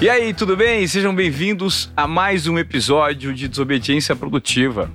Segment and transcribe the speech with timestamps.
[0.00, 0.86] E aí, tudo bem?
[0.86, 4.88] Sejam bem-vindos a mais um episódio de Desobediência Produtiva.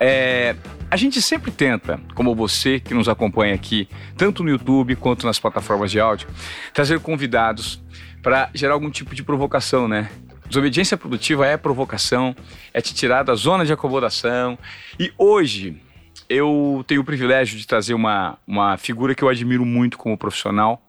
[0.00, 0.56] É,
[0.90, 5.38] a gente sempre tenta, como você que nos acompanha aqui, tanto no YouTube quanto nas
[5.38, 6.26] plataformas de áudio,
[6.74, 7.80] trazer convidados
[8.20, 10.10] para gerar algum tipo de provocação, né?
[10.48, 12.34] Desobediência produtiva é provocação,
[12.74, 14.58] é te tirar da zona de acomodação.
[14.98, 15.80] E hoje
[16.28, 20.82] eu tenho o privilégio de trazer uma, uma figura que eu admiro muito como profissional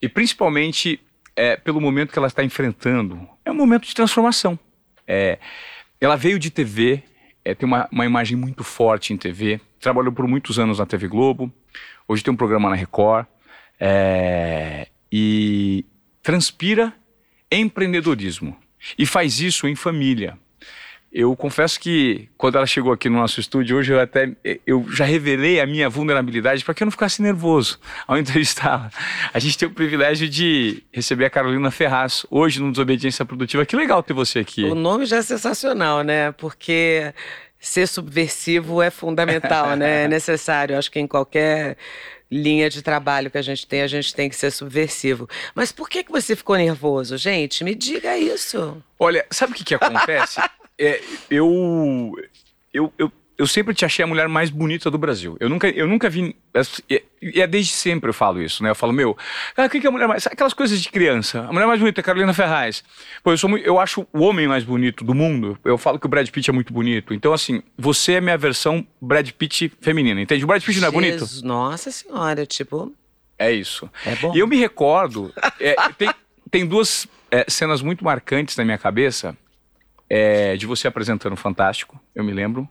[0.00, 1.00] e principalmente
[1.40, 3.26] é, pelo momento que ela está enfrentando.
[3.42, 4.58] É um momento de transformação.
[5.06, 5.38] É,
[5.98, 7.02] ela veio de TV,
[7.42, 11.08] é, tem uma, uma imagem muito forte em TV, trabalhou por muitos anos na TV
[11.08, 11.50] Globo,
[12.06, 13.26] hoje tem um programa na Record,
[13.80, 15.86] é, e
[16.22, 16.92] transpira
[17.50, 18.54] empreendedorismo.
[18.98, 20.38] E faz isso em família.
[21.12, 24.30] Eu confesso que quando ela chegou aqui no nosso estúdio hoje, eu até
[24.64, 28.90] eu já revelei a minha vulnerabilidade para que eu não ficasse nervoso ao entrevistá-la.
[29.34, 33.66] A gente tem o privilégio de receber a Carolina Ferraz hoje no Desobediência Produtiva.
[33.66, 34.64] Que legal ter você aqui.
[34.64, 36.30] O nome já é sensacional, né?
[36.32, 37.12] Porque
[37.58, 40.04] ser subversivo é fundamental, né?
[40.04, 40.78] É necessário.
[40.78, 41.76] Acho que em qualquer
[42.30, 45.28] linha de trabalho que a gente tem, a gente tem que ser subversivo.
[45.56, 47.64] Mas por que, que você ficou nervoso, gente?
[47.64, 48.80] Me diga isso.
[48.96, 50.40] Olha, sabe o que, que acontece?
[50.80, 51.00] é,
[51.30, 52.12] eu,
[52.72, 55.36] eu, eu, eu sempre te achei a mulher mais bonita do Brasil.
[55.38, 56.34] Eu nunca, eu nunca vi.
[57.22, 58.70] E é desde sempre eu falo isso, né?
[58.70, 59.16] Eu falo, meu,
[59.54, 60.26] cara, o que é a mulher mais.
[60.26, 61.40] Aquelas coisas de criança.
[61.40, 62.82] A mulher mais bonita é Carolina Ferraz.
[63.22, 65.58] Pô, eu, sou muito, eu acho o homem mais bonito do mundo.
[65.64, 67.12] Eu falo que o Brad Pitt é muito bonito.
[67.12, 70.44] Então, assim, você é minha versão Brad Pitt feminina, entende?
[70.44, 71.26] O Brad Pitt não é bonito?
[71.42, 72.94] Nossa senhora, tipo.
[73.38, 73.90] É isso.
[74.04, 74.34] É bom.
[74.34, 75.32] E eu me recordo.
[75.58, 76.10] É, tem,
[76.50, 79.36] tem duas é, cenas muito marcantes na minha cabeça
[80.10, 82.68] é, de você apresentando Fantástico, eu me lembro.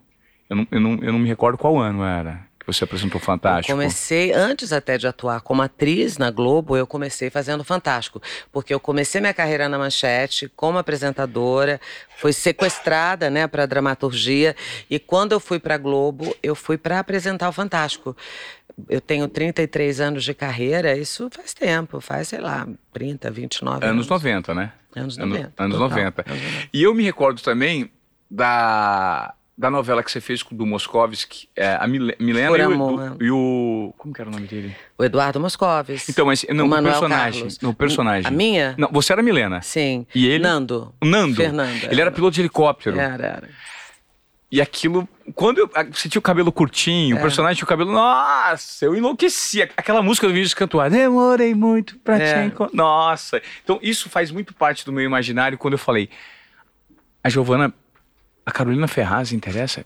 [0.49, 3.71] Eu não, eu, não, eu não me recordo qual ano era você apresentou Fantástico.
[3.71, 8.21] Eu comecei, antes até de atuar como atriz na Globo, eu comecei fazendo Fantástico.
[8.51, 11.79] Porque eu comecei minha carreira na Manchete como apresentadora,
[12.17, 14.55] fui sequestrada né, para dramaturgia.
[14.89, 18.15] E quando eu fui para Globo, eu fui para apresentar o Fantástico
[18.87, 23.95] eu tenho 33 anos de carreira, isso faz tempo, faz, sei lá, 30, 29 anos.
[23.95, 24.71] Anos 90, né?
[24.95, 25.63] Anos 90.
[25.63, 26.25] Anos, anos 90.
[26.71, 27.91] E eu me recordo também
[28.29, 32.93] da, da novela que você fez com o do Moscovski, é, a Milena e, amor,
[32.93, 33.11] o, é.
[33.19, 33.93] e o.
[33.97, 34.73] Como que era o nome dele?
[34.97, 36.09] O Eduardo Moscovski.
[36.09, 37.41] Então, mas não, o personagem.
[37.41, 37.59] Carlos.
[37.59, 38.25] No personagem.
[38.25, 38.73] A minha?
[38.77, 39.61] Não, você era a Milena.
[39.61, 40.07] Sim.
[40.15, 40.43] E ele?
[40.43, 40.95] Nando.
[41.01, 41.35] O Nando.
[41.35, 41.89] Fernanda.
[41.91, 42.97] Ele era piloto de helicóptero.
[42.97, 43.49] Era, era.
[44.49, 47.19] E aquilo, quando eu, você tinha o cabelo curtinho, é.
[47.19, 49.69] o personagem tinha o cabelo, nossa, eu enlouquecia.
[49.75, 52.33] Aquela música do vídeo cantou, demorei muito pra é.
[52.33, 52.75] te encontrar.
[52.75, 53.41] Nossa.
[53.61, 56.09] Então isso faz muito parte do meu imaginário quando eu falei,
[57.21, 57.73] a Giovana,
[58.49, 59.85] a Carolina Ferraz interessa?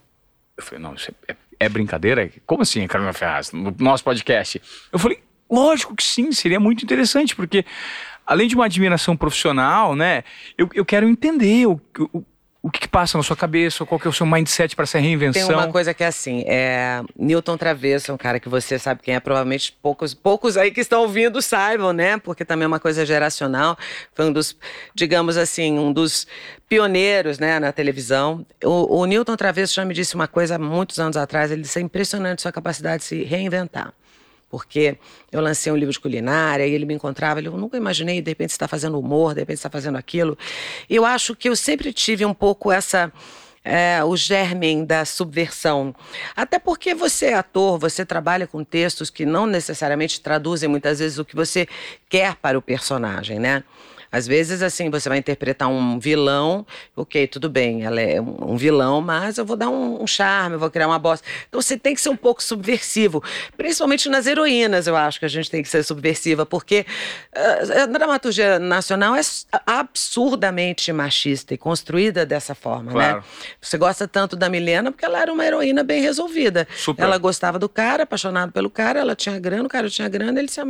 [0.57, 2.29] Eu falei, não, isso é, é, é brincadeira?
[2.45, 4.61] Como assim a Carolina Ferraz, no nosso podcast?
[4.91, 7.65] Eu falei, lógico que sim, seria muito interessante, porque
[8.25, 10.23] além de uma admiração profissional, né,
[10.57, 11.79] eu, eu quero entender o,
[12.13, 12.23] o
[12.65, 13.85] o que, que, passa na sua cabeça?
[13.85, 15.47] Qual que é o seu mindset para essa reinvenção?
[15.49, 19.01] Tem uma coisa que é assim, é Newton Travesso, é um cara que você sabe
[19.03, 22.17] quem é, provavelmente poucos, poucos aí que estão ouvindo saibam, né?
[22.17, 23.77] Porque também é uma coisa geracional.
[24.13, 24.55] Foi um dos,
[24.95, 26.25] digamos assim, um dos
[26.69, 28.45] pioneiros, né, na televisão.
[28.63, 31.79] O, o Newton Travesso já me disse uma coisa há muitos anos atrás, ele disse,
[31.79, 33.93] é impressionante sua capacidade de se reinventar
[34.53, 34.99] porque
[35.31, 38.29] eu lancei um livro de culinária e ele me encontrava, ele, eu nunca imaginei, de
[38.29, 40.37] repente, está fazendo humor, de repente está fazendo aquilo.
[40.87, 43.11] Eu acho que eu sempre tive um pouco essa.
[43.65, 45.95] É, o germen da subversão.
[46.35, 51.17] Até porque você é ator, você trabalha com textos que não necessariamente traduzem muitas vezes
[51.17, 51.65] o que você
[52.09, 53.63] quer para o personagem, né?
[54.13, 59.01] Às vezes, assim, você vai interpretar um vilão, ok, tudo bem, ela é um vilão,
[59.01, 61.27] mas eu vou dar um, um charme, eu vou criar uma bosta.
[61.49, 63.23] Então você tem que ser um pouco subversivo,
[63.57, 66.85] principalmente nas heroínas, eu acho que a gente tem que ser subversiva, porque
[67.35, 69.21] uh, a dramaturgia nacional é
[69.65, 72.91] absurdamente machista e construída dessa forma, né?
[72.91, 73.17] claro.
[73.17, 73.23] né?
[73.59, 76.67] Você gosta tanto da Milena porque ela era uma heroína bem resolvida.
[76.77, 77.01] Super.
[77.01, 80.49] Ela gostava do cara, apaixonado pelo cara, ela tinha grana, o cara tinha grana, ele
[80.49, 80.61] se...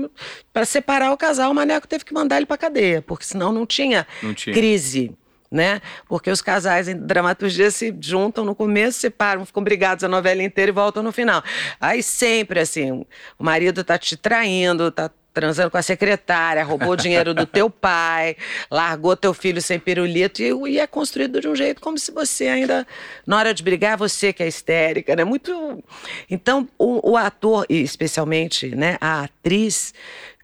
[0.53, 3.65] para separar o casal, o Maneco teve que mandar ele para cadeia, porque senão não
[3.65, 4.53] tinha, não tinha.
[4.53, 5.11] crise.
[5.51, 5.83] Né?
[6.07, 10.71] Porque os casais em dramaturgia se juntam no começo, separam, ficam brigados a novela inteira
[10.71, 11.43] e voltam no final.
[11.79, 13.05] Aí sempre assim,
[13.37, 17.69] o marido tá te traindo, tá transando com a secretária, roubou o dinheiro do teu
[17.69, 18.37] pai,
[18.69, 22.47] largou teu filho sem pirulito e, e, é construído de um jeito como se você
[22.47, 22.85] ainda,
[23.25, 25.23] na hora de brigar, você que é histérica, né?
[25.23, 25.83] Muito.
[26.29, 29.93] Então, o, o ator, e especialmente né, a atriz,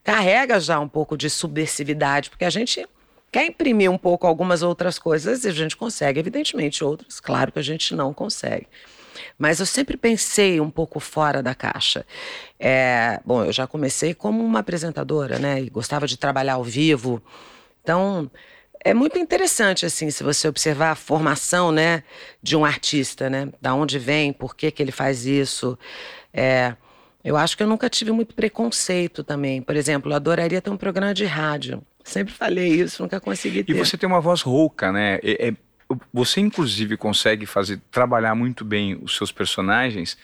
[0.04, 2.88] carrega já um pouco de subversividade, porque a gente
[3.32, 7.60] quer imprimir um pouco algumas outras coisas e a gente consegue, evidentemente, outras, claro que
[7.60, 8.68] a gente não consegue.
[9.38, 12.06] Mas eu sempre pensei um pouco fora da caixa.
[12.60, 15.62] É, bom, eu já comecei como uma apresentadora, né?
[15.62, 17.22] E gostava de trabalhar ao vivo.
[17.82, 18.30] Então,
[18.84, 22.04] é muito interessante, assim, se você observar a formação, né,
[22.42, 23.50] de um artista, né?
[23.62, 25.78] Da onde vem, por que, que ele faz isso.
[26.34, 26.76] É,
[27.24, 29.62] eu acho que eu nunca tive muito preconceito também.
[29.62, 31.82] Por exemplo, eu adoraria ter um programa de rádio.
[32.04, 33.74] Sempre falei isso, nunca consegui ter.
[33.74, 35.20] E você tem uma voz rouca, né?
[35.22, 35.54] É, é,
[36.14, 40.18] você, inclusive, consegue fazer trabalhar muito bem os seus personagens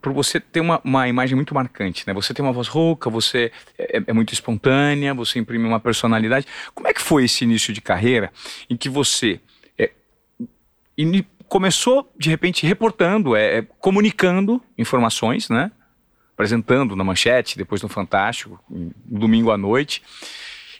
[0.00, 2.12] por você ter uma, uma imagem muito marcante, né?
[2.12, 6.46] Você tem uma voz rouca, você é, é, muito espontânea, você imprime uma personalidade.
[6.74, 8.30] Como é que foi esse início de carreira
[8.68, 9.40] em que você
[9.78, 9.90] é,
[10.96, 15.70] in, começou, de repente, reportando, é, é, comunicando informações, né?
[16.38, 18.60] Apresentando na manchete, depois no Fantástico,
[19.04, 20.04] domingo à noite,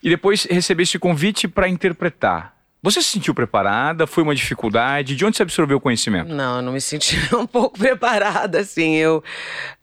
[0.00, 2.56] e depois receber esse convite para interpretar.
[2.80, 4.06] Você se sentiu preparada?
[4.06, 5.16] Foi uma dificuldade?
[5.16, 6.32] De onde você absorveu o conhecimento?
[6.32, 8.94] Não, eu não me senti um pouco preparada, assim.
[8.94, 9.22] Eu,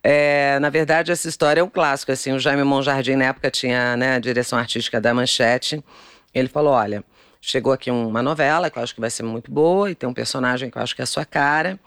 [0.02, 2.32] é, na verdade, essa história é um clássico, assim.
[2.32, 5.84] O Jaime Monjardim, na época, tinha né, a direção artística da Manchete.
[6.32, 7.04] Ele falou, olha,
[7.38, 10.14] chegou aqui uma novela que eu acho que vai ser muito boa e tem um
[10.14, 11.78] personagem que eu acho que é a sua cara.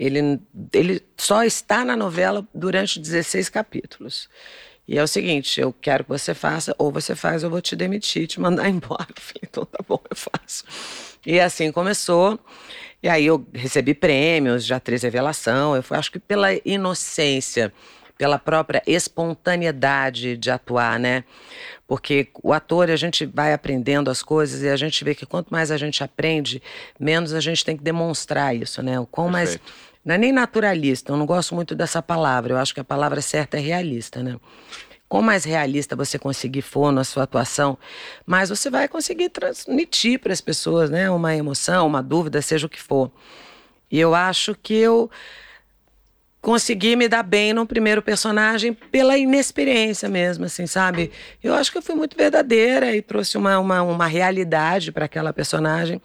[0.00, 0.40] Ele,
[0.72, 4.30] ele só está na novela durante 16 capítulos.
[4.88, 7.76] E é o seguinte, eu quero que você faça, ou você faz, eu vou te
[7.76, 9.06] demitir, te mandar embora.
[9.42, 10.64] Então tá bom, eu faço.
[11.26, 12.40] E assim começou.
[13.02, 15.76] E aí eu recebi prêmios de atriz revelação.
[15.76, 17.70] Eu fui, acho que pela inocência,
[18.16, 21.24] pela própria espontaneidade de atuar, né?
[21.86, 25.50] Porque o ator, a gente vai aprendendo as coisas e a gente vê que quanto
[25.50, 26.62] mais a gente aprende,
[26.98, 28.98] menos a gente tem que demonstrar isso, né?
[28.98, 29.60] O quão Perfeito.
[29.62, 32.54] mais não é nem naturalista, eu não gosto muito dessa palavra.
[32.54, 34.36] Eu acho que a palavra certa é realista, né?
[35.08, 37.76] Quanto mais realista você conseguir for na sua atuação,
[38.24, 41.10] mais você vai conseguir transmitir para as pessoas, né?
[41.10, 43.10] Uma emoção, uma dúvida, seja o que for.
[43.90, 45.10] E eu acho que eu
[46.40, 51.10] consegui me dar bem no primeiro personagem pela inexperiência mesmo, assim, sabe?
[51.42, 55.32] Eu acho que eu fui muito verdadeira e trouxe uma, uma, uma realidade para aquela
[55.32, 56.00] personagem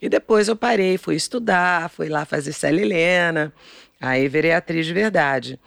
[0.00, 3.52] e depois eu parei, fui estudar, fui lá fazer Célia Helena,
[4.00, 5.58] aí virei atriz de verdade.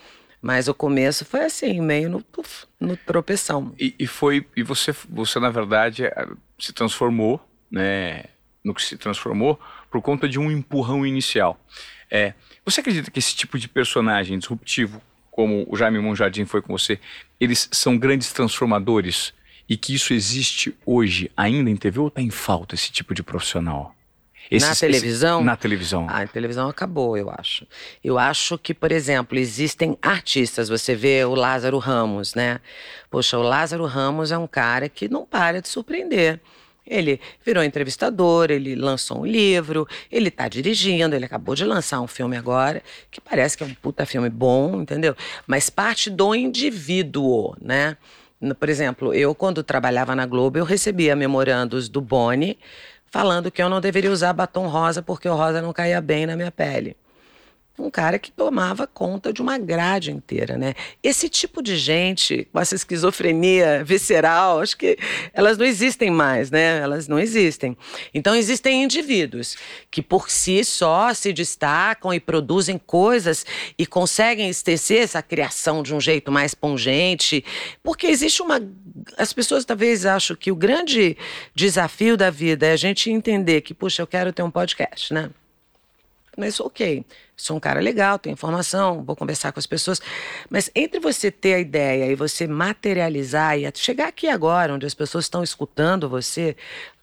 [0.42, 2.26] Mas o começo foi assim, meio no,
[2.80, 3.76] no tropeção.
[3.80, 7.40] E, e, foi e você você na verdade eh, se transformou,
[7.70, 8.24] né,
[8.64, 9.60] no que se transformou
[9.92, 11.60] por conta de um empurrão inicial.
[12.10, 12.34] É,
[12.66, 17.00] você acredita que esse tipo de personagem disruptivo, como o Jaime Monjardim foi com você,
[17.40, 19.34] eles são grandes transformadores
[19.70, 23.24] e que isso existe hoje ainda em TV ou está em falta esse tipo de
[23.24, 23.96] profissional?
[24.52, 25.40] Na televisão?
[25.40, 26.08] Esse, na televisão.
[26.10, 27.66] Ah, a televisão acabou, eu acho.
[28.04, 30.70] Eu acho que, por exemplo, existem artistas.
[30.70, 32.60] Você vê o Lázaro Ramos, né?
[33.10, 36.40] Poxa, o Lázaro Ramos é um cara que não para de surpreender.
[36.86, 42.08] Ele virou entrevistador, ele lançou um livro, ele está dirigindo, ele acabou de lançar um
[42.08, 45.16] filme agora, que parece que é um puta filme bom, entendeu?
[45.46, 47.96] Mas parte do indivíduo, né?
[48.60, 52.58] Por exemplo, eu, quando trabalhava na Globo, eu recebia memorandos do Boni
[53.12, 56.36] falando que eu não deveria usar batom rosa porque o rosa não caía bem na
[56.36, 56.96] minha pele
[57.80, 60.74] um cara que tomava conta de uma grade inteira, né?
[61.02, 64.98] Esse tipo de gente com essa esquizofrenia visceral, acho que
[65.34, 66.80] elas não existem mais, né?
[66.80, 67.76] Elas não existem.
[68.14, 69.58] Então existem indivíduos
[69.90, 73.46] que por si só se destacam e produzem coisas
[73.78, 77.44] e conseguem estecer essa criação de um jeito mais pungente,
[77.82, 78.62] porque existe uma
[79.18, 81.18] as pessoas talvez acham que o grande
[81.56, 85.30] desafio da vida é a gente entender que, puxa, eu quero ter um podcast, né?
[86.38, 87.06] Mas ok,
[87.42, 90.02] sou um cara legal, tenho informação, vou conversar com as pessoas.
[90.50, 94.94] Mas entre você ter a ideia e você materializar e chegar aqui agora, onde as
[94.94, 96.56] pessoas estão escutando você,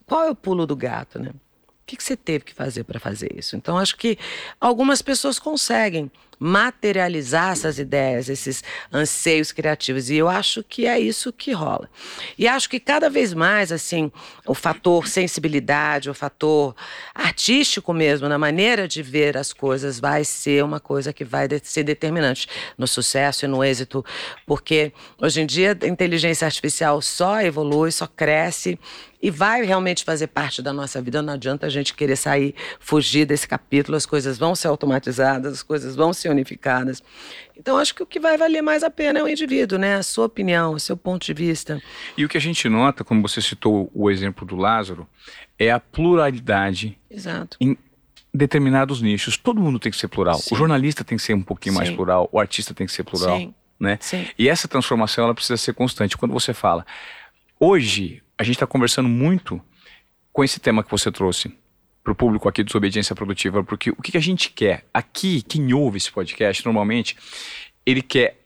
[0.07, 1.31] qual é o pulo do gato, né?
[1.31, 3.57] O que, que você teve que fazer para fazer isso?
[3.57, 4.19] Então, acho que
[4.61, 10.11] algumas pessoas conseguem materializar essas ideias, esses anseios criativos.
[10.11, 11.89] E eu acho que é isso que rola.
[12.39, 14.11] E acho que cada vez mais, assim,
[14.47, 16.75] o fator sensibilidade, o fator
[17.15, 21.83] artístico mesmo, na maneira de ver as coisas, vai ser uma coisa que vai ser
[21.83, 24.05] determinante no sucesso e no êxito,
[24.47, 28.79] porque hoje em dia a inteligência artificial só evolui, só cresce
[29.21, 31.21] e vai realmente fazer parte da nossa vida.
[31.21, 35.63] Não adianta a gente querer sair, fugir desse capítulo, as coisas vão ser automatizadas, as
[35.63, 37.03] coisas vão se unificadas.
[37.57, 39.97] Então, acho que o que vai valer mais a pena é o indivíduo, né?
[39.97, 41.83] A sua opinião, o seu ponto de vista.
[42.17, 45.09] E o que a gente nota, como você citou o exemplo do Lázaro,
[45.59, 47.57] é a pluralidade Exato.
[47.61, 47.77] em
[48.33, 49.37] determinados nichos.
[49.37, 50.39] Todo mundo tem que ser plural.
[50.39, 50.55] Sim.
[50.55, 51.79] O jornalista tem que ser um pouquinho Sim.
[51.79, 53.39] mais plural, o artista tem que ser plural.
[53.39, 53.55] Sim.
[53.79, 53.99] Né?
[54.01, 54.27] Sim.
[54.39, 56.17] E essa transformação ela precisa ser constante.
[56.17, 56.85] Quando você fala,
[57.59, 59.61] hoje a gente está conversando muito
[60.33, 61.53] com esse tema que você trouxe,
[62.09, 65.73] para o público aqui do Desobediência Produtiva, porque o que, a gente quer aqui, quem
[65.75, 67.17] ouve esse podcast, normalmente,
[67.85, 68.39] ele quer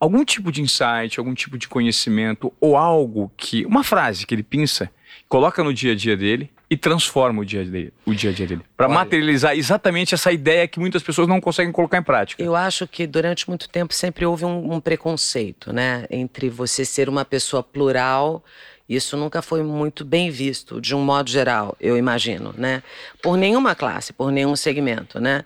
[0.00, 4.42] algum tipo de insight, algum tipo de conhecimento ou algo que, uma frase que ele
[4.42, 4.90] pensa
[5.28, 8.46] coloca no dia a dia dele e transforma o dia, dele, o dia a dia
[8.46, 8.62] dele.
[8.76, 12.42] Para materializar exatamente essa ideia que muitas pessoas não conseguem colocar em prática.
[12.42, 16.04] Eu acho que durante muito tempo sempre houve um, um preconceito, né?
[16.10, 18.44] Entre você ser uma pessoa plural
[18.88, 22.82] isso nunca foi muito bem visto, de um modo geral, eu imagino, né?
[23.22, 25.44] Por nenhuma classe, por nenhum segmento, né?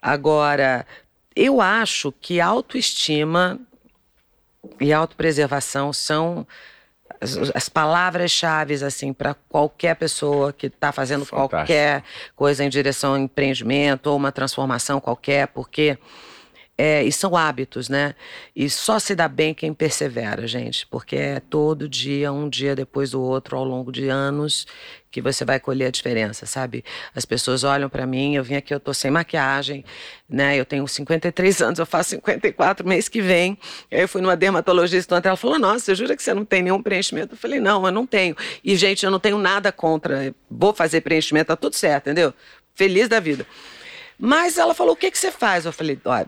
[0.00, 0.86] Agora,
[1.34, 3.58] eu acho que autoestima
[4.80, 6.46] e autopreservação são
[7.20, 11.50] as, as palavras-chave assim para qualquer pessoa que está fazendo Fantástico.
[11.50, 12.04] qualquer
[12.36, 15.98] coisa em direção ao empreendimento ou uma transformação qualquer, porque
[16.82, 18.14] é, e são hábitos, né?
[18.56, 23.10] E só se dá bem quem persevera, gente, porque é todo dia, um dia depois
[23.10, 24.66] do outro, ao longo de anos,
[25.10, 26.82] que você vai colher a diferença, sabe?
[27.14, 29.84] As pessoas olham para mim, eu vim aqui, eu tô sem maquiagem,
[30.26, 30.58] né?
[30.58, 33.58] Eu tenho 53 anos, eu faço 54 mês que vem.
[33.90, 36.82] Eu fui numa dermatologista ontem, ela falou: "Nossa, você jura que você não tem nenhum
[36.82, 38.34] preenchimento?" Eu falei: "Não, eu não tenho".
[38.64, 42.32] E gente, eu não tenho nada contra, vou fazer preenchimento, tá tudo certo, entendeu?
[42.74, 43.46] Feliz da vida.
[44.18, 46.26] Mas ela falou: "O que que você faz?" Eu falei: "Olha,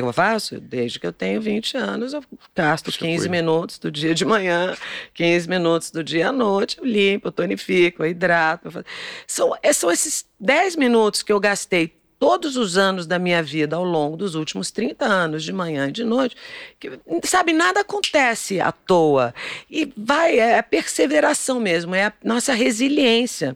[0.00, 0.60] que, eu faço?
[0.60, 2.22] Desde que eu tenho 20 anos, eu
[2.54, 4.74] gasto 15 minutos do dia de manhã,
[5.14, 8.68] 15 minutos do dia à noite, eu limpo, eu tonifico, eu hidrato.
[8.68, 8.84] Eu
[9.26, 13.76] são, é, são esses 10 minutos que eu gastei todos os anos da minha vida
[13.76, 16.34] ao longo dos últimos 30 anos, de manhã e de noite,
[16.80, 16.90] que,
[17.24, 19.34] sabe, nada acontece à toa.
[19.70, 23.54] E vai, é a perseveração mesmo, é a nossa resiliência.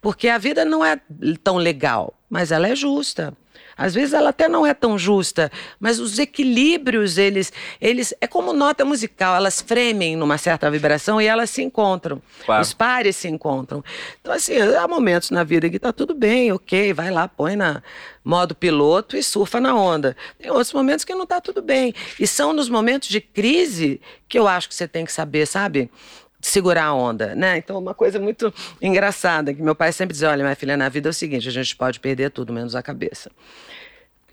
[0.00, 0.98] Porque a vida não é
[1.44, 3.36] tão legal, mas ela é justa.
[3.76, 8.52] Às vezes ela até não é tão justa, mas os equilíbrios, eles, eles é como
[8.52, 12.22] nota musical, elas fremem numa certa vibração e elas se encontram.
[12.44, 12.62] Claro.
[12.62, 13.84] Os pares se encontram.
[14.20, 17.82] Então, assim, há momentos na vida que tá tudo bem, ok, vai lá, põe na
[18.24, 20.16] modo piloto e surfa na onda.
[20.38, 21.94] Tem outros momentos que não tá tudo bem.
[22.18, 25.90] E são nos momentos de crise que eu acho que você tem que saber, sabe?
[26.40, 27.58] segurar a onda, né?
[27.58, 31.08] Então, uma coisa muito engraçada, que meu pai sempre dizia, olha, minha filha, na vida
[31.08, 33.30] é o seguinte, a gente pode perder tudo, menos a cabeça.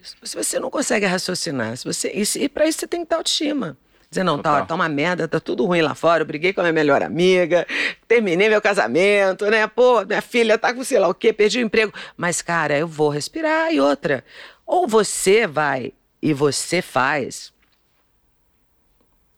[0.04, 3.16] Se você não consegue raciocinar, se você, e, e para isso você tem que ter
[3.16, 3.78] autoestima.
[4.10, 6.66] Dizer, não, tá, tá uma merda, tá tudo ruim lá fora, eu briguei com a
[6.66, 7.66] minha melhor amiga,
[8.08, 9.66] terminei meu casamento, né?
[9.66, 11.92] Pô, minha filha tá com sei lá o quê, perdi o emprego.
[12.16, 13.74] Mas, cara, eu vou respirar.
[13.74, 14.24] E outra,
[14.68, 17.52] ou você vai e você faz,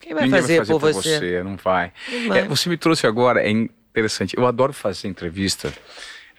[0.06, 1.20] quem vai fazer, vai fazer por, por você?
[1.20, 1.44] você?
[1.44, 1.94] Não vai.
[2.12, 2.40] Não vai.
[2.40, 4.38] É, você me trouxe agora, é interessante.
[4.38, 5.74] Eu adoro fazer entrevista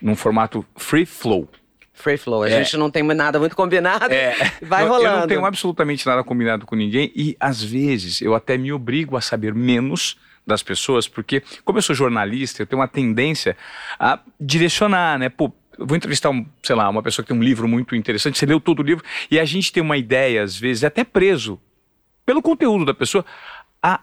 [0.01, 1.49] num formato free flow.
[1.97, 2.43] Free flow.
[2.43, 2.63] A é.
[2.63, 4.13] gente não tem nada muito combinado.
[4.13, 4.35] É.
[4.63, 5.09] Vai eu, rolando.
[5.09, 9.17] Eu não tenho absolutamente nada combinado com ninguém e às vezes eu até me obrigo
[9.17, 13.57] a saber menos das pessoas, porque como eu sou jornalista, eu tenho uma tendência
[13.99, 15.29] a direcionar, né?
[15.29, 18.39] Pô, eu vou entrevistar, um, sei lá, uma pessoa que tem um livro muito interessante,
[18.39, 21.61] você leu todo o livro, e a gente tem uma ideia, às vezes, até preso
[22.25, 23.25] pelo conteúdo da pessoa
[23.83, 24.01] há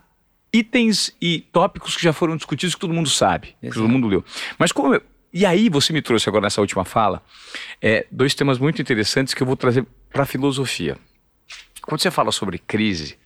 [0.54, 3.74] itens e tópicos que já foram discutidos que todo mundo sabe, Exato.
[3.74, 4.24] que todo mundo leu.
[4.58, 5.02] Mas como eu,
[5.34, 7.24] e aí você me trouxe agora nessa última fala
[7.82, 10.98] é, dois temas muito interessantes que eu vou trazer para a filosofia.
[11.82, 13.18] Quando você fala sobre crise,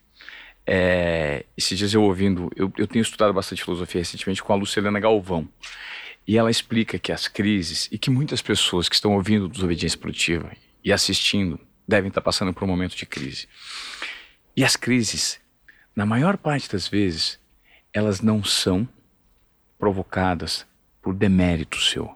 [0.65, 4.99] é, esses dias eu ouvindo, eu, eu tenho estudado bastante filosofia recentemente com a Lucilena
[4.99, 5.47] Galvão.
[6.27, 10.51] E ela explica que as crises, e que muitas pessoas que estão ouvindo Desobediência Produtiva
[10.83, 13.47] e assistindo, devem estar passando por um momento de crise.
[14.55, 15.39] E as crises,
[15.95, 17.39] na maior parte das vezes,
[17.93, 18.87] elas não são
[19.79, 20.65] provocadas
[21.07, 22.13] por demérito seu.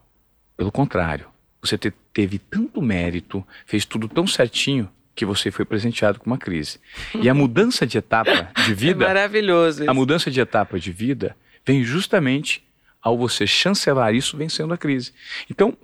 [0.57, 1.25] Pelo contrário,
[1.61, 6.37] você te, teve tanto mérito, fez tudo tão certinho que você foi presenteado com uma
[6.37, 6.77] crise.
[7.21, 9.05] E a mudança de etapa de vida.
[9.05, 9.83] É maravilhoso.
[9.83, 9.89] Isso.
[9.89, 12.61] A mudança de etapa de vida vem justamente
[13.01, 15.13] ao você chancelar isso vencendo a crise.
[15.49, 15.77] Então,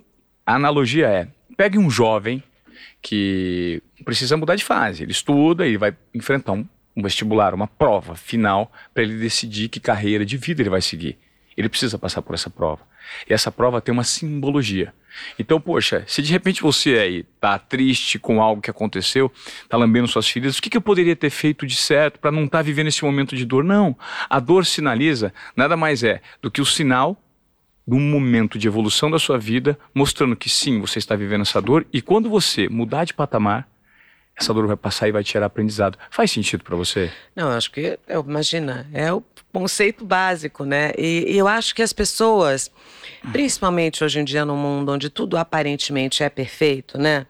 [0.44, 2.42] a analogia é: pegue um jovem
[3.00, 5.02] que precisa mudar de fase.
[5.02, 9.78] Ele estuda, ele vai enfrentar um um vestibular, uma prova final para ele decidir que
[9.78, 11.16] carreira de vida ele vai seguir.
[11.56, 12.82] Ele precisa passar por essa prova.
[13.28, 14.92] E essa prova tem uma simbologia.
[15.38, 19.32] Então, poxa, se de repente você aí tá triste com algo que aconteceu,
[19.68, 22.44] tá lambendo suas feridas, o que, que eu poderia ter feito de certo para não
[22.44, 23.64] estar tá vivendo esse momento de dor?
[23.64, 23.96] Não.
[24.28, 27.20] A dor sinaliza nada mais é do que o sinal
[27.86, 31.60] de um momento de evolução da sua vida, mostrando que sim, você está vivendo essa
[31.60, 33.66] dor e quando você mudar de patamar,
[34.38, 35.98] essa dor vai passar e vai tirar aprendizado.
[36.10, 37.10] Faz sentido para você?
[37.34, 40.92] Não, acho que, eu, imagina, é o conceito básico, né?
[40.96, 42.70] E, e, eu acho que as pessoas,
[43.32, 47.26] principalmente hoje em dia no mundo onde tudo aparentemente é perfeito, né?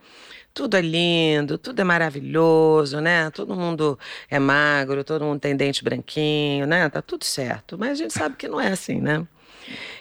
[0.52, 3.30] Tudo é lindo, tudo é maravilhoso, né?
[3.30, 3.98] Todo mundo
[4.28, 6.88] é magro, todo mundo tem dente branquinho, né?
[6.90, 7.78] Tá tudo certo.
[7.78, 9.26] Mas a gente sabe que não é assim, né?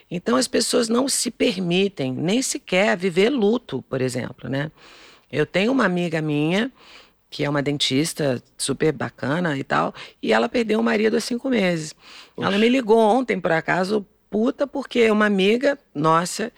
[0.09, 4.71] Então as pessoas não se permitem nem sequer viver luto, por exemplo, né?
[5.31, 6.71] Eu tenho uma amiga minha
[7.29, 11.49] que é uma dentista super bacana e tal, e ela perdeu o marido há cinco
[11.49, 11.93] meses.
[12.37, 16.51] Ela me ligou ontem, por acaso, puta porque uma amiga nossa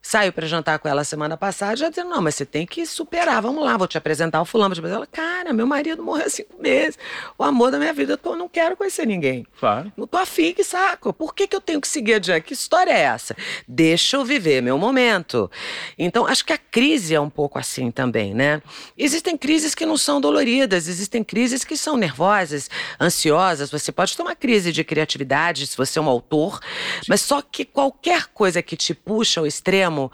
[0.00, 3.42] Saiu para jantar com ela semana passada, já dizendo, não, mas você tem que superar,
[3.42, 4.74] vamos lá, vou te apresentar o fulano.
[4.74, 6.98] Te ela, cara, meu marido morreu há cinco meses,
[7.36, 9.46] o amor da minha vida, eu tô, não quero conhecer ninguém.
[9.58, 9.92] Claro.
[9.96, 11.12] Não tô afim, que saco.
[11.12, 12.44] Por que, que eu tenho que seguir adiante?
[12.44, 13.36] Que história é essa?
[13.66, 15.50] Deixa eu viver meu momento.
[15.98, 18.62] Então, acho que a crise é um pouco assim também, né?
[18.96, 23.70] Existem crises que não são doloridas, existem crises que são nervosas, ansiosas.
[23.70, 26.60] Você pode ter uma crise de criatividade se você é um autor,
[27.08, 30.12] mas só que qualquer coisa que te puxa ao extremo, extremo,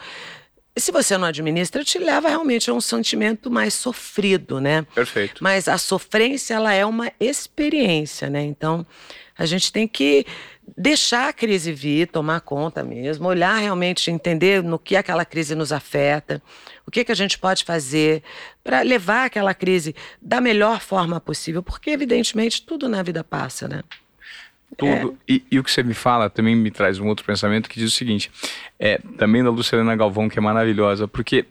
[0.77, 4.83] se você não administra, te leva realmente a um sentimento mais sofrido, né?
[4.95, 5.43] Perfeito.
[5.43, 8.43] Mas a sofrência, ela é uma experiência, né?
[8.43, 8.85] Então,
[9.39, 10.27] a gente tem que
[10.77, 15.73] deixar a crise vir, tomar conta mesmo, olhar realmente, entender no que aquela crise nos
[15.73, 16.43] afeta,
[16.87, 18.23] o que, que a gente pode fazer
[18.63, 23.83] para levar aquela crise da melhor forma possível, porque evidentemente tudo na vida passa, né?
[24.77, 25.17] Tudo.
[25.29, 25.33] É.
[25.33, 27.93] E, e, o que você me fala também me traz um outro pensamento que diz
[27.93, 28.31] o seguinte:
[28.79, 31.47] é também da Luciana Galvão, que é maravilhosa, porque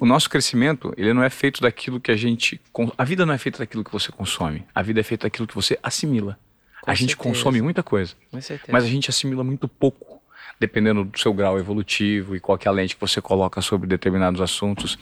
[0.00, 2.60] o nosso crescimento, ele não é feito daquilo que a gente.
[2.96, 4.64] A vida não é feita daquilo que você consome.
[4.74, 6.38] A vida é feita daquilo que você assimila.
[6.80, 10.22] Com a gente consome muita coisa, mas a gente assimila muito pouco,
[10.60, 14.40] dependendo do seu grau evolutivo e qual é a lente que você coloca sobre determinados
[14.40, 14.96] assuntos.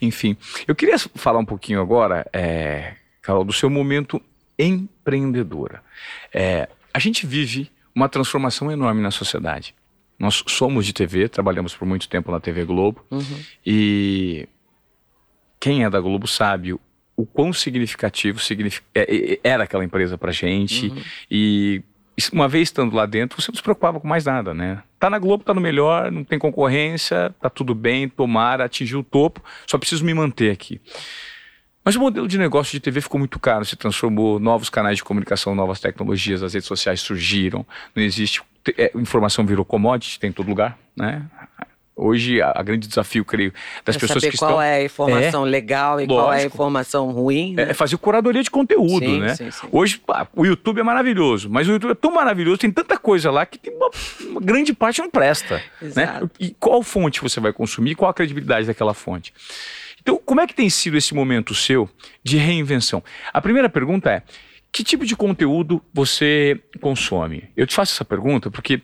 [0.00, 0.36] Enfim,
[0.68, 4.20] eu queria falar um pouquinho agora, é, Carol, do seu momento
[4.58, 5.82] empreendedora.
[6.32, 9.74] É, a gente vive uma transformação enorme na sociedade.
[10.18, 13.04] Nós somos de TV, trabalhamos por muito tempo na TV Globo.
[13.10, 13.40] Uhum.
[13.66, 14.48] E
[15.58, 16.72] quem é da Globo sabe
[17.16, 18.40] o quão significativo
[18.94, 20.88] é, é, era aquela empresa pra gente.
[20.88, 21.02] Uhum.
[21.30, 21.82] E
[22.32, 24.82] uma vez estando lá dentro, você não se preocupava com mais nada, né?
[24.98, 29.04] Tá na Globo, tá no melhor, não tem concorrência, tá tudo bem, tomara, atingiu o
[29.04, 30.80] topo, só preciso me manter aqui.
[31.84, 35.04] Mas o modelo de negócio de TV ficou muito caro, se transformou, novos canais de
[35.04, 38.40] comunicação, novas tecnologias, as redes sociais surgiram, não existe,
[38.78, 41.22] é, informação virou commodity, tem em todo lugar, né?
[41.94, 43.52] Hoje, a, a grande desafio, creio,
[43.84, 44.62] das é pessoas que qual estão...
[44.62, 47.54] é a informação é, legal e lógico, qual é a informação ruim.
[47.54, 47.70] Né?
[47.70, 49.34] É fazer curadoria de conteúdo, sim, né?
[49.34, 49.68] Sim, sim.
[49.70, 53.30] Hoje, pá, o YouTube é maravilhoso, mas o YouTube é tão maravilhoso, tem tanta coisa
[53.30, 53.90] lá que uma,
[54.30, 55.62] uma grande parte não presta.
[55.82, 56.24] Exato.
[56.24, 56.30] Né?
[56.40, 59.34] E qual fonte você vai consumir, qual a credibilidade daquela fonte?
[60.02, 61.88] Então, como é que tem sido esse momento seu
[62.22, 63.02] de reinvenção?
[63.32, 64.22] A primeira pergunta é:
[64.70, 67.48] que tipo de conteúdo você consome?
[67.56, 68.82] Eu te faço essa pergunta porque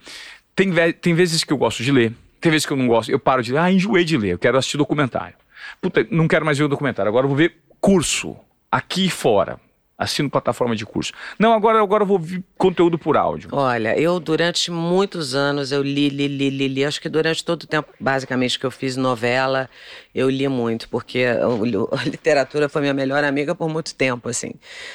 [0.55, 3.19] tem, tem vezes que eu gosto de ler, tem vezes que eu não gosto, eu
[3.19, 5.35] paro de ler, ah, enjoei de ler, eu quero assistir documentário.
[5.83, 8.37] Puta, não quero mais ver o documentário, agora eu vou ver curso
[8.71, 9.61] aqui e fora
[9.99, 11.13] assino plataforma de curso.
[11.37, 13.51] Não, agora, agora eu vou ver conteúdo por áudio.
[13.53, 16.85] Olha, eu durante muitos anos eu li, li, li, li, li.
[16.85, 19.69] Acho que durante todo o tempo, basicamente, que eu fiz novela,
[20.15, 21.25] eu li muito, porque
[21.91, 24.53] a, literatura foi minha melhor amiga por muito tempo, assim.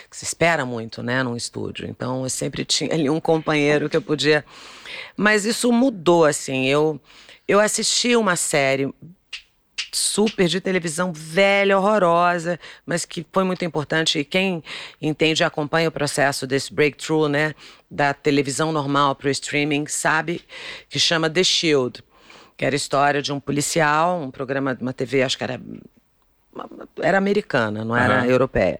[0.10, 1.86] Se espera muito, né, num estúdio.
[1.86, 4.46] Então, eu sempre tinha ali um companheiro que eu podia...
[5.18, 6.66] Mas isso mudou, assim.
[6.66, 7.02] Eu,
[7.46, 8.89] eu assisti uma série
[9.92, 14.20] super de televisão velha, horrorosa, mas que foi muito importante.
[14.20, 14.64] E quem
[15.02, 17.54] entende e acompanha o processo desse breakthrough, né,
[17.90, 20.42] da televisão normal para o streaming, sabe
[20.90, 22.04] que chama The Shield,
[22.58, 25.60] que era a história de um policial, um programa de uma TV, acho que era
[27.02, 28.30] era americana, não era uhum.
[28.30, 28.80] europeia.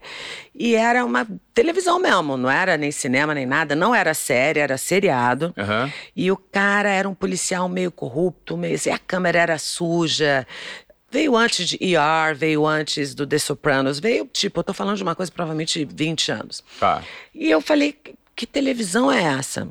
[0.54, 4.78] E era uma televisão mesmo, não era nem cinema nem nada, não era série, era
[4.78, 5.54] seriado.
[5.58, 5.92] Uhum.
[6.16, 10.46] E o cara era um policial meio corrupto, meio, e a câmera era suja,
[11.14, 15.04] Veio antes de ER, veio antes do The Sopranos, veio, tipo, eu tô falando de
[15.04, 16.64] uma coisa provavelmente 20 anos.
[16.80, 17.04] Tá.
[17.36, 17.96] E eu falei,
[18.36, 19.68] que televisão é essa?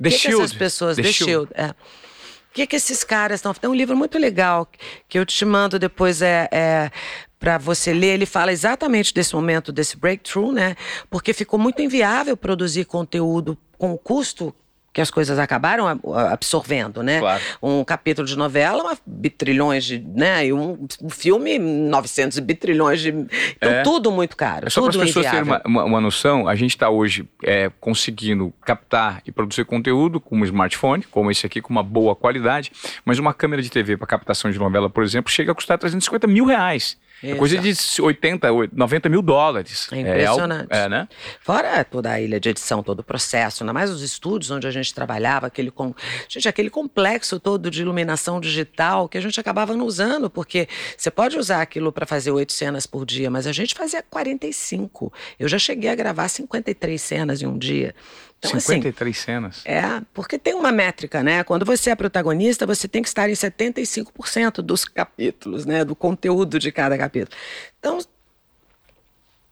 [0.00, 0.36] The que Shield.
[0.36, 1.70] Que essas pessoas, The, The Shield, Shield é.
[1.70, 3.52] O que, que esses caras estão.
[3.52, 4.70] Tem um livro muito legal
[5.08, 6.92] que eu te mando depois é, é
[7.40, 8.14] para você ler.
[8.14, 10.76] Ele fala exatamente desse momento, desse breakthrough, né?
[11.10, 14.54] Porque ficou muito inviável produzir conteúdo com o custo
[14.98, 15.86] que as coisas acabaram
[16.32, 17.20] absorvendo, né?
[17.20, 17.40] Claro.
[17.62, 20.46] Um capítulo de novela, uma bitrilhões de, né?
[20.46, 23.10] E um, um filme, 900 bitrilhões de...
[23.10, 23.82] Então, é.
[23.84, 26.70] tudo muito caro, é Só para as pessoas terem uma, uma, uma, noção, a gente
[26.70, 31.70] está hoje é, conseguindo captar e produzir conteúdo com um smartphone, como esse aqui, com
[31.70, 32.72] uma boa qualidade,
[33.04, 36.26] mas uma câmera de TV para captação de novela, por exemplo, chega a custar 350
[36.26, 36.96] mil reais.
[37.22, 39.88] É coisa de 80, 90 mil dólares.
[39.90, 40.68] É impressionante.
[40.70, 41.08] É, é, né?
[41.40, 44.70] Fora toda a ilha de edição, todo o processo, ainda mais os estúdios onde a
[44.70, 45.94] gente trabalhava, aquele, com...
[46.28, 51.10] gente, aquele complexo todo de iluminação digital que a gente acabava não usando, porque você
[51.10, 55.12] pode usar aquilo para fazer oito cenas por dia, mas a gente fazia 45.
[55.38, 57.94] Eu já cheguei a gravar 53 cenas em um dia.
[58.38, 59.62] Então, 53 assim, cenas.
[59.64, 61.42] É, porque tem uma métrica, né?
[61.42, 65.84] Quando você é protagonista, você tem que estar em 75% dos capítulos, né?
[65.84, 67.36] Do conteúdo de cada capítulo.
[67.78, 67.98] Então,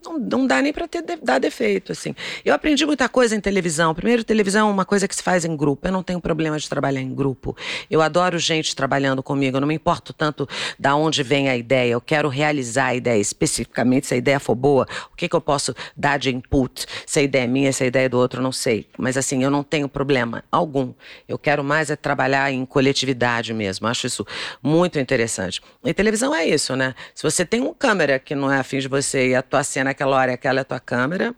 [0.07, 2.14] não, não dá nem para ter dar defeito, assim.
[2.45, 3.95] Eu aprendi muita coisa em televisão.
[3.95, 5.87] Primeiro, televisão é uma coisa que se faz em grupo.
[5.87, 7.57] Eu não tenho problema de trabalhar em grupo.
[7.90, 9.57] Eu adoro gente trabalhando comigo.
[9.57, 11.92] Eu não me importo tanto da onde vem a ideia.
[11.92, 14.07] Eu quero realizar a ideia especificamente.
[14.07, 16.87] Se a ideia for boa, o que, que eu posso dar de input?
[17.05, 18.88] Se a ideia é minha, se a ideia é do outro, não sei.
[18.97, 20.92] Mas assim, eu não tenho problema algum.
[21.29, 23.87] Eu quero mais é trabalhar em coletividade mesmo.
[23.87, 24.27] Acho isso
[24.62, 25.61] muito interessante.
[25.85, 26.95] E televisão é isso, né?
[27.14, 29.95] Se você tem um câmera que não é afim de você e a tua cena
[29.96, 31.35] naquela hora aquela é a tua câmera.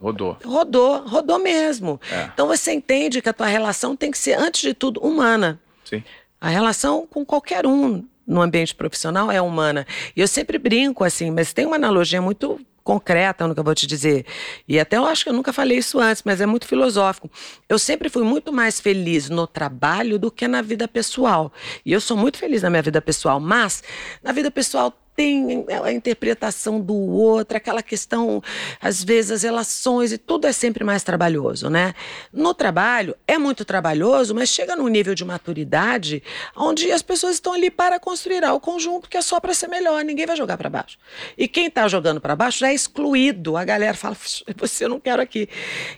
[0.00, 0.36] Rodou.
[0.44, 2.00] Rodou, rodou mesmo.
[2.10, 2.30] É.
[2.32, 5.60] Então você entende que a tua relação tem que ser, antes de tudo, humana.
[5.84, 6.02] Sim.
[6.40, 9.86] A relação com qualquer um no ambiente profissional é humana.
[10.14, 13.74] E eu sempre brinco assim, mas tem uma analogia muito concreta no que eu vou
[13.74, 14.24] te dizer.
[14.68, 17.30] E até eu acho que eu nunca falei isso antes, mas é muito filosófico.
[17.68, 21.52] Eu sempre fui muito mais feliz no trabalho do que na vida pessoal.
[21.84, 23.82] E eu sou muito feliz na minha vida pessoal, mas
[24.22, 28.42] na vida pessoal tem a interpretação do outro, aquela questão,
[28.80, 31.94] às vezes, as relações, e tudo é sempre mais trabalhoso, né?
[32.32, 36.22] No trabalho, é muito trabalhoso, mas chega num nível de maturidade
[36.54, 40.04] onde as pessoas estão ali para construir algo conjunto que é só para ser melhor,
[40.04, 40.98] ninguém vai jogar para baixo.
[41.38, 44.16] E quem está jogando para baixo já é excluído, a galera fala,
[44.56, 45.48] você eu não quero aqui.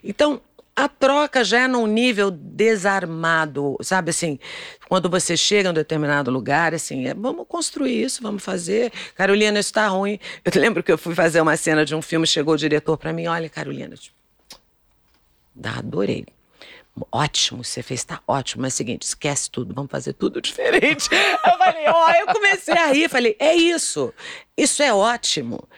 [0.02, 0.40] Então,
[0.78, 4.38] a troca já é num nível desarmado, sabe assim?
[4.88, 8.92] Quando você chega em um determinado lugar, assim, é, vamos construir isso, vamos fazer.
[9.16, 10.20] Carolina, isso está ruim.
[10.44, 13.12] Eu lembro que eu fui fazer uma cena de um filme, chegou o diretor para
[13.12, 13.96] mim, olha, Carolina,
[15.64, 16.24] adorei.
[17.10, 21.08] Ótimo, você fez, tá ótimo, mas é o seguinte, esquece tudo, vamos fazer tudo diferente.
[21.12, 24.14] eu falei, ó, eu comecei a rir, falei, é isso,
[24.56, 25.68] isso é ótimo.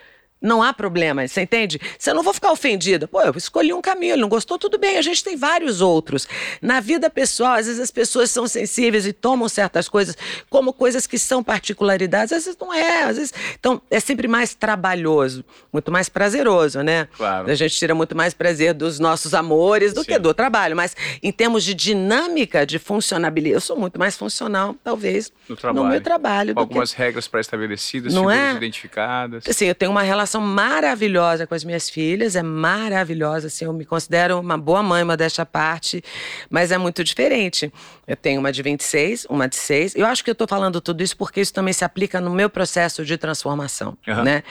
[0.41, 1.79] Não há problema, você entende?
[1.99, 3.07] Você não vou ficar ofendida.
[3.07, 6.27] Pô, eu escolhi um caminho, ele não gostou, tudo bem, a gente tem vários outros.
[6.63, 10.17] Na vida pessoal, às vezes as pessoas são sensíveis e tomam certas coisas
[10.49, 13.35] como coisas que são particularidades, às vezes não é, às vezes.
[13.59, 17.07] Então, é sempre mais trabalhoso, muito mais prazeroso, né?
[17.17, 17.51] Claro.
[17.51, 20.13] A gente tira muito mais prazer dos nossos amores do Sim.
[20.13, 20.75] que do trabalho.
[20.75, 25.85] Mas em termos de dinâmica, de funcionabilidade, eu sou muito mais funcional, talvez, no, trabalho.
[25.85, 26.55] no meu trabalho.
[26.55, 26.99] Com algumas que...
[26.99, 28.57] regras pré-estabelecidas, não figuras é?
[28.57, 29.45] identificadas.
[29.47, 33.73] Assim, eu tenho uma relação relação maravilhosa com as minhas filhas, é maravilhosa, assim, eu
[33.73, 36.03] me considero uma boa mãe, uma desta parte,
[36.49, 37.73] mas é muito diferente.
[38.07, 39.97] Eu tenho uma de 26, uma de 6.
[39.97, 42.49] Eu acho que eu estou falando tudo isso porque isso também se aplica no meu
[42.49, 44.23] processo de transformação, uhum.
[44.23, 44.43] né?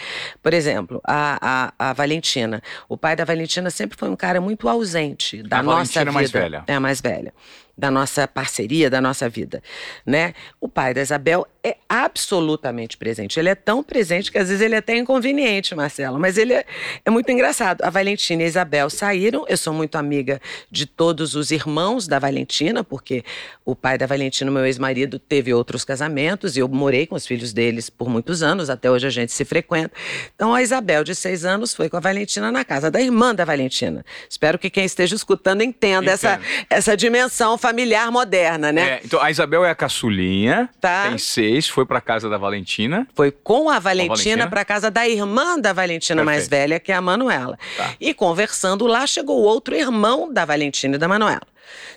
[0.44, 2.62] Por exemplo, a, a, a, Valentina.
[2.88, 6.10] O pai da Valentina sempre foi um cara muito ausente da a nossa Valentina vida.
[6.10, 6.64] É mais velha.
[6.68, 7.34] É a mais velha
[7.80, 9.64] da nossa parceria, da nossa vida,
[10.06, 10.34] né?
[10.60, 13.40] O pai da Isabel é absolutamente presente.
[13.40, 16.66] Ele é tão presente que às vezes ele é até inconveniente, Marcelo, mas ele é,
[17.06, 17.82] é muito engraçado.
[17.84, 22.20] A Valentina e a Isabel saíram, eu sou muito amiga de todos os irmãos da
[22.20, 23.24] Valentina, porque
[23.64, 27.54] o pai da Valentina, meu ex-marido, teve outros casamentos e eu morei com os filhos
[27.54, 29.92] deles por muitos anos, até hoje a gente se frequenta.
[30.36, 33.46] Então a Isabel, de seis anos, foi com a Valentina na casa da irmã da
[33.46, 34.04] Valentina.
[34.30, 38.90] Espero que quem esteja escutando entenda essa, essa dimensão familiar moderna, né?
[38.90, 41.10] É, então a Isabel é a caçulinha, tá.
[41.10, 43.08] tem seis, foi para casa da Valentina.
[43.14, 44.50] Foi com a Valentina, Valentina.
[44.50, 46.26] para casa da irmã da Valentina Perfeito.
[46.26, 47.58] mais velha, que é a Manuela.
[47.76, 47.96] Tá.
[48.00, 51.48] E conversando lá, chegou outro irmão da Valentina e da Manuela.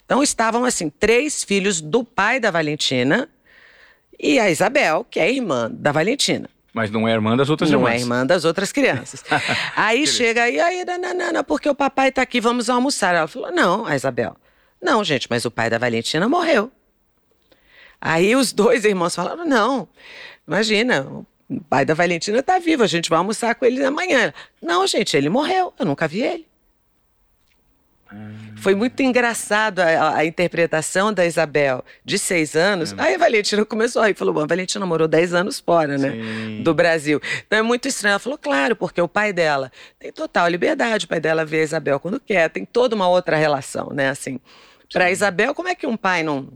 [0.05, 3.29] Então estavam assim, três filhos do pai da Valentina
[4.19, 6.49] e a Isabel, que é irmã da Valentina.
[6.73, 7.91] Mas não é irmã das outras não irmãs.
[7.91, 9.23] Não é irmã das outras crianças.
[9.77, 13.15] aí chega aí, aí, nanana, porque o papai está aqui, vamos almoçar.
[13.15, 14.37] Ela falou, não, a Isabel.
[14.81, 16.73] Não, gente, mas o pai da Valentina morreu.
[18.05, 19.89] Aí os dois irmãos falaram: não,
[20.47, 21.07] imagina,
[21.49, 24.35] o pai da Valentina está vivo, a gente vai almoçar com ele amanhã.
[24.61, 26.47] Não, gente, ele morreu, eu nunca vi ele.
[28.57, 32.93] Foi muito engraçado a, a, interpretação da Isabel, de seis anos.
[32.93, 32.97] É.
[32.99, 36.11] Aí a Valentina começou aí, falou: bom, a Valentina morou dez anos fora, né?
[36.11, 36.63] Sim.
[36.63, 37.21] Do Brasil.
[37.47, 38.13] Então é muito estranho.
[38.13, 41.63] Ela falou: claro, porque o pai dela tem total liberdade, o pai dela vê a
[41.63, 44.11] Isabel quando quer, tem toda uma outra relação, né?
[44.11, 44.39] Assim,
[44.93, 46.49] para Isabel, como é que um pai não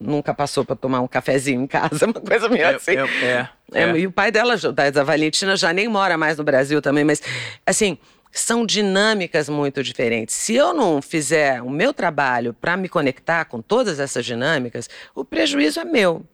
[0.00, 2.92] nunca passou para tomar um cafezinho em casa, uma coisa meio é, assim.
[2.92, 4.56] É, é, é, E o pai dela,
[4.92, 7.22] da Valentina, já nem mora mais no Brasil também, mas
[7.66, 7.98] assim,
[8.34, 10.34] são dinâmicas muito diferentes.
[10.34, 15.24] Se eu não fizer o meu trabalho para me conectar com todas essas dinâmicas, o
[15.24, 16.24] prejuízo é meu.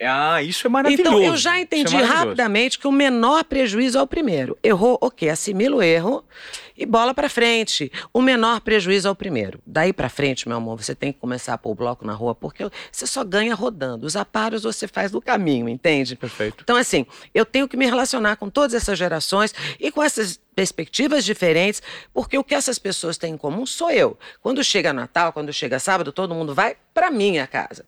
[0.00, 1.08] Ah, isso é maravilhoso.
[1.08, 4.56] Então, eu já entendi é rapidamente que o menor prejuízo é o primeiro.
[4.62, 6.24] Errou, ok, assimila o erro
[6.78, 7.90] e bola para frente.
[8.12, 9.60] O menor prejuízo é o primeiro.
[9.66, 12.34] Daí para frente, meu amor, você tem que começar a pôr o bloco na rua,
[12.34, 14.06] porque você só ganha rodando.
[14.06, 16.14] Os aparos você faz no caminho, entende?
[16.14, 16.62] Perfeito.
[16.62, 21.24] Então, assim, eu tenho que me relacionar com todas essas gerações e com essas perspectivas
[21.24, 21.82] diferentes,
[22.14, 24.16] porque o que essas pessoas têm em comum sou eu.
[24.40, 27.84] Quando chega Natal, quando chega sábado, todo mundo vai para minha casa.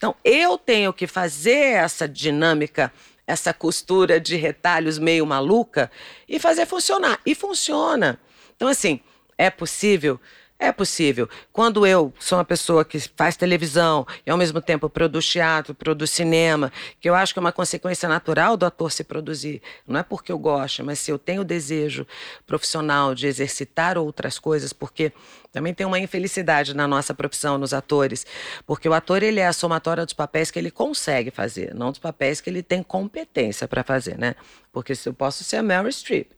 [0.00, 2.90] Então, eu tenho que fazer essa dinâmica
[3.26, 5.90] essa costura de retalhos meio maluca
[6.26, 7.20] e fazer funcionar.
[7.26, 8.18] E funciona.
[8.56, 8.98] Então, assim,
[9.36, 10.18] é possível
[10.60, 11.26] é possível.
[11.50, 16.10] Quando eu sou uma pessoa que faz televisão e ao mesmo tempo produz teatro, produz
[16.10, 16.70] cinema,
[17.00, 19.62] que eu acho que é uma consequência natural do ator se produzir.
[19.88, 22.06] Não é porque eu gosto, mas se eu tenho desejo
[22.46, 25.12] profissional de exercitar outras coisas, porque
[25.50, 28.26] também tem uma infelicidade na nossa profissão, nos atores,
[28.66, 31.98] porque o ator ele é a somatória dos papéis que ele consegue fazer, não dos
[31.98, 34.34] papéis que ele tem competência para fazer, né?
[34.70, 36.28] Porque se eu posso ser a Meryl Streep,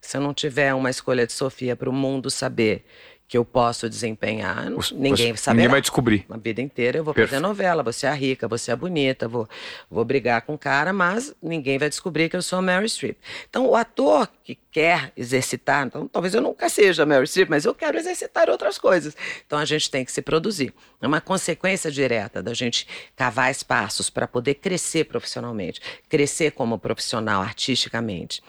[0.00, 2.84] se eu não tiver uma escolha de Sofia para o mundo saber
[3.32, 5.56] que eu posso desempenhar, ninguém sabe.
[5.56, 6.26] Ninguém vai descobrir.
[6.28, 9.48] A vida inteira eu vou fazer novela, você é rica, você é bonita, vou,
[9.90, 13.16] vou brigar com o cara, mas ninguém vai descobrir que eu sou a Mary Streep.
[13.48, 17.64] Então, o ator que quer exercitar, então talvez eu nunca seja a Mary Streep, mas
[17.64, 19.16] eu quero exercitar outras coisas.
[19.46, 20.74] Então, a gente tem que se produzir.
[21.00, 27.40] É uma consequência direta da gente cavar espaços para poder crescer profissionalmente, crescer como profissional
[27.40, 28.42] artisticamente.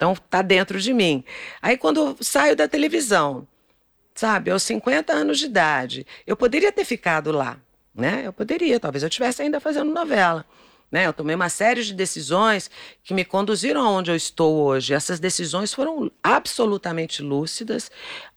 [0.00, 1.22] Então, tá dentro de mim.
[1.60, 3.46] Aí, quando eu saio da televisão,
[4.20, 6.06] sabe, aos 50 anos de idade.
[6.26, 7.56] Eu poderia ter ficado lá,
[7.94, 8.22] né?
[8.26, 10.44] Eu poderia, talvez eu estivesse ainda fazendo novela.
[10.90, 11.06] Né?
[11.06, 12.68] Eu tomei uma série de decisões
[13.04, 14.92] que me conduziram aonde eu estou hoje.
[14.92, 17.90] Essas decisões foram absolutamente lúcidas,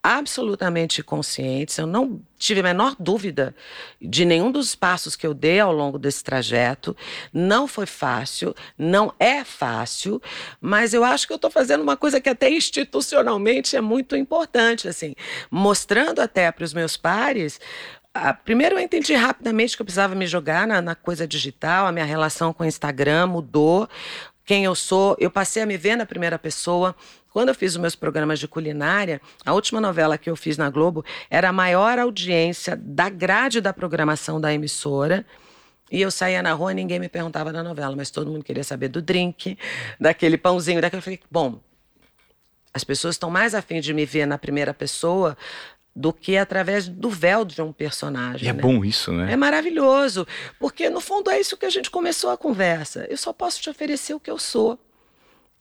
[0.03, 1.77] absolutamente conscientes.
[1.77, 3.55] Eu não tive a menor dúvida
[3.99, 6.95] de nenhum dos passos que eu dei ao longo desse trajeto.
[7.33, 10.21] Não foi fácil, não é fácil,
[10.61, 14.87] mas eu acho que eu estou fazendo uma coisa que até institucionalmente é muito importante,
[14.87, 15.15] assim,
[15.49, 17.59] mostrando até para os meus pares
[18.13, 21.91] ah, primeiro eu entendi rapidamente que eu precisava me jogar na, na coisa digital, a
[21.91, 23.89] minha relação com o Instagram mudou,
[24.45, 26.95] quem eu sou, eu passei a me ver na primeira pessoa.
[27.31, 30.69] Quando eu fiz os meus programas de culinária, a última novela que eu fiz na
[30.69, 35.25] Globo era a maior audiência da grade da programação da emissora.
[35.89, 38.63] E eu saía na rua e ninguém me perguntava da novela, mas todo mundo queria
[38.63, 39.57] saber do drink,
[39.99, 40.99] daquele pãozinho, daquele.
[40.99, 41.59] Eu falei, bom,
[42.73, 45.37] as pessoas estão mais afim de me ver na primeira pessoa
[45.95, 48.47] do que através do véu de um personagem.
[48.47, 48.61] E é né?
[48.61, 49.31] bom isso, né?
[49.31, 50.27] É maravilhoso,
[50.59, 53.05] porque no fundo é isso que a gente começou a conversa.
[53.09, 54.79] Eu só posso te oferecer o que eu sou.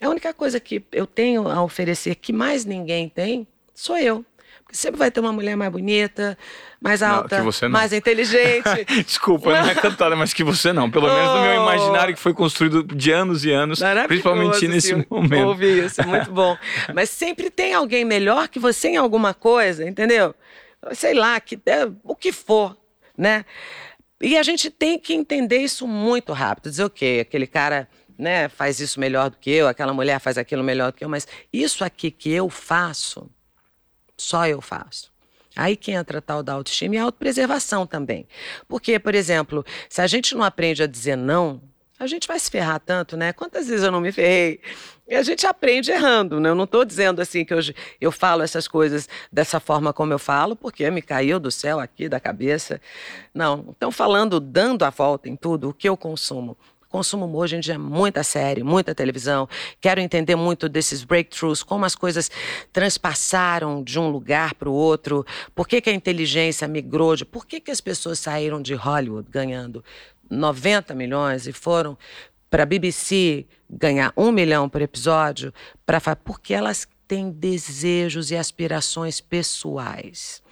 [0.00, 4.24] A única coisa que eu tenho a oferecer que mais ninguém tem sou eu.
[4.72, 6.36] Sempre vai ter uma mulher mais bonita,
[6.80, 8.84] mais alta, não, mais inteligente.
[9.04, 10.90] Desculpa, não é cantada, mas que você não.
[10.90, 11.14] Pelo oh.
[11.14, 11.62] menos no meu oh.
[11.62, 15.48] imaginário que foi construído de anos e anos, principalmente nesse momento.
[15.48, 16.56] Ouvi isso, muito bom.
[16.94, 20.34] mas sempre tem alguém melhor que você em alguma coisa, entendeu?
[20.92, 22.76] Sei lá, que é, o que for,
[23.16, 23.44] né?
[24.22, 26.70] E a gente tem que entender isso muito rápido.
[26.70, 30.62] Dizer, ok, aquele cara né, faz isso melhor do que eu, aquela mulher faz aquilo
[30.62, 33.28] melhor do que eu, mas isso aqui que eu faço,
[34.22, 35.10] só eu faço.
[35.54, 38.26] Aí que entra a tal da autoestima e a autopreservação também.
[38.66, 41.60] Porque, por exemplo, se a gente não aprende a dizer não,
[41.98, 43.32] a gente vai se ferrar tanto, né?
[43.32, 44.60] Quantas vezes eu não me ferrei?
[45.06, 46.48] E a gente aprende errando, né?
[46.48, 50.18] Eu não estou dizendo assim que hoje eu falo essas coisas dessa forma como eu
[50.18, 52.80] falo, porque me caiu do céu aqui, da cabeça.
[53.34, 53.66] Não.
[53.76, 56.56] Então, falando, dando a volta em tudo, o que eu consumo
[56.92, 59.48] consumo hoje em dia muita série, muita televisão.
[59.80, 62.30] Quero entender muito desses breakthroughs, como as coisas
[62.72, 65.24] transpassaram de um lugar para o outro.
[65.54, 67.24] Por que, que a inteligência migrou de.
[67.24, 69.82] Por que, que as pessoas saíram de Hollywood ganhando
[70.30, 71.96] 90 milhões e foram
[72.50, 75.52] para a BBC ganhar um milhão por episódio?
[75.86, 80.42] Pra, porque elas têm desejos e aspirações pessoais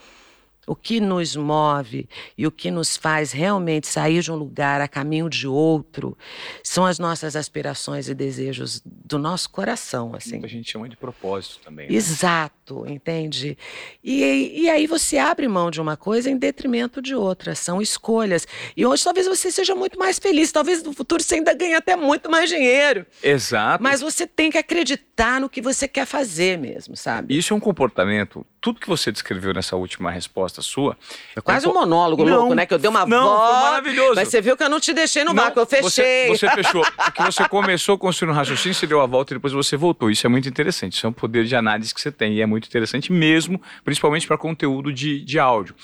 [0.70, 4.87] o que nos move e o que nos faz realmente sair de um lugar a
[4.87, 6.16] caminho de outro
[6.62, 10.40] são as nossas aspirações e desejos do nosso coração, assim.
[10.44, 11.88] A gente chama de propósito também.
[11.88, 11.96] Né?
[11.96, 13.59] Exato, entende?
[14.04, 18.46] E, e aí você abre mão de uma coisa em detrimento de outra, são escolhas.
[18.76, 21.96] E hoje talvez você seja muito mais feliz, talvez no futuro você ainda ganhe até
[21.96, 23.04] muito mais dinheiro.
[23.20, 23.83] Exato.
[23.83, 27.37] Mas você tem que acreditar no que você quer fazer mesmo, sabe?
[27.37, 30.96] Isso é um comportamento, tudo que você descreveu nessa última resposta sua.
[31.34, 32.66] É quase um monólogo não, louco, né?
[32.66, 33.50] Que eu dei uma não, voz.
[33.50, 34.14] Foi maravilhoso.
[34.16, 36.28] Mas você viu que eu não te deixei no vácuo, eu fechei.
[36.28, 36.84] Você, você fechou.
[36.84, 40.10] Porque você começou a construir um raciocínio, você deu a volta e depois você voltou.
[40.10, 40.94] Isso é muito interessante.
[40.94, 42.34] Isso é um poder de análise que você tem.
[42.34, 45.74] E é muito interessante mesmo, principalmente para conteúdo de, de áudio.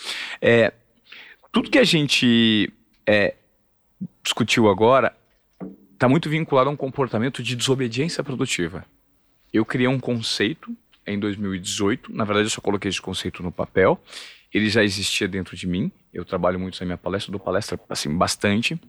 [0.40, 0.72] É,
[1.50, 2.70] tudo que a gente
[3.06, 3.34] é,
[4.22, 5.16] discutiu agora
[5.94, 8.84] está muito vinculado a um comportamento de desobediência produtiva.
[9.50, 10.76] Eu criei um conceito
[11.06, 12.12] em 2018.
[12.12, 14.00] Na verdade, eu só coloquei esse conceito no papel
[14.56, 15.92] ele já existia dentro de mim.
[16.12, 18.80] Eu trabalho muito na minha palestra, dou palestra assim bastante.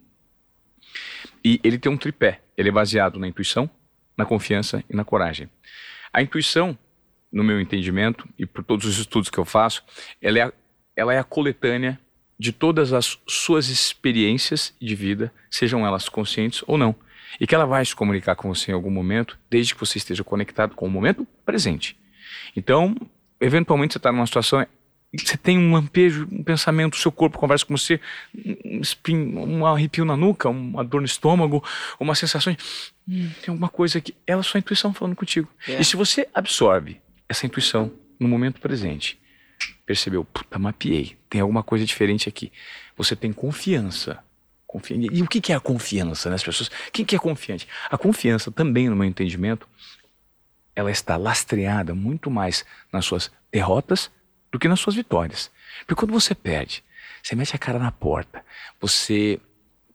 [1.44, 2.42] E ele tem um tripé.
[2.56, 3.70] Ele é baseado na intuição,
[4.16, 5.50] na confiança e na coragem.
[6.14, 6.78] A intuição,
[7.30, 9.84] no meu entendimento e por todos os estudos que eu faço,
[10.22, 10.54] ela é a,
[10.96, 12.00] ela é a coletânea
[12.40, 16.96] de todas as suas experiências de vida, sejam elas conscientes ou não.
[17.42, 20.24] e que ela vai se comunicar com você em algum momento, desde que você esteja
[20.24, 21.98] conectado com o momento presente.
[22.56, 22.96] Então,
[23.40, 24.66] eventualmente você está numa situação
[25.14, 28.00] você tem um lampejo, um pensamento, o seu corpo conversa com você,
[28.36, 31.64] um, espinho, um arrepio na nuca, uma dor no estômago,
[32.00, 32.60] uma sensação de
[33.08, 34.14] hum, tem alguma coisa aqui.
[34.26, 35.48] É a sua intuição falando contigo.
[35.68, 35.80] É.
[35.80, 39.20] E se você absorve essa intuição no momento presente,
[39.86, 42.52] percebeu, puta, mapeei, tem alguma coisa diferente aqui.
[42.98, 44.20] Você tem confiança.
[44.66, 45.08] confiança.
[45.12, 46.70] E o que é a confiança nas pessoas?
[46.92, 47.68] Quem que é confiante?
[47.90, 49.68] A confiança também, no meu entendimento,
[50.78, 52.64] ela está lastreada muito mais
[52.94, 54.12] nas suas derrotas
[54.52, 55.50] do que nas suas vitórias.
[55.80, 56.84] Porque quando você perde,
[57.24, 58.46] você mete a cara na porta,
[58.80, 59.42] você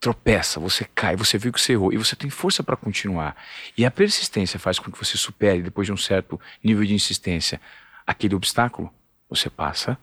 [0.01, 3.37] tropeça, você cai, você viu que você errou e você tem força para continuar.
[3.79, 7.61] E a persistência faz com que você supere, depois de um certo nível de insistência,
[8.05, 8.93] aquele obstáculo,
[9.31, 9.97] você passa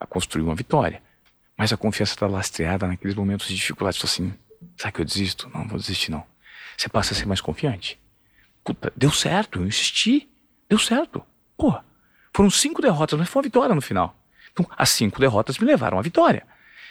[0.00, 1.00] a construir uma vitória.
[1.56, 4.00] Mas a confiança está lastreada naqueles momentos de dificuldade.
[4.00, 4.34] Você assim,
[4.76, 5.48] será que eu desisto?
[5.54, 6.26] Não, vou desistir não.
[6.76, 8.00] Você passa a ser mais confiante.
[8.64, 10.28] Puta, deu certo, eu insisti.
[10.68, 11.22] Deu certo.
[11.56, 11.84] Porra,
[12.34, 14.16] foram cinco derrotas, mas foi uma vitória no final.
[14.52, 16.46] Então, as cinco derrotas me levaram à vitória.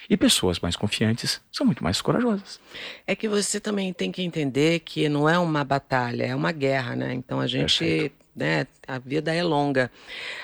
[0.10, 2.60] E pessoas mais confiantes são muito mais corajosas.
[3.08, 6.96] É que você também tem que entender que não é uma batalha, é uma guerra,
[6.96, 7.14] né?
[7.14, 9.90] Então a gente, né, a vida é longa.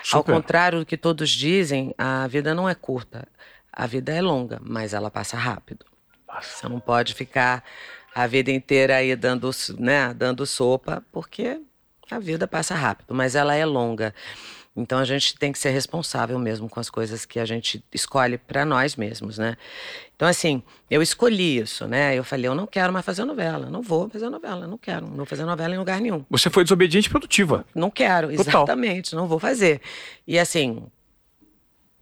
[0.02, 0.18] Super.
[0.18, 3.28] Ao contrário do que todos dizem, a vida não é curta.
[3.72, 5.86] A vida é longa, mas ela passa rápido.
[6.42, 7.64] Você não pode ficar
[8.14, 11.60] a vida inteira aí dando, né, dando sopa, porque
[12.10, 14.14] a vida passa rápido, mas ela é longa.
[14.76, 18.38] Então a gente tem que ser responsável mesmo com as coisas que a gente escolhe
[18.38, 19.58] para nós mesmos, né?
[20.16, 22.16] Então assim, eu escolhi isso, né?
[22.16, 25.18] Eu falei, eu não quero mais fazer novela, não vou fazer novela, não quero, não
[25.18, 26.24] vou fazer novela em lugar nenhum.
[26.30, 27.66] Você foi desobediente produtiva.
[27.76, 28.62] Não quero, Total.
[28.62, 29.82] exatamente, não vou fazer.
[30.26, 30.84] E assim,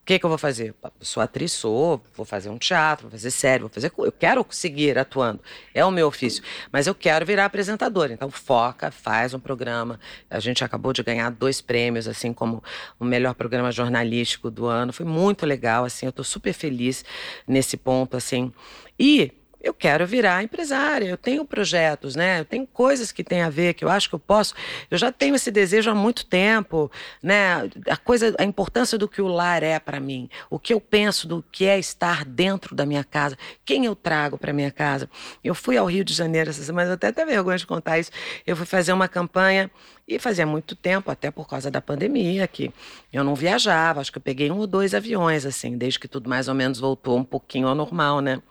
[0.07, 0.73] que, que eu vou fazer?
[1.01, 3.91] Sou atriz, sou, vou fazer um teatro, vou fazer série, vou fazer.
[3.97, 5.41] Eu quero seguir atuando,
[5.73, 6.41] é o meu ofício,
[6.71, 8.13] mas eu quero virar apresentadora.
[8.13, 9.99] Então, foca, faz um programa.
[10.29, 12.63] A gente acabou de ganhar dois prêmios, assim, como
[12.97, 14.93] o melhor programa jornalístico do ano.
[14.93, 17.03] Foi muito legal, assim, eu estou super feliz
[17.45, 18.53] nesse ponto, assim.
[18.97, 19.33] E
[19.67, 22.39] eu quero virar empresária, eu tenho projetos, né?
[22.39, 24.53] Eu tenho coisas que têm a ver, que eu acho que eu posso.
[24.89, 27.69] Eu já tenho esse desejo há muito tempo, né?
[27.89, 31.27] A coisa, a importância do que o lar é para mim, o que eu penso
[31.27, 35.09] do que é estar dentro da minha casa, quem eu trago para minha casa.
[35.43, 38.11] Eu fui ao Rio de Janeiro essa semana, eu até tenho vergonha de contar isso.
[38.45, 39.69] Eu fui fazer uma campanha
[40.07, 42.71] e fazia muito tempo, até por causa da pandemia, que
[43.11, 46.29] eu não viajava, acho que eu peguei um ou dois aviões, assim, desde que tudo
[46.29, 48.41] mais ou menos voltou um pouquinho ao normal, né?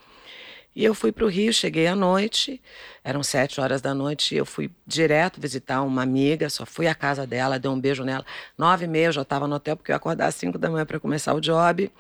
[0.76, 2.62] E eu fui para o Rio, cheguei à noite,
[3.02, 7.26] eram sete horas da noite, eu fui direto visitar uma amiga, só fui à casa
[7.26, 8.26] dela, dei um beijo nela.
[8.58, 10.68] Nove e meia eu já estava no hotel, porque eu ia acordar às cinco da
[10.68, 11.90] manhã para começar o job.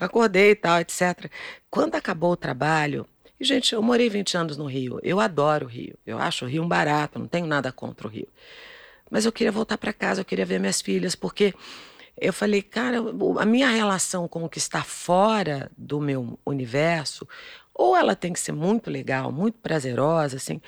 [0.00, 1.30] Acordei e tal, etc.
[1.70, 3.06] Quando acabou o trabalho,
[3.38, 6.48] e, gente, eu morei 20 anos no Rio, eu adoro o Rio, eu acho o
[6.48, 8.28] Rio um barato, não tenho nada contra o Rio.
[9.10, 11.52] Mas eu queria voltar para casa, eu queria ver minhas filhas, porque
[12.16, 12.98] eu falei, cara,
[13.38, 17.26] a minha relação com o que está fora do meu universo,
[17.74, 20.60] ou ela tem que ser muito legal, muito prazerosa, assim.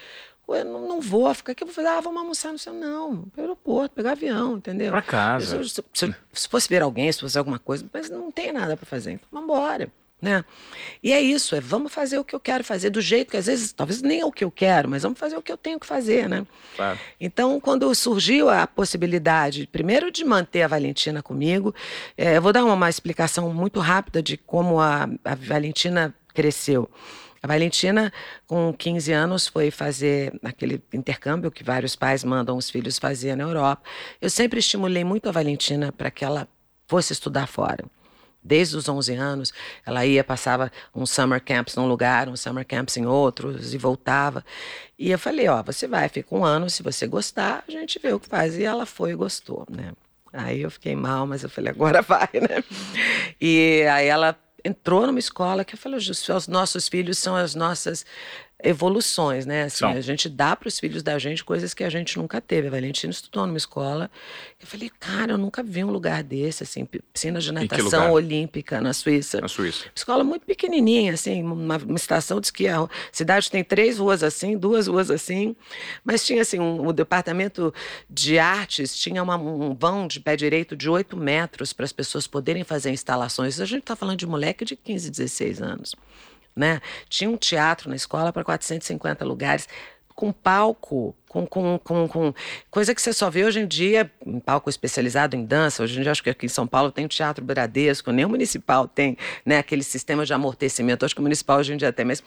[0.47, 2.75] Ou eu não, não vou ficar aqui, eu vou fazer, ah, vamos almoçar no céu.
[2.75, 4.91] Não, para o aeroporto, pegar avião, entendeu?
[4.91, 5.63] Para casa.
[5.65, 8.77] Se, se, se, se, fosse ver alguém, se fosse alguma coisa, mas não tem nada
[8.77, 9.91] para fazer, então vamos embora.
[10.23, 10.43] Né?
[11.03, 13.45] E é isso, é vamos fazer o que eu quero fazer, do jeito que às
[13.45, 15.79] vezes, talvez nem é o que eu quero, mas vamos fazer o que eu tenho
[15.79, 16.47] que fazer, né?
[16.77, 16.99] Claro.
[17.21, 21.75] Então, quando surgiu a possibilidade, primeiro de manter a Valentina comigo,
[22.17, 26.91] é, eu vou dar uma, uma explicação muito rápida de como a, a Valentina cresceu.
[27.45, 28.11] A Valentina,
[28.47, 33.45] com 15 anos, foi fazer aquele intercâmbio que vários pais mandam os filhos fazer na
[33.45, 33.83] Europa.
[34.19, 36.49] Eu sempre estimulei muito a Valentina para que ela
[36.89, 37.85] fosse estudar fora.
[38.43, 39.53] Desde os 11 anos,
[39.85, 44.43] ela ia, passava um summer camps num lugar, um summer camps em outros e voltava.
[44.99, 48.11] E eu falei, ó, você vai, fica um ano, se você gostar, a gente vê
[48.11, 48.57] o que faz.
[48.57, 49.93] E ela foi e gostou, né?
[50.33, 52.65] Aí eu fiquei mal, mas eu falei, agora vai, né?
[53.39, 58.05] E aí ela entrou numa escola que eu falei, os nossos filhos são as nossas
[58.65, 59.65] evoluções, né?
[59.65, 62.69] Assim, a gente dá para os filhos da gente coisas que a gente nunca teve.
[62.69, 64.11] A Valentina estudou numa escola.
[64.59, 68.95] Eu falei, cara, eu nunca vi um lugar desse, assim, piscina de natação olímpica na
[68.95, 69.41] Suíça.
[69.41, 69.85] Na Suíça.
[69.95, 72.67] Escola muito pequenininha, assim, uma, uma estação de esqui.
[72.67, 75.55] A cidade tem três ruas assim, duas ruas assim,
[76.03, 77.73] mas tinha assim um, o departamento
[78.09, 82.27] de artes tinha uma, um vão de pé direito de oito metros para as pessoas
[82.27, 83.61] poderem fazer instalações.
[83.61, 85.95] A gente está falando de moleque de 15, 16 anos
[86.55, 86.81] né?
[87.09, 89.69] Tinha um teatro na escola para 450 lugares,
[90.15, 92.35] com palco, com, com, com, com,
[92.71, 95.83] coisa que você só vê hoje em dia em palco especializado em dança.
[95.83, 98.29] Hoje em dia, acho que aqui em São Paulo tem o Teatro Bradesco, nem o
[98.29, 101.05] municipal tem né, aquele sistema de amortecimento.
[101.05, 102.23] Acho que o municipal hoje em dia tem, mas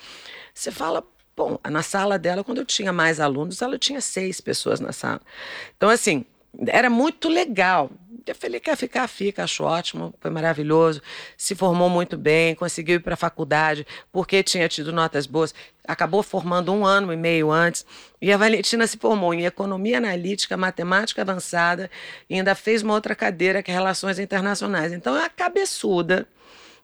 [0.53, 1.01] você fala
[1.36, 5.21] bom, na sala dela, quando eu tinha mais alunos, ela tinha seis pessoas na sala.
[5.78, 6.25] Então, assim,
[6.67, 7.91] era muito legal.
[8.32, 9.07] Eu falei, quer ficar?
[9.07, 11.01] Fica, acho ótimo, foi maravilhoso.
[11.38, 15.53] Se formou muito bem, conseguiu ir para a faculdade, porque tinha tido notas boas.
[15.88, 17.86] Acabou formando um ano e meio antes.
[18.21, 21.89] E a Valentina se formou em Economia Analítica, Matemática Avançada,
[22.30, 24.91] e ainda fez uma outra cadeira que é Relações Internacionais.
[24.91, 26.28] Então é a cabeçuda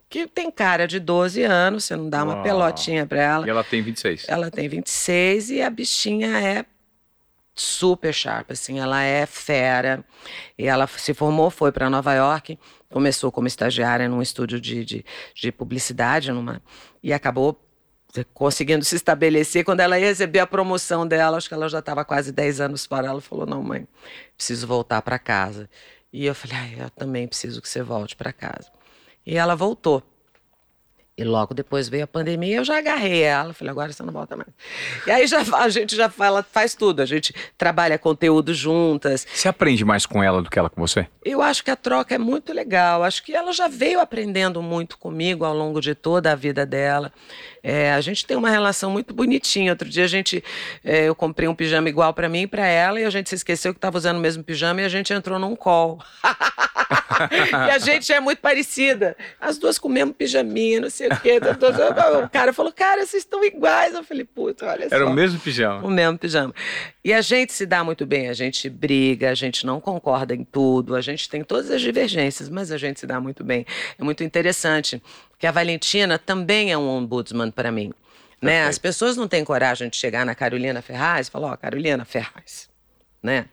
[0.08, 2.42] que tem cara de 12 anos, você não dá uma Uau.
[2.42, 3.46] pelotinha para ela.
[3.46, 4.26] E ela tem 26.
[4.28, 6.64] Ela tem 26 e a bichinha é
[7.54, 10.04] super sharp, assim, ela é fera.
[10.58, 12.58] E ela se formou, foi para Nova York,
[12.90, 16.62] começou como estagiária num estúdio de, de, de, publicidade, numa,
[17.02, 17.60] e acabou
[18.32, 19.64] conseguindo se estabelecer.
[19.64, 22.86] Quando ela ia receber a promoção dela, acho que ela já estava quase 10 anos
[22.86, 23.86] fora, ela falou: Não, mãe,
[24.36, 25.68] preciso voltar para casa.
[26.12, 28.70] E eu falei: ah, Eu também preciso que você volte para casa.
[29.26, 30.02] E ela voltou.
[31.16, 34.36] E logo depois veio a pandemia, eu já agarrei ela, falei, agora você não volta
[34.36, 34.48] mais.
[35.06, 39.24] E aí já, a gente já fala, faz tudo, a gente trabalha conteúdo juntas.
[39.32, 41.06] Você aprende mais com ela do que ela com você?
[41.24, 44.98] Eu acho que a troca é muito legal, acho que ela já veio aprendendo muito
[44.98, 47.12] comigo ao longo de toda a vida dela.
[47.62, 49.70] É, a gente tem uma relação muito bonitinha.
[49.70, 50.42] Outro dia a gente,
[50.82, 53.36] é, eu comprei um pijama igual para mim e para ela, e a gente se
[53.36, 56.00] esqueceu que estava usando o mesmo pijama e a gente entrou num call.
[57.30, 59.16] e a gente é muito parecida.
[59.40, 61.38] As duas com o mesmo pijaminha, não sei o quê.
[62.24, 63.94] O cara falou, cara, vocês estão iguais.
[63.94, 64.94] Eu falei, puta, olha só.
[64.94, 65.86] Era o mesmo pijama.
[65.86, 66.54] O mesmo pijama.
[67.04, 70.44] E a gente se dá muito bem, a gente briga, a gente não concorda em
[70.44, 73.66] tudo, a gente tem todas as divergências, mas a gente se dá muito bem.
[73.98, 75.02] É muito interessante,
[75.38, 77.92] que a Valentina também é um ombudsman para mim.
[78.40, 78.66] Né?
[78.66, 82.04] As pessoas não têm coragem de chegar na Carolina Ferraz e falar, ó, oh, Carolina
[82.04, 82.68] Ferraz,
[83.22, 83.46] né?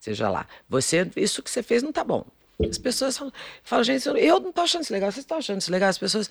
[0.00, 2.24] Seja lá, você, isso que você fez não tá bom.
[2.66, 3.32] As pessoas falam,
[3.62, 5.88] falam gente, eu não tô achando isso legal, vocês estão achando isso legal?
[5.88, 6.28] As pessoas,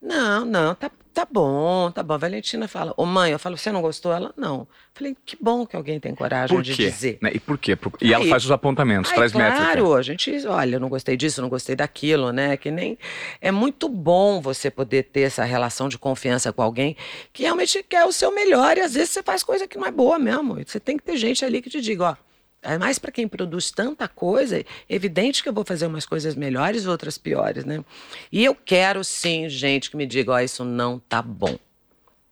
[0.00, 2.14] não, não, tá, tá bom, tá bom.
[2.14, 4.12] A Valentina fala, ô mãe, eu falo, você não gostou?
[4.12, 4.66] Ela, não.
[4.94, 7.18] Falei, que bom que alguém tem coragem de dizer.
[7.20, 7.32] Né?
[7.34, 7.76] E por quê?
[8.00, 9.72] E ela faz os apontamentos, aí, traz claro, métrica.
[9.72, 12.56] Claro, a gente, olha, eu não gostei disso, não gostei daquilo, né?
[12.56, 12.96] Que nem.
[13.40, 16.96] É muito bom você poder ter essa relação de confiança com alguém
[17.32, 19.90] que realmente quer o seu melhor e às vezes você faz coisa que não é
[19.90, 20.56] boa mesmo.
[20.64, 22.27] Você tem que ter gente ali que te diga, ó
[22.62, 26.34] é mais para quem produz tanta coisa, é evidente que eu vou fazer umas coisas
[26.34, 27.84] melhores e outras piores, né?
[28.32, 31.56] E eu quero sim gente que me diga, ó, oh, isso não tá bom.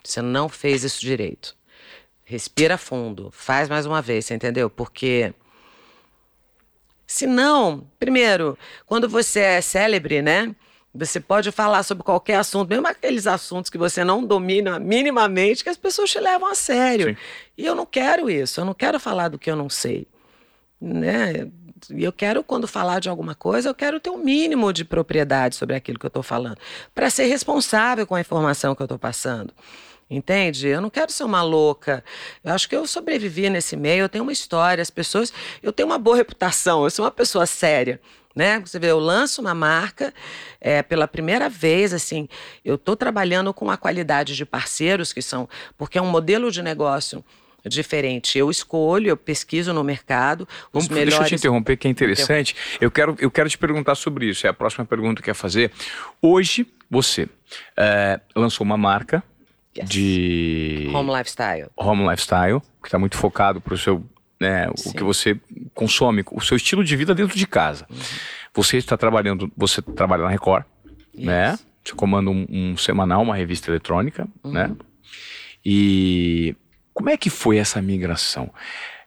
[0.02, 1.56] Você não fez isso direito.
[2.24, 4.68] Respira fundo, faz mais uma vez, você entendeu?
[4.68, 5.32] Porque
[7.06, 10.54] senão, primeiro, quando você é célebre, né?
[10.92, 15.68] Você pode falar sobre qualquer assunto, mesmo aqueles assuntos que você não domina minimamente, que
[15.68, 17.10] as pessoas te levam a sério.
[17.10, 17.16] Sim.
[17.58, 20.08] E eu não quero isso, eu não quero falar do que eu não sei
[20.80, 21.48] né?
[21.90, 25.56] E eu quero, quando falar de alguma coisa, eu quero ter um mínimo de propriedade
[25.56, 26.56] sobre aquilo que eu estou falando,
[26.94, 29.52] para ser responsável com a informação que eu estou passando.
[30.08, 30.68] Entende?
[30.68, 32.04] Eu não quero ser uma louca.
[32.44, 35.32] Eu acho que eu sobrevivi nesse meio, eu tenho uma história, as pessoas.
[35.60, 38.00] Eu tenho uma boa reputação, eu sou uma pessoa séria.
[38.34, 38.60] Né?
[38.60, 40.12] Você vê, eu lanço uma marca
[40.60, 42.28] é, pela primeira vez, assim,
[42.62, 46.62] eu estou trabalhando com a qualidade de parceiros que são, porque é um modelo de
[46.62, 47.24] negócio
[47.68, 48.38] diferente.
[48.38, 51.14] Eu escolho, eu pesquiso no mercado os Vamos, melhores...
[51.14, 52.54] Deixa eu te interromper, que é interessante.
[52.80, 54.46] Eu quero, eu quero te perguntar sobre isso.
[54.46, 55.70] É a próxima pergunta que eu quero fazer.
[56.20, 57.28] Hoje, você
[57.76, 59.22] é, lançou uma marca
[59.76, 59.88] yes.
[59.88, 60.90] de...
[60.94, 61.68] Home Lifestyle.
[61.76, 64.04] Home Lifestyle, que está muito focado para o seu...
[64.38, 65.40] Né, o que você
[65.72, 67.86] consome, o seu estilo de vida dentro de casa.
[67.88, 67.96] Uhum.
[68.52, 70.64] Você está trabalhando, você trabalha na Record,
[71.14, 71.24] yes.
[71.24, 71.58] né?
[71.82, 74.52] Você comanda um, um, semanal, uma revista eletrônica, uhum.
[74.52, 74.76] né?
[75.64, 76.54] E
[76.96, 78.50] como é que foi essa migração?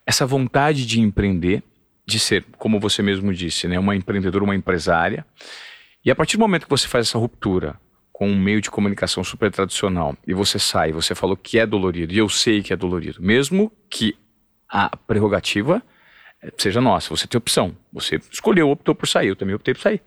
[0.06, 1.64] Essa vontade de empreender,
[2.06, 5.26] de ser, como você mesmo disse, né, uma empreendedora, uma empresária.
[6.06, 7.80] E a partir do momento que você faz essa ruptura
[8.14, 12.14] com um meio de comunicação super tradicional e você sai, você falou que é dolorido,
[12.14, 14.16] e eu sei que é dolorido, mesmo que
[14.70, 15.82] a prerrogativa
[16.60, 17.76] seja nossa, você tem opção.
[17.92, 20.00] Você escolheu, optou por sair, eu também optei por sair.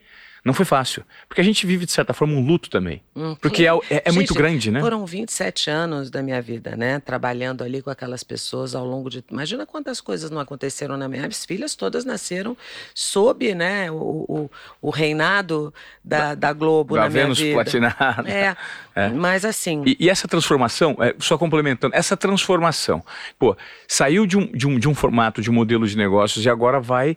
[0.45, 1.05] Não foi fácil.
[1.29, 3.01] Porque a gente vive, de certa forma, um luto também.
[3.15, 4.81] Hum, porque é, é, é gente, muito grande, né?
[4.81, 6.99] Foram 27 anos da minha vida, né?
[6.99, 9.25] Trabalhando ali com aquelas pessoas ao longo de.
[9.31, 11.23] Imagina quantas coisas não aconteceram na minha.
[11.23, 12.57] Minhas filhas todas nasceram
[12.93, 15.73] sob né, o, o, o reinado
[16.05, 17.63] da, da Globo da na Vênus minha vida.
[17.63, 18.29] platinada.
[18.29, 18.57] É,
[18.97, 19.09] é.
[19.11, 19.85] Mas assim.
[19.87, 23.01] E, e essa transformação, é, só complementando, essa transformação,
[23.39, 26.51] pô, saiu de um, de, um, de um formato, de um modelo de negócios e
[26.51, 27.17] agora vai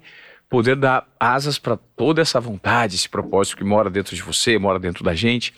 [0.50, 4.80] poder dar asas para toda essa vontade, esse propósito que mora dentro de você, mora
[4.80, 5.54] dentro da gente.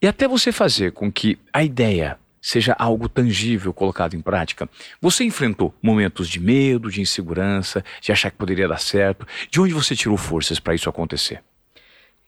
[0.00, 4.68] E até você fazer com que a ideia seja algo tangível colocado em prática.
[5.00, 9.26] Você enfrentou momentos de medo, de insegurança, de achar que poderia dar certo.
[9.50, 11.42] De onde você tirou forças para isso acontecer?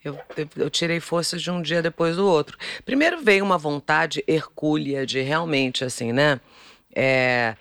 [0.05, 0.19] Eu,
[0.57, 2.59] eu, tirei forças de um dia depois do outro.
[2.85, 6.41] Primeiro veio uma vontade hercúlea de realmente, assim, né?
[6.95, 7.57] É,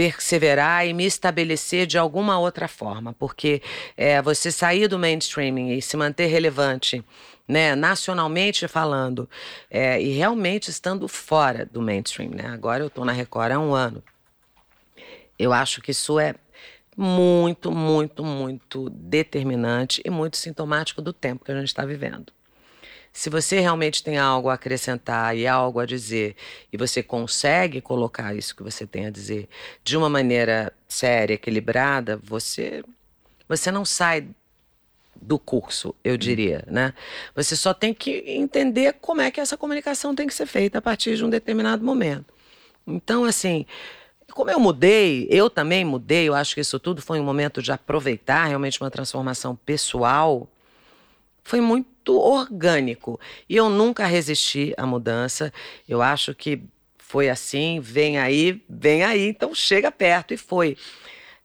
[0.00, 3.60] perseverar e me estabelecer de alguma outra forma, porque
[3.94, 7.04] é, você sair do mainstreaming e se manter relevante,
[7.46, 9.28] né, nacionalmente falando,
[9.70, 12.46] é, e realmente estando fora do mainstream, né?
[12.46, 14.02] Agora eu estou na Record há um ano.
[15.38, 16.34] Eu acho que isso é
[16.96, 22.32] muito, muito, muito determinante e muito sintomático do tempo que a gente está vivendo.
[23.12, 26.36] Se você realmente tem algo a acrescentar e algo a dizer,
[26.72, 29.48] e você consegue colocar isso que você tem a dizer
[29.82, 32.84] de uma maneira séria, equilibrada, você
[33.48, 34.28] você não sai
[35.20, 36.94] do curso, eu diria, né?
[37.34, 40.82] Você só tem que entender como é que essa comunicação tem que ser feita a
[40.82, 42.32] partir de um determinado momento.
[42.86, 43.66] Então, assim,
[44.32, 47.72] como eu mudei, eu também mudei, eu acho que isso tudo foi um momento de
[47.72, 50.48] aproveitar realmente uma transformação pessoal.
[51.42, 51.88] Foi muito
[52.18, 53.18] orgânico.
[53.48, 55.52] E eu nunca resisti à mudança.
[55.88, 56.62] Eu acho que
[56.98, 60.32] foi assim, vem aí, vem aí, então chega perto.
[60.32, 60.76] E foi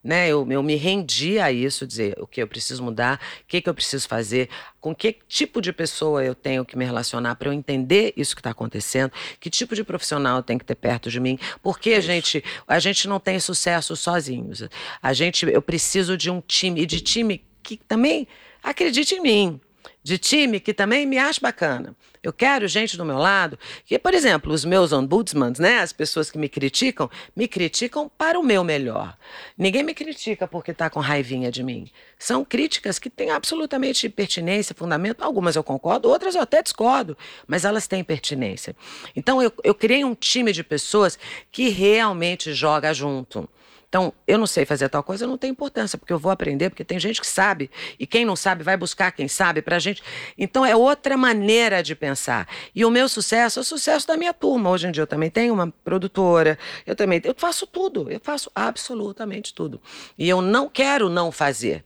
[0.06, 0.28] né?
[0.28, 3.68] Eu, eu me rendi a isso, dizer o que eu preciso mudar, o que, que
[3.68, 4.48] eu preciso fazer,
[4.80, 8.40] com que tipo de pessoa eu tenho que me relacionar para eu entender isso que
[8.40, 9.10] está acontecendo,
[9.40, 12.78] que tipo de profissional eu tenho que ter perto de mim, porque a gente, a
[12.78, 14.62] gente não tem sucesso sozinhos.
[15.02, 18.28] A gente, eu preciso de um time, e de time que também
[18.62, 19.60] acredite em mim
[20.06, 21.92] de time que também me acha bacana.
[22.22, 26.30] Eu quero gente do meu lado que, por exemplo, os meus ombudsman, né, as pessoas
[26.30, 29.18] que me criticam, me criticam para o meu melhor.
[29.58, 31.90] Ninguém me critica porque está com raivinha de mim.
[32.16, 35.22] São críticas que têm absolutamente pertinência, fundamento.
[35.22, 38.76] Algumas eu concordo, outras eu até discordo, mas elas têm pertinência.
[39.16, 41.18] Então eu, eu criei um time de pessoas
[41.50, 43.48] que realmente joga junto.
[43.96, 46.84] Então, eu não sei fazer tal coisa, não tem importância, porque eu vou aprender, porque
[46.84, 50.02] tem gente que sabe, e quem não sabe vai buscar quem sabe para a gente.
[50.36, 52.46] Então, é outra maneira de pensar.
[52.74, 54.68] E o meu sucesso é o sucesso da minha turma.
[54.68, 58.50] Hoje em dia eu também tenho uma produtora, eu também eu faço tudo, eu faço
[58.54, 59.80] absolutamente tudo.
[60.18, 61.82] E eu não quero não fazer.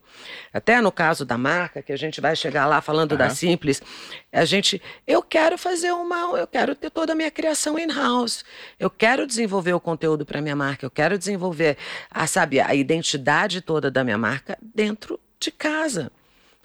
[0.52, 3.18] Até no caso da marca, que a gente vai chegar lá falando uhum.
[3.18, 3.82] da Simples,
[4.32, 8.44] a gente, eu quero fazer uma, eu quero ter toda a minha criação in-house.
[8.78, 11.76] Eu quero desenvolver o conteúdo para minha marca, eu quero desenvolver
[12.10, 16.10] a, sabe, a identidade toda da minha marca dentro de casa.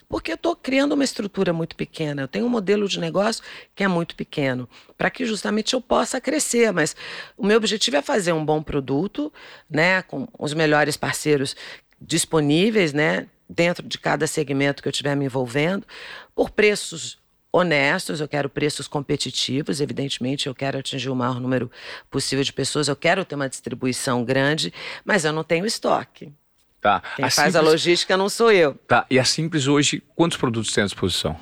[0.08, 3.42] Porque eu estou criando uma estrutura muito pequena, eu tenho um modelo de negócio
[3.74, 6.72] que é muito pequeno, para que justamente eu possa crescer.
[6.72, 6.94] Mas
[7.36, 9.32] o meu objetivo é fazer um bom produto,
[9.68, 11.56] né, com os melhores parceiros
[12.00, 15.86] disponíveis, né, dentro de cada segmento que eu estiver me envolvendo,
[16.34, 17.18] por preços
[17.52, 21.70] honestos, eu quero preços competitivos, evidentemente, eu quero atingir o maior número
[22.10, 24.72] possível de pessoas, eu quero ter uma distribuição grande,
[25.04, 26.32] mas eu não tenho estoque.
[26.80, 27.02] Tá.
[27.16, 27.56] Quem a faz Simples...
[27.56, 28.74] a logística não sou eu.
[28.86, 29.06] Tá.
[29.10, 31.36] E a Simples hoje, quantos produtos tem à disposição?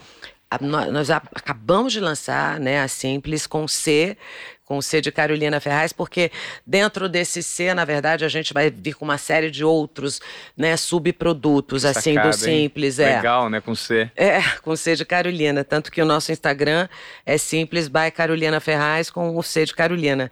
[0.60, 4.16] Nós acabamos de lançar né, a Simples com C,
[4.64, 6.30] com o C de Carolina Ferraz, porque
[6.66, 10.20] dentro desse C, na verdade, a gente vai vir com uma série de outros
[10.56, 12.98] né, subprodutos, Sacada, assim, do Simples.
[12.98, 13.06] Hein?
[13.06, 13.16] É.
[13.16, 14.10] Legal, né, com C.
[14.16, 15.62] É, com C de Carolina.
[15.64, 16.88] Tanto que o nosso Instagram
[17.26, 20.30] é Simples by Carolina Ferraz com o C de Carolina.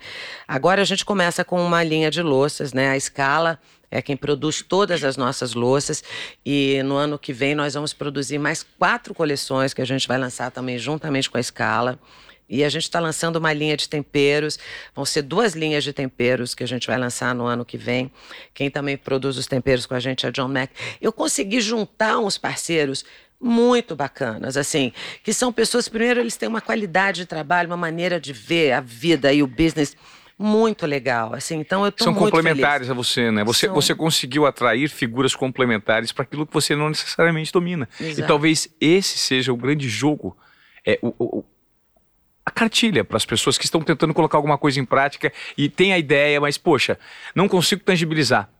[0.49, 3.59] Agora a gente começa com uma linha de louças, né, a escala
[3.93, 6.03] é quem produz todas as nossas louças.
[6.45, 10.17] E no ano que vem nós vamos produzir mais quatro coleções que a gente vai
[10.17, 12.01] lançar também juntamente com a Escala.
[12.49, 14.59] E a gente está lançando uma linha de temperos.
[14.95, 18.11] Vão ser duas linhas de temperos que a gente vai lançar no ano que vem.
[18.55, 20.71] Quem também produz os temperos com a gente é John Mac.
[21.01, 23.05] Eu consegui juntar uns parceiros
[23.39, 28.21] muito bacanas, assim, que são pessoas, primeiro, eles têm uma qualidade de trabalho, uma maneira
[28.21, 29.97] de ver a vida e o business
[30.43, 31.35] muito legal.
[31.35, 32.91] Assim, então eu tô São complementares feliz.
[32.91, 33.45] a você, né?
[33.45, 33.75] Você, São...
[33.75, 37.89] você conseguiu atrair figuras complementares para aquilo que você não necessariamente domina.
[38.01, 38.21] Exato.
[38.21, 40.37] E talvez esse seja o grande jogo,
[40.87, 41.45] é, o, o
[42.45, 45.93] a cartilha para as pessoas que estão tentando colocar alguma coisa em prática e tem
[45.93, 46.99] a ideia, mas poxa,
[47.35, 48.51] não consigo tangibilizar.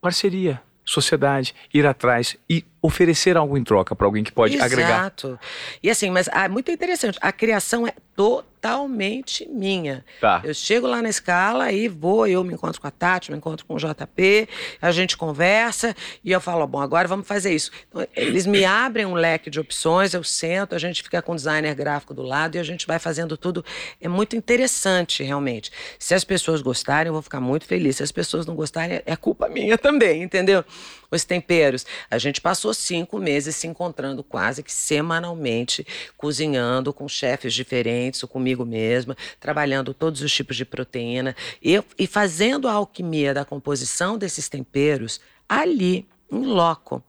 [0.00, 4.72] Parceria, sociedade, ir atrás e oferecer algo em troca para alguém que pode Exato.
[4.72, 5.00] agregar.
[5.00, 5.38] Exato.
[5.82, 10.02] E assim, mas ah, muito interessante, a criação é totalmente minha.
[10.20, 10.40] Tá.
[10.42, 13.66] Eu chego lá na escala e vou, eu me encontro com a Tati, me encontro
[13.66, 14.48] com o JP,
[14.80, 17.70] a gente conversa e eu falo, bom, agora vamos fazer isso.
[17.88, 21.36] Então, eles me abrem um leque de opções, eu sento, a gente fica com o
[21.36, 23.62] designer gráfico do lado e a gente vai fazendo tudo.
[24.00, 25.70] É muito interessante, realmente.
[25.98, 27.96] Se as pessoas gostarem, eu vou ficar muito feliz.
[27.96, 30.64] Se as pessoas não gostarem, é culpa minha também, entendeu?
[31.10, 31.84] Os temperos.
[32.10, 38.28] A gente passou cinco meses se encontrando quase que semanalmente, cozinhando com chefes diferentes, ou
[38.28, 44.18] comigo mesma, trabalhando todos os tipos de proteína e, e fazendo a alquimia da composição
[44.18, 47.02] desses temperos ali, em loco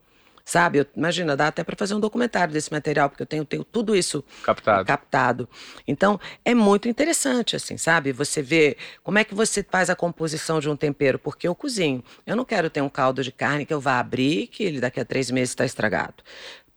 [0.48, 0.80] sabe?
[0.80, 3.94] Eu, imagina, dá até para fazer um documentário desse material, porque eu tenho, tenho tudo
[3.94, 4.86] isso captado.
[4.86, 5.50] captado.
[5.86, 8.14] Então, é muito interessante, assim, sabe?
[8.14, 12.02] Você vê como é que você faz a composição de um tempero, porque eu cozinho.
[12.26, 15.02] Eu não quero ter um caldo de carne que eu vá abrir que ele daqui
[15.02, 16.24] a três meses está estragado.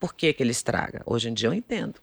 [0.01, 1.03] Por que, que ele estraga?
[1.07, 1.95] Hoje em dia eu entendo.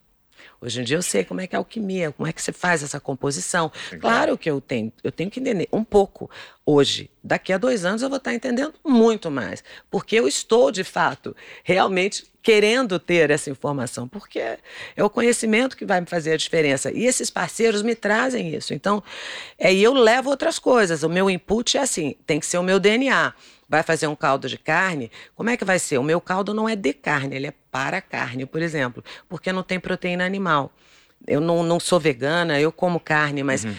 [0.60, 2.52] Hoje em dia eu sei como é que é a alquimia, como é que você
[2.52, 3.72] faz essa composição.
[4.00, 6.30] Claro que eu tenho, eu tenho que entender um pouco
[6.66, 7.10] hoje.
[7.24, 11.36] Daqui a dois anos eu vou estar entendendo muito mais, porque eu estou de fato
[11.64, 16.90] realmente querendo ter essa informação, porque é o conhecimento que vai me fazer a diferença.
[16.92, 18.74] E esses parceiros me trazem isso.
[18.74, 19.04] Então,
[19.60, 21.04] é, e eu levo outras coisas.
[21.04, 23.34] O meu input é assim, tem que ser o meu DNA
[23.68, 25.98] vai fazer um caldo de carne, como é que vai ser?
[25.98, 29.64] O meu caldo não é de carne, ele é para carne, por exemplo, porque não
[29.64, 30.72] tem proteína animal.
[31.26, 33.74] Eu não, não sou vegana, eu como carne, mas uhum.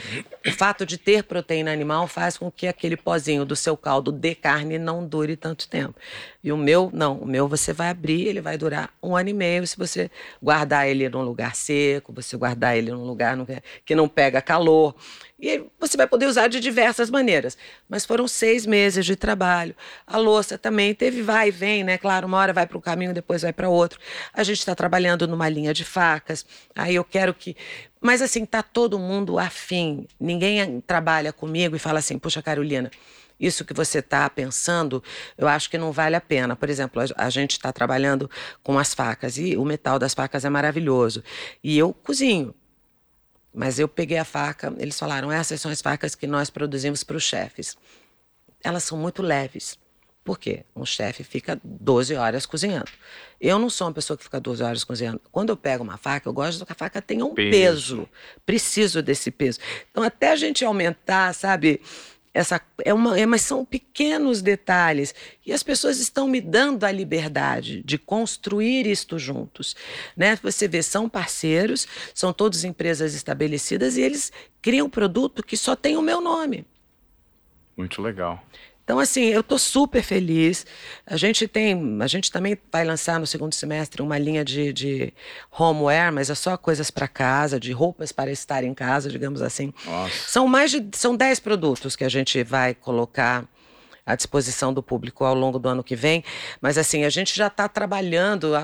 [0.46, 4.34] o fato de ter proteína animal faz com que aquele pozinho do seu caldo de
[4.34, 5.94] carne não dure tanto tempo.
[6.42, 7.16] E o meu, não.
[7.18, 10.10] O meu você vai abrir, ele vai durar um ano e meio se você
[10.42, 13.36] guardar ele num lugar seco, você guardar ele num lugar
[13.84, 14.94] que não pega calor.
[15.40, 17.56] E você vai poder usar de diversas maneiras.
[17.88, 19.74] Mas foram seis meses de trabalho.
[20.04, 21.96] A louça também teve vai e vem, né?
[21.96, 24.00] Claro, uma hora vai para um caminho, depois vai para outro.
[24.32, 26.44] A gente está trabalhando numa linha de facas.
[26.74, 27.56] Aí eu quero que.
[28.00, 30.08] Mas assim, tá todo mundo afim.
[30.18, 32.90] Ninguém trabalha comigo e fala assim, puxa, Carolina.
[33.38, 35.02] Isso que você está pensando,
[35.36, 36.56] eu acho que não vale a pena.
[36.56, 38.28] Por exemplo, a, a gente está trabalhando
[38.64, 41.22] com as facas e o metal das facas é maravilhoso.
[41.62, 42.52] E eu cozinho.
[43.54, 47.16] Mas eu peguei a faca, eles falaram: essas são as facas que nós produzimos para
[47.16, 47.76] os chefes.
[48.62, 49.78] Elas são muito leves.
[50.28, 50.62] Por quê?
[50.76, 52.90] Um chefe fica 12 horas cozinhando.
[53.40, 55.18] Eu não sou uma pessoa que fica 12 horas cozinhando.
[55.32, 57.50] Quando eu pego uma faca, eu gosto que a faca tenha um peso.
[57.50, 58.08] peso.
[58.44, 59.58] Preciso desse peso.
[59.90, 61.80] Então, até a gente aumentar, sabe,
[62.38, 65.12] essa é uma, é, mas são pequenos detalhes
[65.44, 69.74] e as pessoas estão me dando a liberdade de construir isto juntos,
[70.16, 70.38] né?
[70.40, 74.30] Você vê, são parceiros, são todas empresas estabelecidas e eles
[74.62, 76.64] criam um produto que só tem o meu nome.
[77.76, 78.40] Muito legal.
[78.88, 80.64] Então, assim, eu estou super feliz.
[81.06, 85.12] A gente tem, a gente também vai lançar no segundo semestre uma linha de, de
[85.52, 89.74] homeware, mas é só coisas para casa, de roupas para estar em casa, digamos assim.
[89.84, 90.14] Nossa.
[90.26, 93.44] São mais de, são 10 produtos que a gente vai colocar
[94.06, 96.24] à disposição do público ao longo do ano que vem.
[96.58, 98.54] Mas assim, a gente já está trabalhando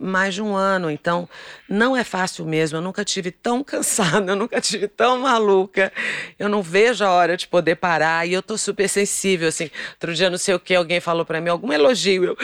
[0.00, 1.28] mais de um ano, então
[1.68, 2.78] não é fácil mesmo.
[2.78, 5.92] Eu nunca tive tão cansada, eu nunca tive tão maluca.
[6.38, 9.70] Eu não vejo a hora de poder parar e eu tô super sensível, assim.
[9.92, 12.24] Outro dia, não sei o que, alguém falou para mim, algum elogio.
[12.24, 12.36] Eu,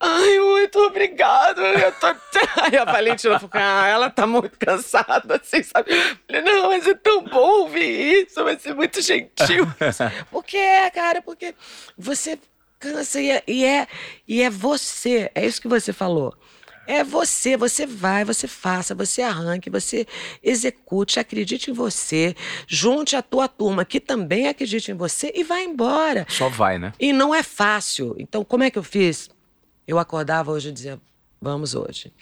[0.00, 1.60] ai, muito obrigado.
[1.60, 2.06] Eu tô...
[2.62, 5.90] Aí a Valentina falou, ah, ela tá muito cansada, assim, sabe?
[6.26, 9.66] Falei, não, mas é tão bom ouvir isso, vai ser muito gentil.
[10.30, 11.54] porque é, cara, porque
[11.96, 12.38] você
[12.78, 13.86] cansa e é, e é,
[14.28, 16.34] e é você, é isso que você falou.
[16.86, 20.06] É você, você vai, você faça, você arranque, você
[20.42, 22.34] execute, acredite em você,
[22.66, 26.26] junte a tua turma que também acredite em você e vai embora.
[26.28, 26.92] Só vai, né?
[26.98, 28.14] E não é fácil.
[28.18, 29.30] Então, como é que eu fiz?
[29.86, 31.00] Eu acordava hoje e dizia:
[31.40, 32.12] vamos hoje.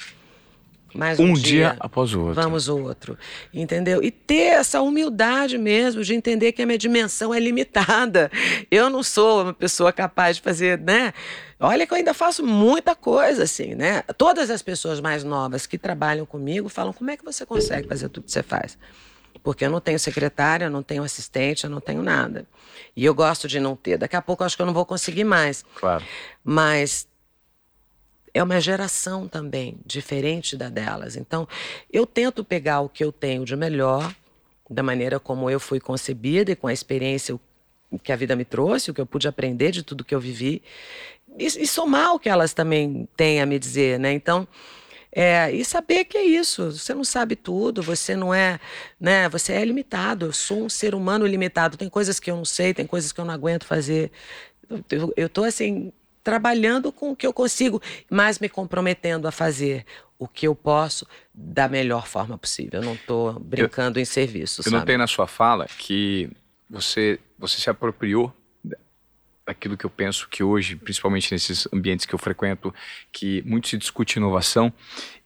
[0.94, 2.42] Mais um, um dia, dia, após o outro.
[2.42, 3.18] Vamos o outro.
[3.52, 4.02] Entendeu?
[4.02, 8.30] E ter essa humildade mesmo de entender que a minha dimensão é limitada.
[8.70, 11.12] Eu não sou uma pessoa capaz de fazer, né?
[11.58, 14.02] Olha que eu ainda faço muita coisa, assim, né?
[14.18, 18.08] Todas as pessoas mais novas que trabalham comigo falam: como é que você consegue fazer
[18.08, 18.76] tudo que você faz?
[19.42, 22.46] Porque eu não tenho secretária, eu não tenho assistente, eu não tenho nada.
[22.96, 23.96] E eu gosto de não ter.
[23.96, 25.64] Daqui a pouco eu acho que eu não vou conseguir mais.
[25.74, 26.04] Claro.
[26.44, 27.08] Mas
[28.34, 31.16] é uma geração também diferente da delas.
[31.16, 31.46] Então,
[31.92, 34.14] eu tento pegar o que eu tenho de melhor,
[34.70, 37.38] da maneira como eu fui concebida e com a experiência
[38.02, 40.62] que a vida me trouxe, o que eu pude aprender de tudo que eu vivi,
[41.38, 44.12] e, e somar o que elas também têm a me dizer, né?
[44.12, 44.48] Então,
[45.14, 48.58] é, e saber que é isso, você não sabe tudo, você não é,
[48.98, 49.28] né?
[49.28, 50.26] Você é limitado.
[50.26, 51.76] Eu sou um ser humano limitado.
[51.76, 54.10] Tem coisas que eu não sei, tem coisas que eu não aguento fazer.
[54.90, 55.92] Eu, eu tô assim
[56.22, 59.84] trabalhando com o que eu consigo, mas me comprometendo a fazer
[60.18, 62.80] o que eu posso da melhor forma possível.
[62.80, 64.60] Eu não estou brincando eu, em serviço.
[64.60, 64.76] Eu sabe?
[64.76, 66.30] notei na sua fala que
[66.70, 68.32] você, você se apropriou
[69.44, 72.72] daquilo que eu penso que hoje, principalmente nesses ambientes que eu frequento,
[73.12, 74.72] que muito se discute inovação.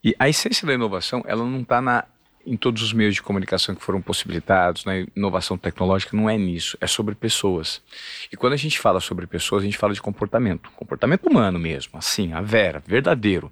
[0.03, 2.05] E a essência da inovação, ela não está na
[2.47, 6.39] em todos os meios de comunicação que foram possibilitados, na né, inovação tecnológica, não é
[6.39, 7.83] nisso, é sobre pessoas.
[8.33, 11.99] E quando a gente fala sobre pessoas, a gente fala de comportamento, comportamento humano mesmo,
[11.99, 13.51] assim, a vera, verdadeiro.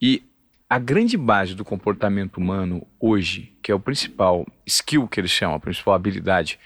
[0.00, 0.22] E
[0.68, 5.56] a grande base do comportamento humano hoje, que é o principal skill que eles chamam,
[5.56, 6.60] a principal habilidade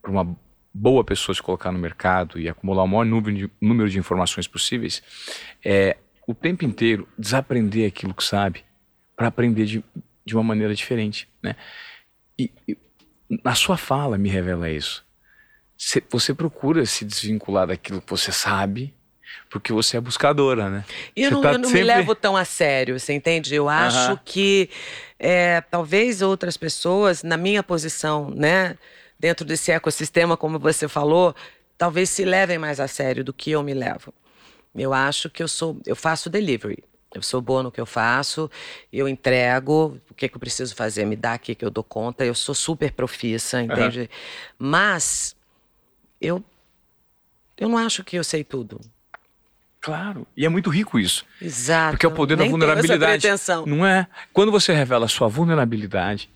[0.00, 0.36] para uma
[0.72, 4.46] boa pessoa se colocar no mercado e acumular o maior número de, número de informações
[4.46, 5.02] possíveis,
[5.62, 8.64] é o tempo inteiro desaprender aquilo que sabe
[9.14, 9.84] para aprender de,
[10.26, 11.54] de uma maneira diferente, né?
[12.38, 12.76] E, e
[13.44, 15.04] a sua fala me revela isso.
[16.10, 18.94] Você procura se desvincular daquilo que você sabe,
[19.50, 20.84] porque você é buscadora, né?
[21.14, 21.80] E eu não, tá eu não sempre...
[21.80, 23.54] me levo tão a sério, você entende?
[23.54, 24.70] Eu acho que
[25.18, 28.76] é, talvez outras pessoas, na minha posição, né,
[29.18, 31.34] dentro desse ecossistema, como você falou,
[31.76, 34.12] talvez se levem mais a sério do que eu me levo.
[34.74, 36.82] Eu acho que eu sou, eu faço delivery.
[37.16, 38.50] Eu sou boa no que eu faço,
[38.92, 42.26] eu entrego o que, que eu preciso fazer, me dá aqui que eu dou conta.
[42.26, 44.00] Eu sou super profissa, entende?
[44.00, 44.08] Uhum.
[44.58, 45.34] Mas
[46.20, 46.44] eu,
[47.56, 48.78] eu não acho que eu sei tudo.
[49.80, 51.24] Claro, e é muito rico isso.
[51.40, 51.92] Exato.
[51.92, 53.26] Porque é o poder Nem da vulnerabilidade.
[53.66, 54.06] Não é?
[54.32, 56.28] Quando você revela a sua vulnerabilidade,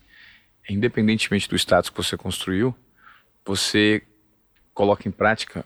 [0.67, 2.73] independentemente do status que você construiu,
[3.45, 4.01] você
[4.73, 5.63] coloca em prática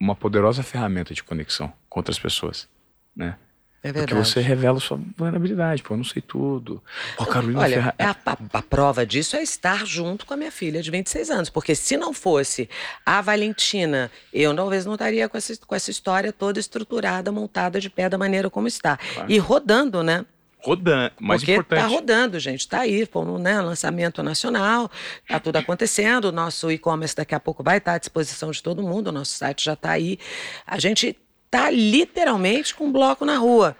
[0.00, 2.68] uma poderosa ferramenta de conexão com outras pessoas,
[3.14, 3.38] né?
[3.84, 4.14] É verdade.
[4.14, 5.82] Porque você revela sua vulnerabilidade.
[5.82, 6.82] Pô, eu não sei tudo.
[7.18, 7.94] Pô, Carolina Olha, Ferra...
[7.98, 11.50] a, a, a, prova disso é estar junto com a minha filha de 26 anos.
[11.50, 12.66] Porque se não fosse
[13.04, 17.90] a Valentina, eu talvez não estaria com essa, com essa história toda estruturada, montada de
[17.90, 18.96] pé da maneira como está.
[18.96, 19.30] Claro.
[19.30, 20.24] E rodando, né?
[20.60, 21.80] Rodando, mais Porque importante.
[21.82, 22.66] tá rodando, gente.
[22.66, 24.90] Tá aí, como né, lançamento nacional,
[25.28, 26.24] tá tudo acontecendo.
[26.24, 29.08] O nosso e-commerce daqui a pouco vai estar à disposição de todo mundo.
[29.08, 30.18] O nosso site já está aí.
[30.66, 31.18] A gente
[31.54, 33.76] tá literalmente com um bloco na rua.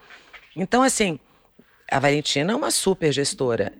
[0.55, 1.18] Então, assim,
[1.91, 3.72] a Valentina é uma super gestora.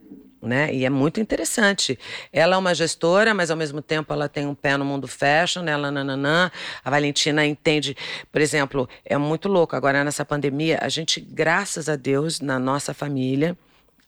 [0.43, 0.75] Né?
[0.75, 1.97] E é muito interessante.
[2.33, 5.65] Ela é uma gestora, mas ao mesmo tempo ela tem um pé no mundo fashion,
[5.67, 6.51] ela nananã.
[6.85, 7.97] A Valentina entende,
[8.33, 9.77] por exemplo, é muito louco.
[9.77, 13.57] Agora nessa pandemia, a gente, graças a Deus, na nossa família,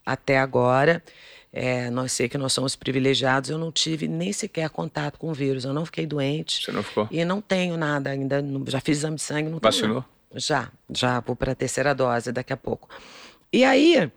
[0.05, 1.01] até agora,
[1.53, 3.51] é, nós sei que nós somos privilegiados.
[3.51, 5.65] Eu não tive nem sequer contato com o vírus.
[5.65, 6.65] Eu não fiquei doente.
[6.65, 7.09] Você não ficou?
[7.11, 8.45] E não tenho nada ainda.
[8.67, 9.49] Já fiz exame de sangue.
[9.49, 10.05] Não Vacinou?
[10.35, 12.89] Já, já vou para a terceira dose daqui a pouco.
[13.53, 14.11] E aí,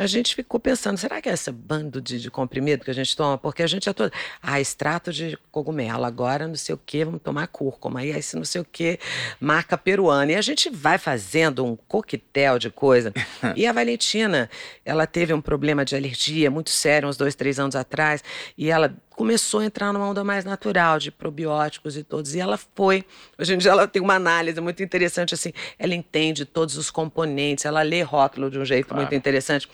[0.00, 3.14] a gente ficou pensando, será que é esse bando de, de, comprimido que a gente
[3.14, 3.36] toma?
[3.36, 4.10] Porque a gente é todo,
[4.42, 8.44] ah, extrato de cogumelo, agora não sei o que, vamos tomar cúrcuma, aí esse não
[8.44, 8.98] sei o que,
[9.38, 10.32] marca peruana.
[10.32, 13.12] E a gente vai fazendo um coquetel de coisa.
[13.54, 14.48] e a Valentina,
[14.86, 18.24] ela teve um problema de alergia muito sério, uns dois, três anos atrás,
[18.56, 22.34] e ela começou a entrar numa onda mais natural de probióticos e todos.
[22.34, 23.04] E ela foi.
[23.38, 25.52] Hoje em dia ela tem uma análise muito interessante, assim.
[25.78, 29.02] Ela entende todos os componentes, ela lê rótulo de um jeito claro.
[29.02, 29.68] muito interessante.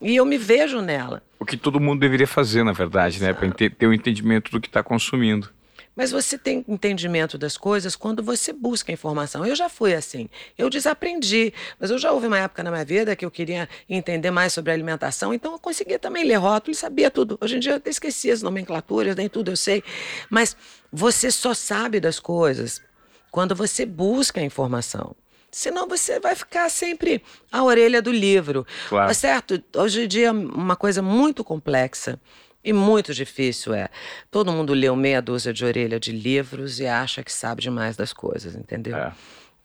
[0.00, 1.22] E eu me vejo nela.
[1.38, 3.44] O que todo mundo deveria fazer, na verdade, Exato.
[3.44, 3.52] né?
[3.52, 5.50] Para ter o um entendimento do que está consumindo.
[5.96, 9.46] Mas você tem entendimento das coisas quando você busca informação.
[9.46, 10.28] Eu já fui assim.
[10.58, 11.54] Eu desaprendi.
[11.80, 14.70] Mas eu já houve uma época na minha vida que eu queria entender mais sobre
[14.70, 17.38] alimentação, então eu conseguia também ler rótulo e sabia tudo.
[17.40, 19.82] Hoje em dia eu até esqueci as nomenclaturas, nem tudo eu sei.
[20.28, 20.54] Mas
[20.92, 22.82] você só sabe das coisas
[23.30, 25.16] quando você busca a informação.
[25.50, 28.66] Senão você vai ficar sempre à orelha do livro.
[28.90, 29.08] Claro.
[29.08, 29.62] Tá certo?
[29.74, 32.20] Hoje em dia é uma coisa muito complexa.
[32.66, 33.88] E muito difícil é.
[34.28, 38.12] Todo mundo leu meia dúzia de orelha de livros e acha que sabe demais das
[38.12, 38.96] coisas, entendeu?
[38.96, 39.12] É.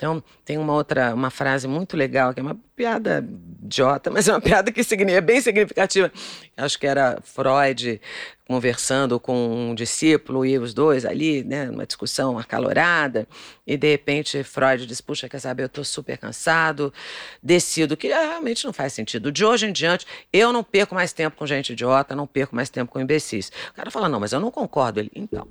[0.02, 3.24] Então, tem uma outra, uma frase muito legal, que é uma piada
[3.62, 6.12] idiota, mas é uma piada que é bem significativa.
[6.58, 8.02] Acho que era Freud
[8.48, 13.28] conversando com um discípulo e os dois ali, né, numa discussão acalorada,
[13.66, 16.92] e de repente Freud diz: Puxa, quer saber, eu estou super cansado,
[17.44, 19.32] decido que realmente não faz sentido.
[19.32, 22.72] De hoje em diante, eu não perco mais tempo com gente idiota, não perco mais
[22.72, 23.52] tempo com imbecis.
[23.70, 25.00] O cara fala: Não, mas eu não concordo.
[25.00, 25.48] Ele, então,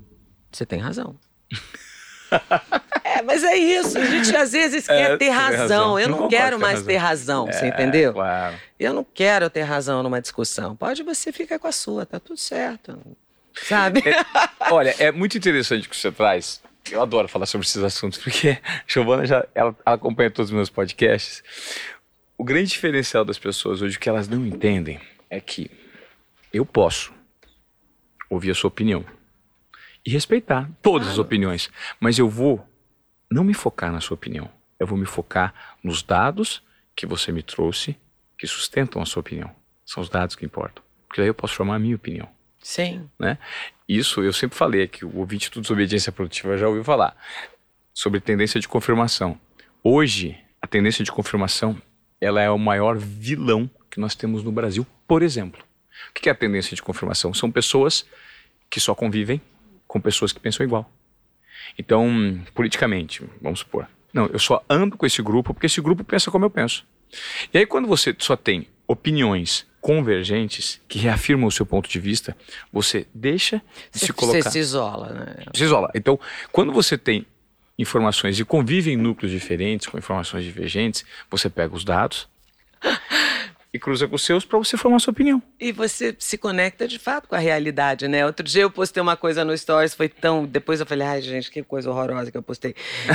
[0.51, 1.15] você tem razão.
[3.21, 3.99] É, mas é isso.
[3.99, 5.59] A gente às vezes é, quer ter razão.
[5.59, 6.01] razão.
[6.01, 6.87] Eu não, não quero mais razão.
[6.87, 8.12] ter razão, é, você entendeu?
[8.14, 8.57] Claro.
[8.79, 10.75] Eu não quero ter razão numa discussão.
[10.75, 12.99] Pode você ficar com a sua, tá tudo certo.
[13.55, 14.03] Sabe?
[14.09, 14.25] É,
[14.73, 16.62] olha, é muito interessante o que você traz.
[16.91, 20.57] Eu adoro falar sobre esses assuntos, porque a Giovana já ela, ela acompanha todos os
[20.57, 21.43] meus podcasts.
[22.39, 24.99] O grande diferencial das pessoas hoje, o que elas não entendem,
[25.29, 25.71] é que
[26.53, 27.12] eu posso
[28.31, 29.05] ouvir a sua opinião
[30.07, 31.12] e respeitar todas claro.
[31.12, 32.66] as opiniões, mas eu vou
[33.31, 34.51] não me focar na sua opinião.
[34.78, 36.62] Eu vou me focar nos dados
[36.97, 37.97] que você me trouxe
[38.37, 39.51] que sustentam a sua opinião.
[39.85, 40.83] São os dados que importam.
[41.07, 42.28] Porque daí eu posso formar a minha opinião.
[42.62, 43.09] Sim.
[43.18, 43.39] Né?
[43.89, 47.16] Isso eu sempre falei que o ouvinte do Desobediência Produtiva já ouviu falar
[47.93, 49.39] sobre tendência de confirmação.
[49.83, 51.81] Hoje, a tendência de confirmação
[52.20, 55.62] ela é o maior vilão que nós temos no Brasil, por exemplo.
[56.11, 57.33] O que é a tendência de confirmação?
[57.33, 58.07] São pessoas
[58.68, 59.41] que só convivem
[59.89, 60.91] com pessoas que pensam igual.
[61.79, 63.87] Então, politicamente, vamos supor.
[64.13, 66.85] Não, eu só ando com esse grupo porque esse grupo pensa como eu penso.
[67.53, 72.37] E aí, quando você só tem opiniões convergentes que reafirmam o seu ponto de vista,
[72.73, 74.43] você deixa de você, se colocar.
[74.43, 75.37] Você se isola, né?
[75.55, 75.91] Se isola.
[75.95, 76.19] Então,
[76.53, 77.27] quando você tem
[77.79, 82.29] informações e convive em núcleos diferentes, com informações divergentes, você pega os dados
[83.73, 85.43] e cruza com os seus para você formar sua opinião.
[85.59, 88.27] E você se conecta de fato com a realidade, né?
[88.27, 90.45] Outro dia eu postei uma coisa no Stories, foi tão.
[90.45, 92.75] Depois eu falei, ai, gente, que coisa horrorosa que eu postei.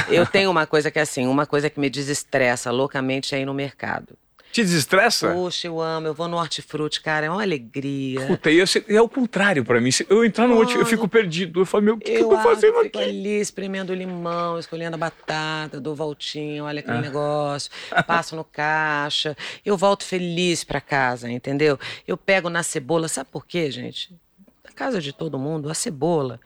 [0.10, 3.46] eu tenho uma coisa que é assim, uma coisa que me desestressa loucamente é ir
[3.46, 4.18] no mercado.
[4.56, 5.34] Te desestressa?
[5.34, 6.08] Poxa, eu amo.
[6.08, 7.26] Eu vou no hortifruti, cara.
[7.26, 8.26] É uma alegria.
[8.26, 9.90] Puta, e eu, é o contrário pra mim.
[10.08, 11.60] Eu entrar no hortifruti, eu fico perdido.
[11.60, 13.10] Eu falo, meu, o que, eu, que eu tô fazendo eu fico aqui?
[13.10, 17.02] ali, espremendo limão, escolhendo a batata, dou voltinha, olha aquele ah.
[17.02, 17.70] negócio.
[18.08, 19.36] Passo no caixa.
[19.66, 21.78] Eu volto feliz pra casa, entendeu?
[22.08, 23.10] Eu pego na cebola.
[23.10, 24.16] Sabe por quê, gente?
[24.64, 26.40] Na casa de todo mundo, a cebola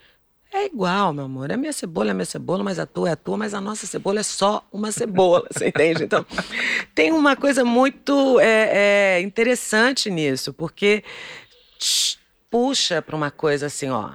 [0.51, 1.51] é igual, meu amor.
[1.51, 3.61] A minha cebola é a minha cebola, mas a tua é a tua, mas a
[3.61, 6.03] nossa cebola é só uma cebola, você entende?
[6.03, 6.25] Então,
[6.95, 11.03] tem uma coisa muito é, é, interessante nisso, porque
[12.49, 14.11] puxa para uma coisa assim, ó.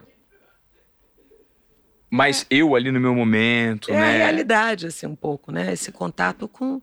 [2.11, 4.19] Mas eu ali no meu momento, é né?
[4.19, 5.73] É a realidade, assim, um pouco, né?
[5.73, 6.81] Esse contato com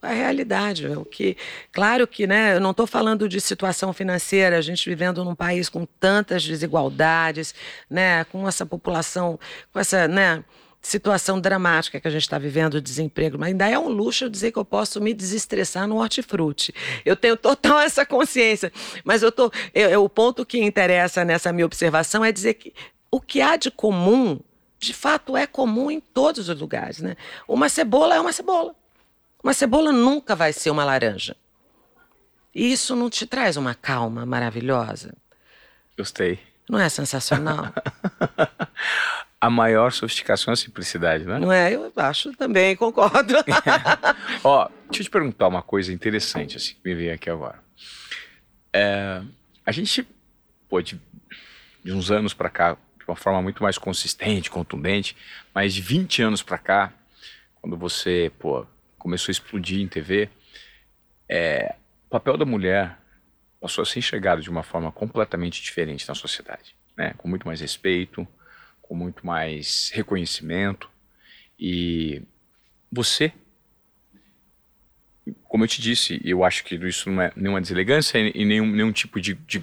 [0.00, 0.86] a realidade.
[0.86, 1.36] O que,
[1.72, 5.68] claro que, né, eu não estou falando de situação financeira, a gente vivendo num país
[5.68, 7.54] com tantas desigualdades,
[7.90, 9.38] né, com essa população,
[9.72, 10.44] com essa, né,
[10.80, 14.52] situação dramática que a gente está vivendo, desemprego, mas ainda é um luxo eu dizer
[14.52, 16.72] que eu posso me desestressar no hortifruti.
[17.04, 18.72] Eu tenho total essa consciência,
[19.04, 22.72] mas eu tô, eu, eu, o ponto que interessa nessa minha observação é dizer que
[23.10, 24.38] o que há de comum,
[24.78, 27.16] de fato, é comum em todos os lugares, né?
[27.46, 28.74] Uma cebola é uma cebola.
[29.42, 31.36] Uma cebola nunca vai ser uma laranja.
[32.54, 35.14] E isso não te traz uma calma maravilhosa?
[35.96, 36.40] Gostei.
[36.68, 37.72] Não é sensacional?
[39.40, 41.38] a maior sofisticação é a simplicidade, né?
[41.38, 41.72] Não é?
[41.72, 43.34] Eu acho também, concordo.
[44.42, 47.62] Ó, deixa eu te perguntar uma coisa interessante, assim, que me veio aqui agora.
[48.72, 49.22] É,
[49.64, 50.06] a gente,
[50.68, 51.00] pô, de,
[51.84, 55.16] de uns anos para cá, de uma forma muito mais consistente, contundente,
[55.54, 56.92] mas de 20 anos para cá,
[57.60, 58.66] quando você, pô,
[58.98, 60.28] começou a explodir em TV,
[61.28, 61.74] é,
[62.06, 62.98] o papel da mulher
[63.60, 67.14] passou a ser enxergado de uma forma completamente diferente na sociedade, né?
[67.16, 68.26] com muito mais respeito,
[68.80, 70.88] com muito mais reconhecimento.
[71.58, 72.22] E
[72.90, 73.32] você,
[75.44, 78.92] como eu te disse, eu acho que isso não é nenhuma deselegância e nenhum, nenhum
[78.92, 79.62] tipo de, de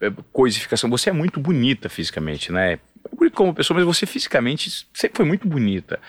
[0.00, 0.90] é, coisificação.
[0.90, 2.72] Você é muito bonita fisicamente, né?
[2.72, 2.78] É
[3.14, 6.00] bonito como pessoa, mas você fisicamente sempre foi muito bonita.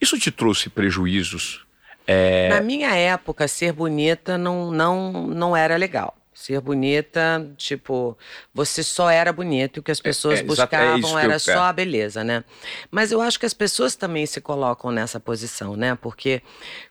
[0.00, 1.67] Isso te trouxe prejuízos
[2.10, 2.48] é...
[2.48, 6.16] Na minha época, ser bonita não, não, não era legal.
[6.32, 8.16] Ser bonita, tipo,
[8.54, 11.64] você só era bonito e o que as pessoas é, é, buscavam é era só
[11.64, 12.44] a beleza, né?
[12.90, 15.98] Mas eu acho que as pessoas também se colocam nessa posição, né?
[16.00, 16.40] Porque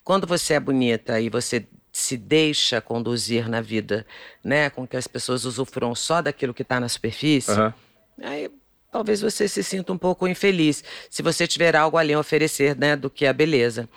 [0.04, 4.06] quando você é bonita e você se deixa conduzir na vida,
[4.44, 4.70] né?
[4.70, 7.74] Com que as pessoas usufruam só daquilo que está na superfície, uhum.
[8.22, 8.52] aí
[8.92, 12.96] talvez você se sinta um pouco infeliz se você tiver algo ali a oferecer, né?
[12.96, 13.90] Do que a beleza.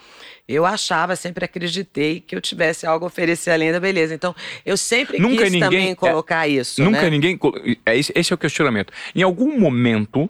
[0.49, 4.15] Eu achava, sempre acreditei que eu tivesse algo a oferecer além da beleza.
[4.15, 4.35] Então,
[4.67, 6.83] eu sempre nunca quis ninguém, também colocar é, isso.
[6.83, 7.11] Nunca né?
[7.11, 7.39] ninguém.
[7.87, 8.93] É, esse é o questionamento.
[9.15, 10.29] Em algum momento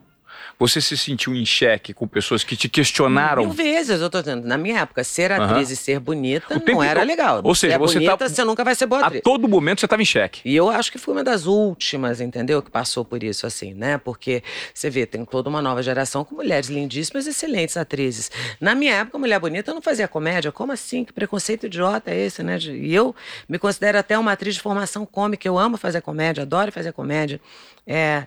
[0.60, 3.44] você se sentiu em xeque com pessoas que te questionaram?
[3.44, 4.46] Mil vezes, eu tô dizendo.
[4.46, 7.40] Na minha época, ser atriz e ser bonita não era legal.
[7.42, 8.28] Ou seja, é você bonita, tá...
[8.28, 9.20] você nunca vai ser boa atriz.
[9.20, 10.42] A todo momento você estava em xeque.
[10.44, 12.60] E eu acho que fui uma das últimas, entendeu?
[12.60, 13.96] Que passou por isso, assim, né?
[13.96, 14.42] Porque
[14.74, 18.30] você vê, tem toda uma nova geração com mulheres lindíssimas, excelentes atrizes.
[18.60, 20.52] Na minha época, mulher bonita não fazia comédia.
[20.52, 21.06] Como assim?
[21.06, 22.58] Que preconceito idiota é esse, né?
[22.58, 23.16] E eu
[23.48, 25.48] me considero até uma atriz de formação cômica.
[25.48, 27.40] Eu amo fazer comédia, adoro fazer comédia.
[27.86, 28.26] É,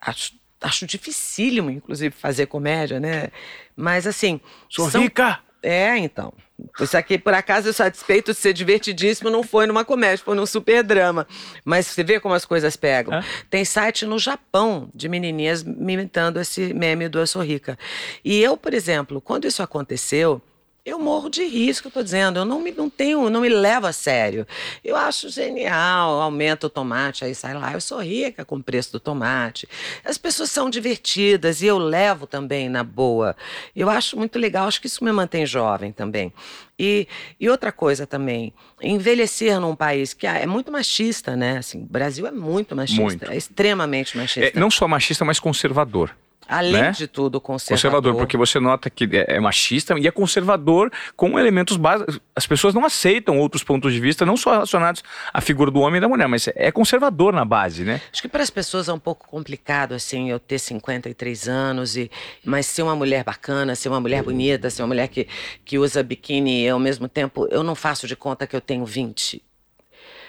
[0.00, 3.28] acho acho dificílimo, inclusive, fazer comédia, né?
[3.76, 4.40] Mas assim.
[4.68, 5.02] Sou são...
[5.02, 5.40] rica!
[5.62, 6.32] É, então.
[6.80, 10.82] Isso aqui, por acaso, satisfeito de ser divertidíssimo, não foi numa comédia, foi num super
[10.82, 11.26] drama.
[11.64, 13.14] Mas você vê como as coisas pegam.
[13.14, 13.24] É?
[13.50, 17.78] Tem site no Japão de menininhas imitando esse meme do Eu Sou Rica.
[18.24, 20.40] E eu, por exemplo, quando isso aconteceu,
[20.86, 23.88] eu morro de risco, eu tô dizendo, eu não me, não tenho, não me levo
[23.88, 24.46] a sério.
[24.84, 28.92] Eu acho genial, aumenta o tomate, aí sai lá, eu sou rica com o preço
[28.92, 29.68] do tomate.
[30.04, 33.34] As pessoas são divertidas e eu levo também na boa.
[33.74, 36.32] Eu acho muito legal, acho que isso me mantém jovem também.
[36.78, 37.08] E,
[37.40, 41.58] e outra coisa também, envelhecer num país que é muito machista, né?
[41.58, 43.30] Assim, o Brasil é muito machista, muito.
[43.32, 44.56] é extremamente machista.
[44.56, 46.14] É, não só machista, mas conservador.
[46.48, 46.90] Além né?
[46.92, 47.76] de tudo, conservador.
[47.76, 52.20] Conservador, porque você nota que é, é machista e é conservador com elementos básicos.
[52.34, 55.98] As pessoas não aceitam outros pontos de vista, não só relacionados à figura do homem
[55.98, 58.00] e da mulher, mas é conservador na base, né?
[58.12, 62.10] Acho que para as pessoas é um pouco complicado, assim, eu ter 53 anos, e
[62.44, 65.26] mas ser uma mulher bacana, ser uma mulher bonita, ser uma mulher que,
[65.64, 68.84] que usa biquíni e ao mesmo tempo eu não faço de conta que eu tenho
[68.84, 69.42] 20.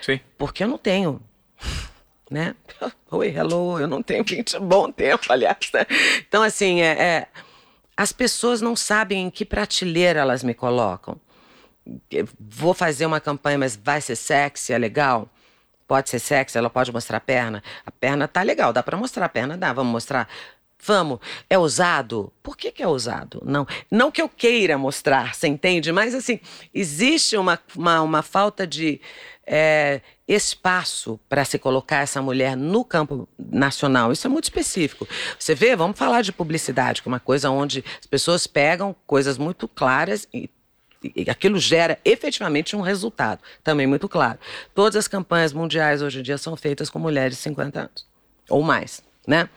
[0.02, 0.20] Sim.
[0.38, 1.22] Porque eu não tenho
[2.30, 2.56] né?
[3.12, 5.72] Oi, hello, eu não tenho 20 bom tempo, aliás.
[5.74, 5.86] Né?
[6.28, 7.28] Então, assim, é, é,
[7.96, 11.20] as pessoas não sabem em que prateleira elas me colocam.
[12.40, 15.30] Vou fazer uma campanha, mas vai ser sexy, é legal?
[15.88, 17.64] Pode ser sexy, ela pode mostrar a perna.
[17.86, 20.28] A perna tá legal, dá para mostrar a perna, dá, vamos mostrar.
[20.80, 21.20] Vamos,
[21.50, 22.32] é ousado?
[22.44, 23.42] Por que, que é ousado?
[23.44, 25.92] Não, não que eu queira mostrar, você entende?
[25.92, 26.40] Mas assim,
[26.74, 29.02] existe uma, uma, uma falta de
[29.46, 34.12] é, espaço para se colocar essa mulher no campo nacional.
[34.12, 35.08] Isso é muito específico.
[35.40, 39.38] Você vê, vamos falar de publicidade, que é uma coisa onde as pessoas pegam coisas
[39.38, 40.50] muito claras e
[41.16, 44.40] e aquilo gera efetivamente um resultado, também muito claro.
[44.74, 48.08] Todas as campanhas mundiais hoje em dia são feitas com mulheres de 50 anos
[48.50, 49.48] ou mais, né?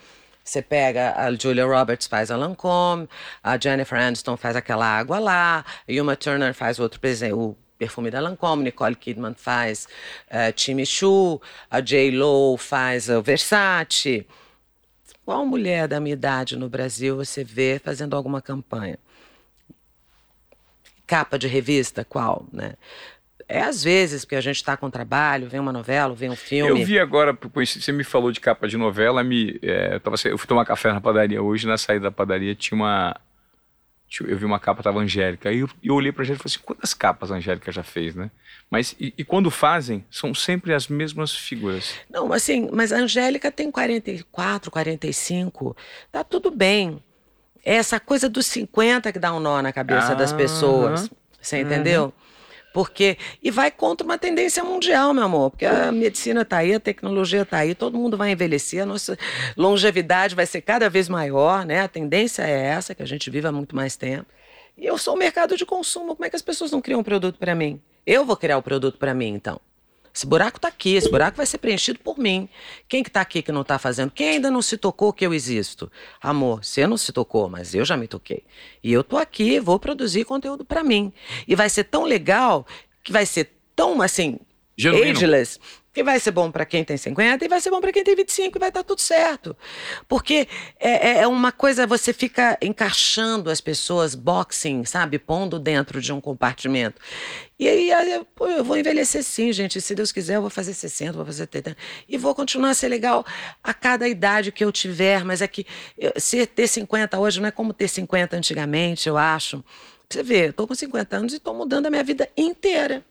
[0.42, 3.08] Você pega a Julia Roberts faz a Lancôme,
[3.42, 6.98] a Jennifer Aniston faz aquela água lá, a Uma Turner faz outro
[7.80, 9.88] perfume da Lancôme, Nicole Kidman faz
[10.28, 12.10] uh, Timmy Choo, a J.
[12.10, 14.26] Lo faz o Versace.
[15.24, 18.98] Qual mulher da minha idade no Brasil você vê fazendo alguma campanha?
[21.06, 22.74] Capa de revista, qual, né?
[23.48, 26.82] É às vezes, porque a gente está com trabalho, vem uma novela, vem um filme.
[26.82, 30.36] Eu vi agora, você me falou de capa de novela, me, é, eu, tava, eu
[30.36, 33.16] fui tomar café na padaria hoje, na saída da padaria tinha uma.
[34.20, 35.48] Eu vi uma capa, tava Angélica.
[35.48, 38.14] Aí eu, eu olhei pra Angélica e falei assim: quantas capas a Angélica já fez,
[38.14, 38.30] né?
[38.68, 41.94] Mas e, e, quando fazem, são sempre as mesmas figuras.
[42.10, 45.76] Não, assim, mas a Angélica tem 44, 45,
[46.10, 47.02] tá tudo bem.
[47.64, 51.10] É essa coisa dos 50 que dá um nó na cabeça ah, das pessoas.
[51.40, 52.04] Você entendeu?
[52.04, 52.12] Uhum.
[52.72, 53.16] Porque.
[53.42, 55.50] E vai contra uma tendência mundial, meu amor.
[55.50, 59.18] Porque a medicina está aí, a tecnologia está aí, todo mundo vai envelhecer, a nossa
[59.56, 61.80] longevidade vai ser cada vez maior, né?
[61.80, 64.26] A tendência é essa, que a gente viva muito mais tempo.
[64.76, 67.04] E eu sou o mercado de consumo, como é que as pessoas não criam um
[67.04, 67.80] produto para mim?
[68.06, 69.60] Eu vou criar o produto para mim, então.
[70.14, 72.48] Esse buraco está aqui, esse buraco vai ser preenchido por mim.
[72.88, 74.10] Quem que está aqui que não está fazendo?
[74.10, 75.90] Quem ainda não se tocou que eu existo?
[76.20, 78.44] Amor, você não se tocou, mas eu já me toquei.
[78.82, 81.12] E eu tô aqui, vou produzir conteúdo para mim.
[81.46, 82.66] E vai ser tão legal
[83.02, 84.38] que vai ser tão assim
[84.76, 85.10] Genuíno.
[85.16, 85.58] ageless
[85.92, 88.14] que vai ser bom para quem tem 50 e vai ser bom para quem tem
[88.14, 89.56] 25 e vai estar tudo certo.
[90.08, 90.46] Porque
[90.78, 95.18] é, é, é, uma coisa, você fica encaixando as pessoas, boxing, sabe?
[95.18, 97.00] Pondo dentro de um compartimento.
[97.58, 99.80] E aí, eu vou envelhecer sim, gente.
[99.80, 101.76] Se Deus quiser, eu vou fazer 60, vou fazer 70.
[102.08, 103.26] E vou continuar a ser legal
[103.62, 105.24] a cada idade que eu tiver.
[105.24, 105.66] Mas é que
[106.16, 109.62] se ter 50 hoje não é como ter 50 antigamente, eu acho.
[110.08, 113.04] Você vê, eu tô com 50 anos e estou mudando a minha vida inteira.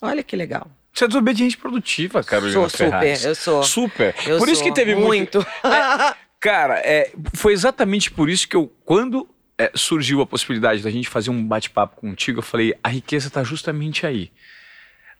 [0.00, 0.70] Olha que legal.
[0.96, 3.18] Você é desobediente produtiva, Carolina Sou Ferraz.
[3.18, 3.62] super, eu sou.
[3.62, 4.14] Super.
[4.26, 5.38] Eu por sou isso que teve muito.
[5.38, 5.48] muito...
[5.62, 9.28] É, cara, é, foi exatamente por isso que eu, quando
[9.58, 13.44] é, surgiu a possibilidade da gente fazer um bate-papo contigo, eu falei, a riqueza está
[13.44, 14.32] justamente aí.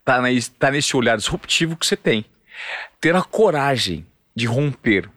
[0.02, 2.24] Tá, na, tá nesse olhar disruptivo que você tem.
[2.98, 5.10] Ter a coragem de romper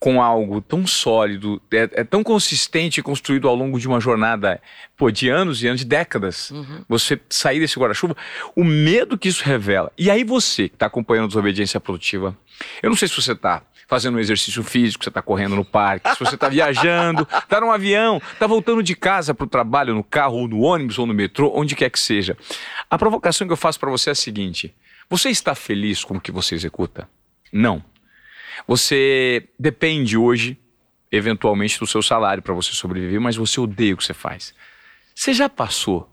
[0.00, 4.58] com algo tão sólido, é, é, tão consistente construído ao longo de uma jornada
[4.96, 6.50] pô, de anos e anos, de décadas.
[6.50, 6.82] Uhum.
[6.88, 8.16] Você sair desse guarda-chuva,
[8.56, 9.92] o medo que isso revela.
[9.98, 12.34] E aí você que está acompanhando a desobediência produtiva,
[12.82, 16.10] eu não sei se você está fazendo um exercício físico, você está correndo no parque,
[16.14, 20.04] se você está viajando, está num avião, está voltando de casa para o trabalho, no
[20.04, 22.36] carro, ou no ônibus, ou no metrô, onde quer que seja.
[22.88, 24.74] A provocação que eu faço para você é a seguinte:
[25.10, 27.06] você está feliz com o que você executa?
[27.52, 27.84] Não.
[28.66, 30.58] Você depende hoje,
[31.10, 34.54] eventualmente, do seu salário para você sobreviver, mas você odeia o que você faz.
[35.14, 36.10] Você já passou,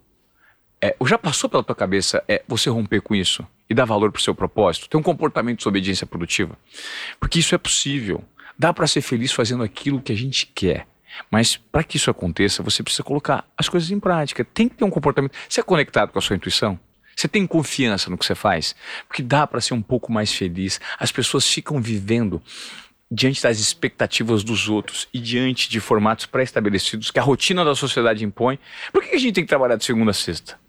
[0.80, 4.10] é, ou já passou pela tua cabeça é, você romper com isso e dar valor
[4.12, 4.88] para o seu propósito?
[4.88, 6.56] Ter um comportamento de desobediência produtiva?
[7.18, 8.24] Porque isso é possível.
[8.58, 10.86] Dá para ser feliz fazendo aquilo que a gente quer.
[11.30, 14.44] Mas para que isso aconteça, você precisa colocar as coisas em prática.
[14.44, 15.32] Tem que ter um comportamento.
[15.48, 16.78] Você é conectado com a sua intuição?
[17.18, 18.76] Você tem confiança no que você faz?
[19.08, 20.80] Porque dá para ser um pouco mais feliz.
[21.00, 22.40] As pessoas ficam vivendo
[23.10, 28.24] diante das expectativas dos outros e diante de formatos pré-estabelecidos que a rotina da sociedade
[28.24, 28.56] impõe.
[28.92, 30.60] Por que a gente tem que trabalhar de segunda a sexta?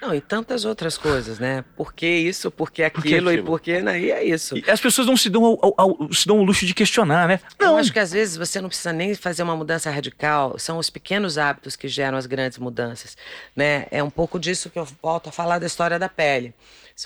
[0.00, 1.62] Não, e tantas outras coisas, né?
[1.76, 3.32] Por que isso, por que aquilo, por que aquilo?
[3.32, 3.82] e por que.
[3.82, 4.00] Né?
[4.00, 4.56] E é isso.
[4.56, 7.38] E as pessoas não se dão, ao, ao, se dão o luxo de questionar, né?
[7.58, 7.72] Não.
[7.72, 10.88] Eu acho que às vezes você não precisa nem fazer uma mudança radical, são os
[10.88, 13.16] pequenos hábitos que geram as grandes mudanças.
[13.54, 13.86] Né?
[13.90, 16.54] É um pouco disso que eu volto a falar da história da pele.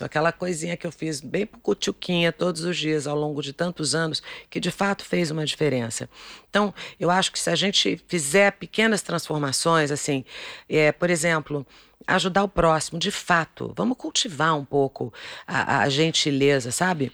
[0.03, 4.21] Aquela coisinha que eu fiz bem cutuquinha todos os dias ao longo de tantos anos,
[4.49, 6.09] que de fato fez uma diferença.
[6.49, 10.25] Então, eu acho que se a gente fizer pequenas transformações, assim,
[10.67, 11.65] é, por exemplo,
[12.07, 13.73] ajudar o próximo, de fato.
[13.75, 15.13] Vamos cultivar um pouco
[15.47, 17.11] a, a gentileza, sabe?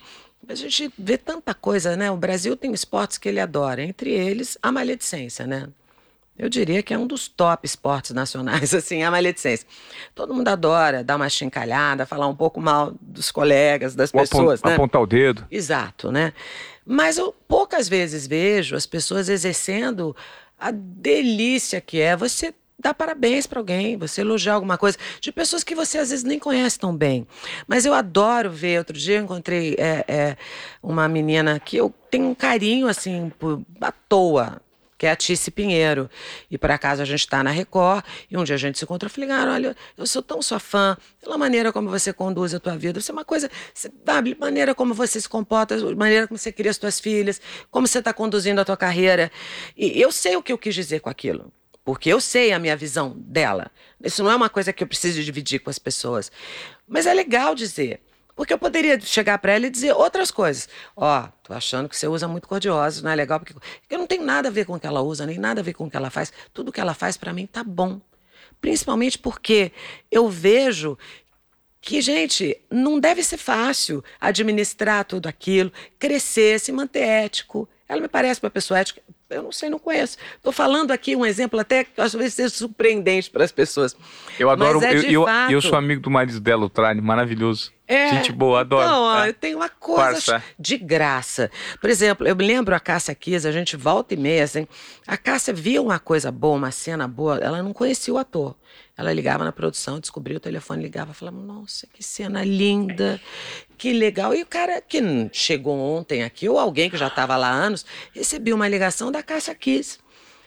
[0.48, 2.10] A gente vê tanta coisa, né?
[2.10, 5.70] O Brasil tem esportes que ele adora, entre eles a maledicência, né?
[6.42, 9.68] Eu diria que é um dos top esportes nacionais, assim, a maledicência.
[10.16, 14.66] Todo mundo adora dar uma chincalhada, falar um pouco mal dos colegas, das pessoas, apont
[14.66, 14.74] né?
[14.74, 15.46] Apontar o dedo.
[15.52, 16.34] Exato, né?
[16.84, 20.16] Mas eu poucas vezes vejo as pessoas exercendo
[20.60, 25.64] a delícia que é você dar parabéns para alguém, você elogiar alguma coisa, de pessoas
[25.64, 27.28] que você às vezes nem conhece tão bem.
[27.68, 28.80] Mas eu adoro ver.
[28.80, 30.38] Outro dia eu encontrei é, é,
[30.82, 34.60] uma menina que eu tenho um carinho assim, por, à toa
[35.02, 36.08] que é a Tice Pinheiro.
[36.48, 39.10] E por acaso a gente está na Record, e um dia a gente se encontra
[39.10, 42.60] e falei, cara, olha, eu sou tão sua fã, pela maneira como você conduz a
[42.60, 43.50] tua vida, você é uma coisa,
[44.06, 47.42] sabe, maneira como você se comporta, maneira como você cria as tuas filhas,
[47.72, 49.32] como você está conduzindo a tua carreira.
[49.76, 51.52] E eu sei o que eu quis dizer com aquilo
[51.84, 53.72] porque eu sei a minha visão dela.
[54.04, 56.32] Isso não é uma coisa que eu preciso dividir com as pessoas.
[56.88, 58.02] Mas é legal dizer.
[58.42, 60.68] Porque eu poderia chegar para ela e dizer outras coisas.
[60.96, 63.40] Ó, oh, tô achando que você usa muito cor-de-rosa, não é legal?
[63.40, 63.54] Porque
[63.88, 65.74] eu não tenho nada a ver com o que ela usa, nem nada a ver
[65.74, 66.34] com o que ela faz.
[66.52, 68.02] Tudo que ela faz para mim tá bom.
[68.60, 69.72] Principalmente porque
[70.10, 70.98] eu vejo
[71.80, 77.70] que, gente, não deve ser fácil administrar tudo aquilo, crescer, se manter ético.
[77.92, 79.02] Ela me parece uma pessoa ética.
[79.30, 80.18] Eu não sei, não conheço.
[80.38, 83.98] Estou falando aqui um exemplo até que às vezes seja surpreendente para as pessoas.
[84.40, 84.82] Eu adoro.
[84.82, 87.74] É eu, eu, eu, sou amigo do marido dela, o Trine, maravilhoso.
[87.86, 88.86] É, Gente boa, adoro.
[88.86, 89.30] Então, ó, é.
[89.30, 91.52] eu tenho uma coisa de graça.
[91.82, 94.66] Por exemplo, eu me lembro a Cássia Kiss, a gente volta e meia, assim.
[95.06, 98.56] A Cássia via uma coisa boa, uma cena boa, ela não conhecia o ator.
[99.02, 103.20] Ela ligava na produção, descobria o telefone, ligava, falava: Nossa, que cena linda,
[103.76, 104.36] que legal.
[104.36, 105.02] E o cara que
[105.34, 107.84] chegou ontem aqui, ou alguém que já estava lá há anos,
[108.14, 109.98] recebeu uma ligação da Cássia Kiss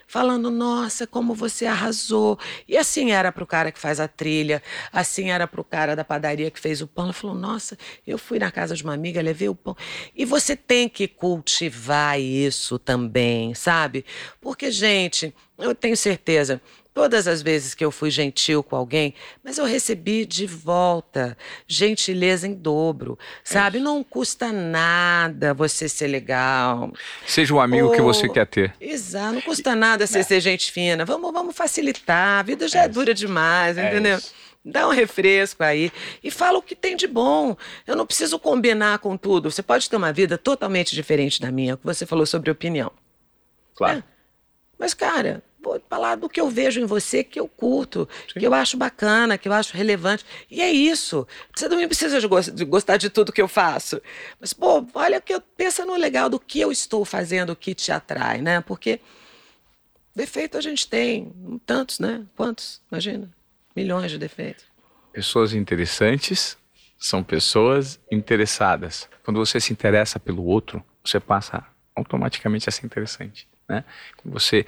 [0.07, 2.39] falando: Nossa, como você arrasou.
[2.69, 5.97] E assim era para o cara que faz a trilha, assim era para o cara
[5.97, 7.07] da padaria que fez o pão.
[7.07, 7.77] Ela falou: Nossa,
[8.07, 9.77] eu fui na casa de uma amiga, levei o pão.
[10.15, 14.05] E você tem que cultivar isso também, sabe?
[14.41, 16.63] Porque, gente, eu tenho certeza
[16.95, 21.37] todas as vezes que eu fui gentil com alguém, mas eu recebi de volta
[21.67, 23.79] gentileza em dobro, sabe?
[23.79, 23.81] É.
[23.81, 26.93] Não custa nada você ser legal.
[27.27, 27.93] Seja o amigo Ou...
[27.93, 28.73] que você quer ter.
[28.81, 30.23] Exato, não custa nada você é.
[30.23, 31.05] ser gente fina.
[31.05, 34.19] Vamos, vamos facilitar, a vida já é, é dura demais, é entendeu?
[34.65, 35.93] Dá um refresco aí
[36.23, 37.55] e fala o que tem de bom.
[37.87, 39.51] Eu não preciso combinar com tudo.
[39.51, 42.91] Você pode ter uma vida totalmente diferente da minha, que você falou sobre opinião.
[43.75, 43.99] Claro.
[43.99, 44.03] É.
[44.79, 48.41] Mas, cara, vou falar do que eu vejo em você, que eu curto, Sim.
[48.41, 50.25] que eu acho bacana, que eu acho relevante.
[50.51, 51.27] E é isso.
[51.55, 54.01] Você também precisa de gostar de tudo que eu faço.
[54.39, 57.91] Mas, pô, olha que eu pensa no legal do que eu estou fazendo que te
[57.91, 58.61] atrai, né?
[58.61, 59.01] Porque
[60.15, 61.33] defeito a gente tem,
[61.65, 62.25] tantos, né?
[62.37, 62.81] Quantos?
[62.91, 63.31] Imagina,
[63.75, 64.65] milhões de defeitos.
[65.13, 66.57] Pessoas interessantes
[66.99, 69.09] são pessoas interessadas.
[69.25, 73.85] Quando você se interessa pelo outro, você passa automaticamente a ser interessante, né?
[74.17, 74.67] Quando você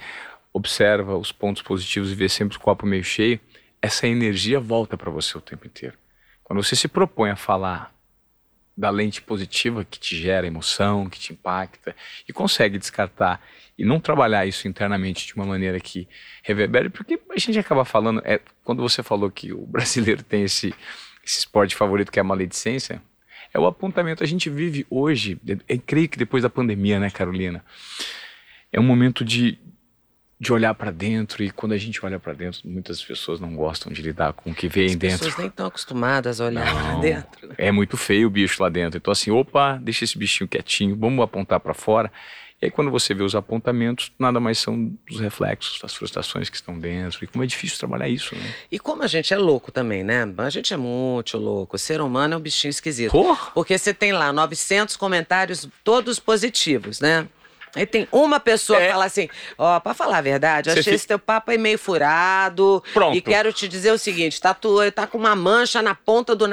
[0.57, 3.39] observa os pontos positivos e vê sempre o copo meio cheio,
[3.81, 5.95] essa energia volta para você o tempo inteiro.
[6.43, 7.93] Quando você se propõe a falar
[8.75, 11.95] da lente positiva que te gera emoção, que te impacta,
[12.27, 13.41] e consegue descartar
[13.77, 16.07] e não trabalhar isso internamente de uma maneira que
[16.43, 20.73] reverbere, porque a gente acaba falando, é, quando você falou que o brasileiro tem esse,
[21.23, 23.01] esse esporte favorito que é a maledicência,
[23.53, 24.23] é o apontamento.
[24.23, 27.63] A gente vive hoje, eu creio que depois da pandemia, né, Carolina?
[28.71, 29.57] É um momento de,
[30.39, 33.91] de olhar para dentro e quando a gente olha para dentro, muitas pessoas não gostam
[33.91, 35.07] de lidar com o que vem dentro.
[35.07, 37.47] As pessoas nem estão acostumadas a olhar lá dentro.
[37.47, 37.55] Né?
[37.57, 38.97] É muito feio o bicho lá dentro.
[38.97, 42.11] Então assim, opa, deixa esse bichinho quietinho, vamos apontar para fora.
[42.61, 46.55] E aí quando você vê os apontamentos, nada mais são os reflexos das frustrações que
[46.55, 47.23] estão dentro.
[47.23, 48.53] E como é difícil trabalhar isso, né?
[48.71, 50.23] E como a gente é louco também, né?
[50.37, 51.75] A gente é muito louco.
[51.75, 53.11] O ser humano é um bichinho esquisito.
[53.11, 53.51] Porra.
[53.53, 57.27] Porque você tem lá 900 comentários todos positivos, né?
[57.75, 58.85] Aí tem uma pessoa é.
[58.85, 61.77] que fala assim: Ó, oh, pra falar a verdade, achei esse teu papo aí meio
[61.77, 62.83] furado.
[62.93, 63.15] Pronto.
[63.15, 66.47] E quero te dizer o seguinte: tá, tu, tá com uma mancha na ponta do.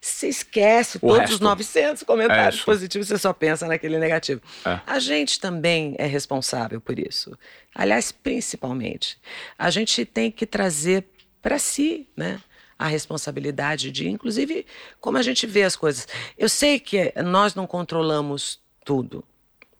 [0.00, 1.34] Você esquece o todos resto.
[1.34, 4.42] os 900 comentários é positivos, você só pensa naquele negativo.
[4.62, 4.78] É.
[4.86, 7.36] A gente também é responsável por isso.
[7.74, 9.18] Aliás, principalmente.
[9.58, 11.06] A gente tem que trazer
[11.40, 12.38] para si, né?
[12.78, 14.66] a responsabilidade de, inclusive,
[15.00, 16.06] como a gente vê as coisas.
[16.36, 19.24] Eu sei que nós não controlamos tudo.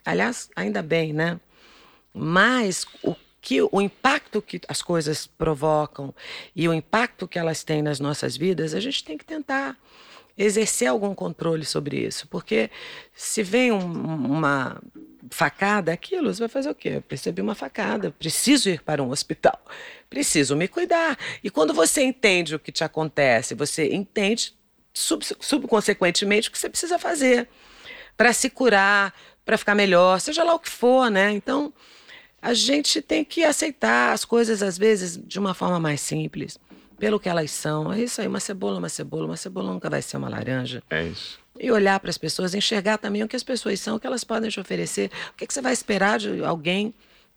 [0.05, 1.41] Aliás, ainda bem, né?
[2.13, 6.15] Mas o que o impacto que as coisas provocam
[6.57, 9.77] e o impacto que elas têm nas nossas vidas, a gente tem que tentar
[10.37, 12.71] exercer algum controle sobre isso, porque
[13.15, 14.83] se vem um, uma
[15.31, 16.95] facada, aquilo, você vai fazer o quê?
[16.97, 19.61] Eu percebi uma facada, preciso ir para um hospital,
[20.11, 21.19] preciso me cuidar.
[21.43, 24.55] E quando você entende o que te acontece, você entende
[24.93, 27.49] sub, subconsequentemente o que você precisa fazer
[28.17, 29.13] para se curar,
[29.45, 31.31] para ficar melhor, seja lá o que for, né?
[31.33, 31.73] Então,
[32.41, 36.59] a gente tem que aceitar as coisas, às vezes, de uma forma mais simples,
[36.99, 37.93] pelo que elas são.
[37.93, 40.83] É isso aí, uma cebola, uma cebola, uma cebola nunca vai ser uma laranja.
[40.91, 41.39] É isso.
[41.59, 44.25] E olhar para as pessoas, enxergar também o que as pessoas são, o que elas
[44.25, 45.11] podem te oferecer.
[45.31, 46.93] O que, que você vai esperar de alguém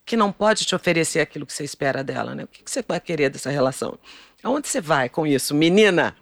[0.05, 2.45] que não pode te oferecer aquilo que você espera dela, né?
[2.45, 3.99] O que, que você vai querer dessa relação?
[4.41, 6.15] Aonde você vai com isso, menina?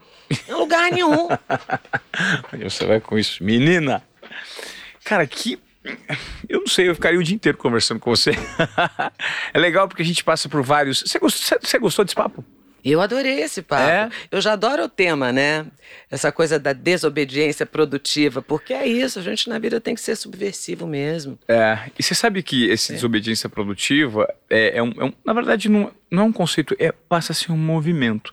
[0.50, 1.28] Em lugar nenhum.
[2.54, 4.04] Onde você vai com isso, menina?
[5.04, 5.60] Cara, que
[6.50, 8.32] eu não sei, eu ficaria o dia inteiro conversando com você.
[9.54, 11.02] é legal porque a gente passa por vários.
[11.02, 12.44] Você gostou, você gostou desse papo?
[12.86, 13.90] Eu adorei esse papo.
[13.90, 14.10] É?
[14.30, 15.66] Eu já adoro o tema, né?
[16.10, 20.16] Essa coisa da desobediência produtiva, porque é isso, a gente na vida tem que ser
[20.16, 21.40] subversivo mesmo.
[21.48, 22.96] É, e você sabe que esse é.
[22.96, 26.92] desobediência produtiva é, é, um, é, um, na verdade, não, não é um conceito, é,
[26.92, 28.32] passa a ser um movimento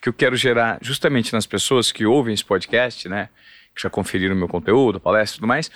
[0.00, 3.28] que eu quero gerar justamente nas pessoas que ouvem esse podcast, né?
[3.72, 5.70] Que já conferiram meu conteúdo, palestra e tudo mais.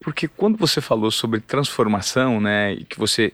[0.00, 3.32] Porque quando você falou sobre transformação, né, e que você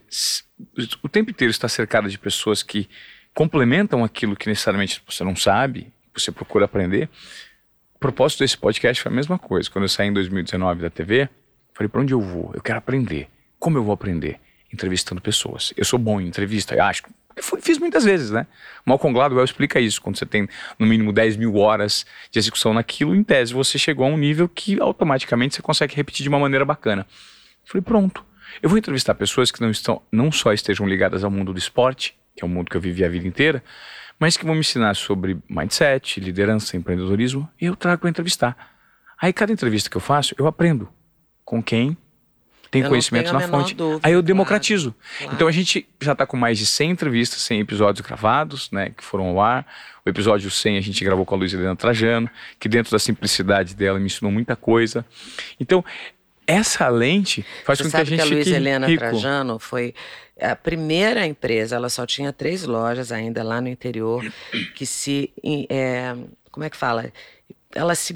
[1.03, 2.89] o tempo inteiro está cercado de pessoas que
[3.35, 7.09] complementam aquilo que necessariamente você não sabe, você procura aprender.
[7.95, 9.71] O propósito desse podcast foi a mesma coisa.
[9.71, 11.29] Quando eu saí em 2019 da TV,
[11.73, 12.51] falei, para onde eu vou?
[12.55, 13.29] Eu quero aprender.
[13.59, 14.41] Como eu vou aprender?
[14.73, 15.73] Entrevistando pessoas.
[15.77, 17.03] Eu sou bom em entrevista, eu acho.
[17.41, 18.47] Fui, fiz muitas vezes, né?
[18.85, 20.01] O Malcolm Gladwell explica isso.
[20.01, 20.49] Quando você tem
[20.79, 24.49] no mínimo 10 mil horas de execução naquilo, em tese você chegou a um nível
[24.49, 27.07] que automaticamente você consegue repetir de uma maneira bacana.
[27.65, 28.25] falei, pronto.
[28.63, 32.17] Eu vou entrevistar pessoas que não estão, não só estejam ligadas ao mundo do esporte,
[32.35, 33.63] que é o mundo que eu vivi a vida inteira,
[34.19, 38.57] mas que vão me ensinar sobre mindset, liderança, empreendedorismo, e eu trago para entrevistar.
[39.21, 40.89] Aí cada entrevista que eu faço, eu aprendo
[41.45, 41.97] com quem
[42.77, 43.75] tem eu conhecimento na fonte.
[43.75, 44.95] Dúvida, Aí eu democratizo.
[45.19, 45.35] Claro.
[45.35, 49.03] Então a gente já está com mais de 100 entrevistas, 100 episódios gravados, né, que
[49.03, 49.67] foram ao ar.
[50.05, 52.31] O episódio 100 a gente gravou com a Luiz Helena Trajano,
[52.61, 55.05] que dentro da simplicidade dela me ensinou muita coisa.
[55.59, 55.85] Então,
[56.47, 59.01] essa lente faz Você com que a gente que a Luiz Helena rico.
[59.01, 59.93] Trajano foi
[60.41, 64.25] a primeira empresa, ela só tinha três lojas ainda lá no interior,
[64.75, 65.33] que se.
[65.69, 66.15] É,
[66.53, 67.11] como é que fala?
[67.75, 68.15] Ela se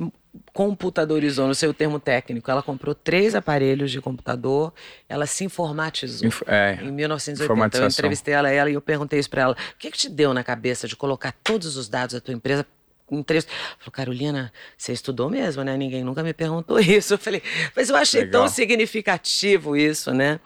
[0.52, 2.50] computadorizou, não sei o termo técnico.
[2.50, 4.72] Ela comprou três aparelhos de computador,
[5.08, 6.26] ela se informatizou.
[6.26, 7.78] Inf é, em 1980.
[7.78, 10.34] Eu entrevistei ela, ela e eu perguntei isso para ela: o que, que te deu
[10.34, 12.66] na cabeça de colocar todos os dados da tua empresa
[13.10, 13.46] em três.
[13.78, 15.76] Falou, Carolina, você estudou mesmo, né?
[15.76, 17.14] Ninguém nunca me perguntou isso.
[17.14, 17.42] Eu falei,
[17.74, 18.42] mas eu achei Legal.
[18.42, 20.40] tão significativo isso, né?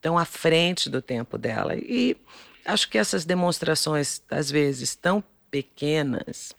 [0.00, 1.74] Tão à frente do tempo dela.
[1.76, 2.16] E
[2.64, 6.54] acho que essas demonstrações, às vezes, tão pequenas,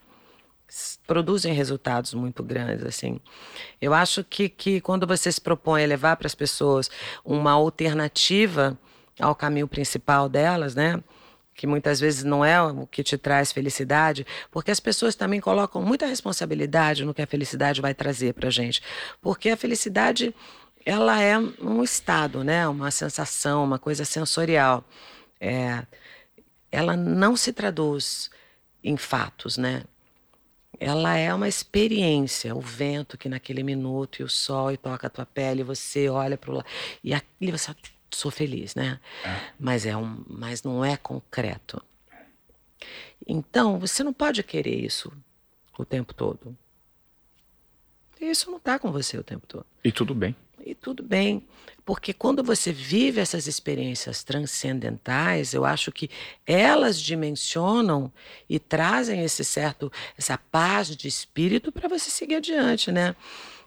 [1.05, 3.19] produzem resultados muito grandes assim.
[3.81, 6.89] Eu acho que, que quando você se propõe a levar para as pessoas
[7.25, 8.77] uma alternativa
[9.19, 11.01] ao caminho principal delas, né?
[11.53, 15.81] que muitas vezes não é o que te traz felicidade, porque as pessoas também colocam
[15.81, 18.81] muita responsabilidade no que a felicidade vai trazer para gente,
[19.21, 20.33] porque a felicidade
[20.83, 24.83] ela é um estado, né, uma sensação, uma coisa sensorial.
[25.39, 25.85] É,
[26.71, 28.31] ela não se traduz
[28.83, 29.83] em fatos, né?
[30.83, 35.09] Ela é uma experiência, o vento que naquele minuto e o sol e toca a
[35.11, 36.65] tua pele, e você olha para o lado
[37.03, 37.75] e ali você
[38.09, 38.99] sou feliz, né?
[39.23, 39.51] É.
[39.59, 41.79] Mas é um, mas não é concreto.
[43.27, 45.13] Então, você não pode querer isso
[45.77, 46.57] o tempo todo.
[48.19, 49.65] Isso não está com você o tempo todo.
[49.83, 50.35] E tudo bem.
[50.81, 51.47] Tudo bem.
[51.85, 56.09] Porque quando você vive essas experiências transcendentais, eu acho que
[56.45, 58.11] elas dimensionam
[58.49, 63.15] e trazem esse certo, essa paz de espírito para você seguir adiante, né?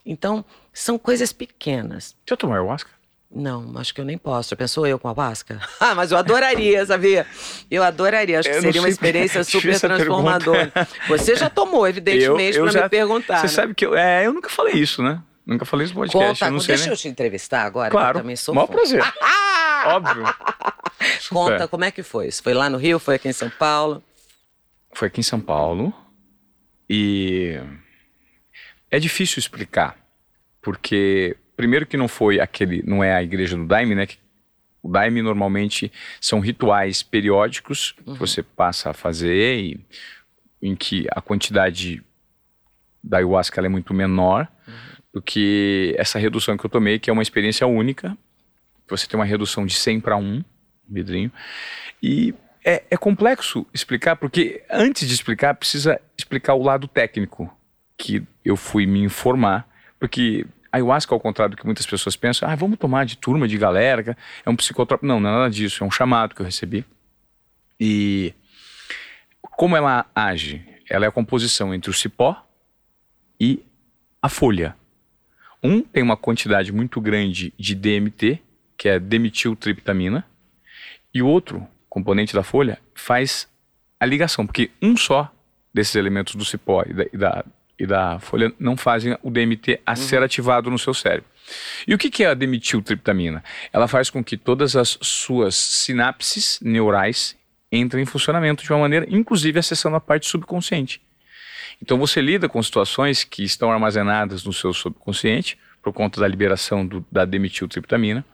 [0.04, 2.16] Então, são coisas pequenas.
[2.24, 2.90] Deixa eu tomar ayahuasca?
[3.34, 4.50] Não, acho que eu nem posso.
[4.50, 5.60] Já pensou eu com a Vasca?
[5.80, 7.26] ah, mas eu adoraria, sabia?
[7.68, 8.38] Eu adoraria.
[8.38, 10.72] Acho que seria uma experiência super transformadora.
[11.08, 13.38] Você já tomou, evidentemente, para me perguntar.
[13.38, 13.52] Você né?
[13.52, 15.20] sabe que eu, é, eu nunca falei isso, né?
[15.46, 16.28] Nunca falei isso no podcast.
[16.28, 16.92] Conta, eu não sei deixa nem...
[16.92, 17.90] eu te entrevistar agora.
[17.90, 18.18] Claro.
[18.18, 19.02] eu também sou maior prazer.
[19.86, 20.24] Óbvio.
[21.28, 22.30] Conta, como é que foi?
[22.30, 22.98] Foi lá no Rio?
[22.98, 24.02] Foi aqui em São Paulo?
[24.92, 25.92] Foi aqui em São Paulo.
[26.88, 27.60] E
[28.90, 29.96] é difícil explicar,
[30.62, 34.06] porque primeiro que não foi aquele, não é a igreja do Daime, né?
[34.82, 35.90] O Daime normalmente
[36.20, 38.14] são rituais periódicos uhum.
[38.14, 39.80] que você passa a fazer e
[40.60, 42.02] em que a quantidade
[43.02, 44.74] da ayahuasca é muito menor uhum.
[45.14, 48.18] Do que essa redução que eu tomei, que é uma experiência única.
[48.88, 50.44] Você tem uma redução de 100 para 1
[50.88, 51.30] vidrinho.
[52.02, 52.34] E
[52.64, 57.50] é, é, complexo explicar, porque antes de explicar, precisa explicar o lado técnico,
[57.96, 59.68] que eu fui me informar,
[60.00, 63.56] porque ayahuasca, ao contrário do que muitas pessoas pensam, ah, vamos tomar de turma, de
[63.56, 65.06] galera, é um psicotrópico.
[65.06, 66.84] Não, não é nada disso, é um chamado que eu recebi.
[67.78, 68.34] E
[69.40, 70.66] como ela age?
[70.90, 72.44] Ela é a composição entre o cipó
[73.38, 73.64] e
[74.20, 74.76] a folha.
[75.64, 78.40] Um tem uma quantidade muito grande de DMT,
[78.76, 80.24] que é demitiltriptamina,
[81.12, 83.48] e o outro, componente da folha, faz
[83.98, 85.32] a ligação, porque um só
[85.72, 87.44] desses elementos do cipó e da, e da
[87.78, 89.96] e da folha não fazem o DMT a uhum.
[89.96, 91.28] ser ativado no seu cérebro.
[91.86, 93.44] E o que é a demetiltriptamina?
[93.72, 97.36] Ela faz com que todas as suas sinapses neurais
[97.70, 101.02] entrem em funcionamento de uma maneira, inclusive acessando a parte subconsciente.
[101.84, 106.86] Então você lida com situações que estão armazenadas no seu subconsciente por conta da liberação
[106.86, 108.24] do, da demetiltriptamina.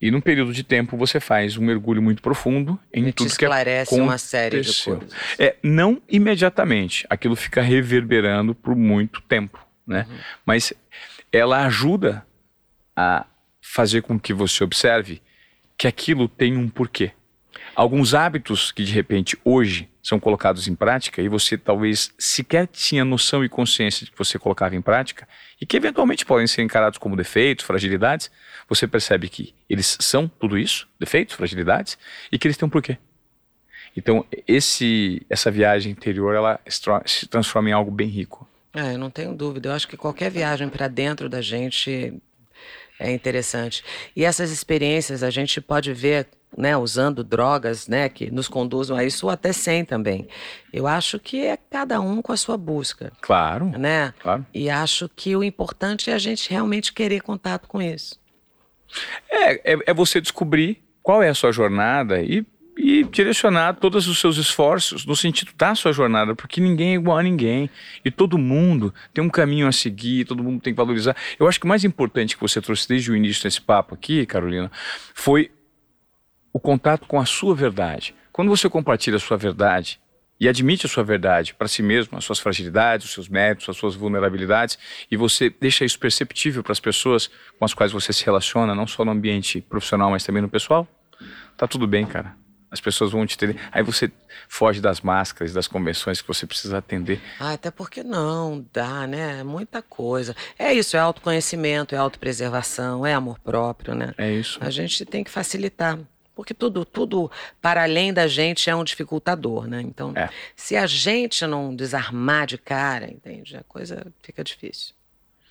[0.00, 3.36] E num período de tempo você faz um mergulho muito profundo em Ele tudo te
[3.36, 4.96] que esclarece uma série de aconteceu.
[4.96, 5.14] coisas.
[5.38, 10.06] É, não imediatamente, aquilo fica reverberando por muito tempo, né?
[10.08, 10.16] Uhum.
[10.46, 10.72] Mas
[11.30, 12.26] ela ajuda
[12.96, 13.26] a
[13.60, 15.20] fazer com que você observe
[15.76, 17.12] que aquilo tem um porquê.
[17.74, 23.04] Alguns hábitos que de repente hoje são colocados em prática e você talvez sequer tinha
[23.04, 25.26] noção e consciência de que você colocava em prática
[25.60, 28.30] e que eventualmente podem ser encarados como defeitos, fragilidades,
[28.68, 31.98] você percebe que eles são tudo isso, defeitos, fragilidades,
[32.30, 32.98] e que eles têm um porquê.
[33.96, 36.60] Então, esse, essa viagem interior, ela
[37.06, 38.48] se transforma em algo bem rico.
[38.74, 39.68] É, eu não tenho dúvida.
[39.68, 42.12] Eu acho que qualquer viagem para dentro da gente
[42.98, 43.84] é interessante.
[44.14, 46.26] E essas experiências a gente pode ver,
[46.56, 50.28] né, usando drogas, né, que nos conduzam a isso, ou até sem também.
[50.72, 54.12] Eu acho que é cada um com a sua busca, Claro, né?
[54.20, 54.44] claro.
[54.54, 58.18] E acho que o importante é a gente realmente querer contato com isso.
[59.30, 62.46] É, é, é você descobrir qual é a sua jornada e,
[62.78, 67.18] e direcionar todos os seus esforços no sentido da sua jornada, porque ninguém é igual
[67.18, 67.68] a ninguém
[68.04, 71.16] e todo mundo tem um caminho a seguir, todo mundo tem que valorizar.
[71.38, 74.24] Eu acho que o mais importante que você trouxe desde o início desse papo aqui,
[74.26, 74.70] Carolina,
[75.14, 75.50] foi
[76.54, 78.14] o contato com a sua verdade.
[78.32, 80.00] Quando você compartilha a sua verdade
[80.38, 83.76] e admite a sua verdade para si mesmo, as suas fragilidades, os seus méritos, as
[83.76, 84.78] suas vulnerabilidades,
[85.10, 87.28] e você deixa isso perceptível para as pessoas
[87.58, 90.86] com as quais você se relaciona, não só no ambiente profissional, mas também no pessoal,
[91.56, 92.36] tá tudo bem, cara.
[92.70, 93.56] As pessoas vão te entender.
[93.70, 94.10] Aí você
[94.48, 97.20] foge das máscaras, das convenções que você precisa atender.
[97.38, 99.40] Ah, até porque não dá, né?
[99.40, 100.34] É muita coisa.
[100.58, 104.12] É isso, é autoconhecimento, é autopreservação, é amor próprio, né?
[104.18, 104.58] É isso.
[104.60, 106.00] A gente tem que facilitar.
[106.34, 107.30] Porque tudo, tudo
[107.62, 109.80] para além da gente é um dificultador, né?
[109.80, 110.28] Então, É.
[110.56, 113.56] se a gente não desarmar de cara, entende?
[113.56, 114.94] A coisa fica difícil.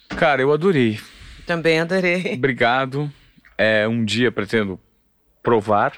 [0.10, 1.00] Cara, eu adorei.
[1.46, 2.34] Também adorei.
[2.36, 3.12] Obrigado.
[3.58, 4.80] É, um dia pretendo
[5.42, 5.94] provar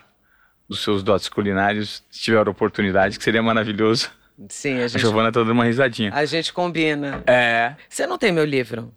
[0.68, 4.10] dos seus dotes culinários, se tiver a oportunidade, que seria maravilhoso.
[4.50, 6.12] Sim, a A gente, Giovana tá dando uma risadinha.
[6.14, 7.24] a gente combina.
[7.26, 7.76] É.
[7.88, 8.92] Você não tem meu livro?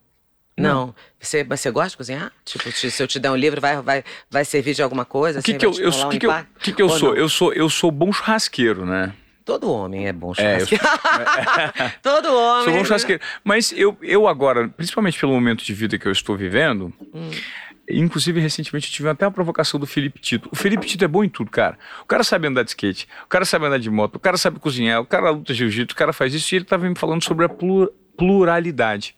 [0.62, 0.94] Não.
[1.20, 2.32] Você, mas você gosta de cozinhar?
[2.44, 5.40] Tipo, te- se eu te der um livro, vai, vai, vai servir de alguma coisa?
[5.40, 7.08] O que, assim, que eu, eu, um que, eu, que que eu Ou sou?
[7.10, 7.16] não?
[7.16, 7.52] Eu sou?
[7.52, 9.12] Eu sou bom churrasqueiro, né?
[9.44, 10.84] Todo homem é bom É, eu churrasqueiro.
[12.02, 12.64] Todo homem.
[12.64, 12.84] Sou bom né?
[12.84, 13.22] churrasqueiro.
[13.42, 17.30] Mas eu, eu agora, principalmente pelo momento de vida que eu estou vivendo, Hum.
[17.90, 20.48] inclusive recentemente eu tive até uma provocação do Felipe Tito.
[20.52, 21.78] O Felipe Tito é bom em tudo, cara.
[22.02, 24.58] O cara sabe andar de skate, o cara sabe andar de moto, o cara sabe
[24.60, 27.46] cozinhar, o cara luta jiu-jitsu, o cara faz isso e ele estava me falando sobre
[27.46, 29.14] a plu- pluralidade.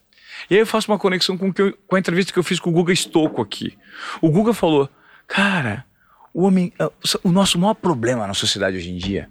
[0.48, 2.70] E aí eu faço uma conexão com, eu- com a entrevista que eu fiz com
[2.70, 3.76] o Guga Stocco aqui.
[4.20, 4.88] O Guga falou,
[5.26, 5.84] cara,
[6.32, 6.90] o homem, ah,
[7.24, 9.28] o nosso maior problema na sociedade hoje em dia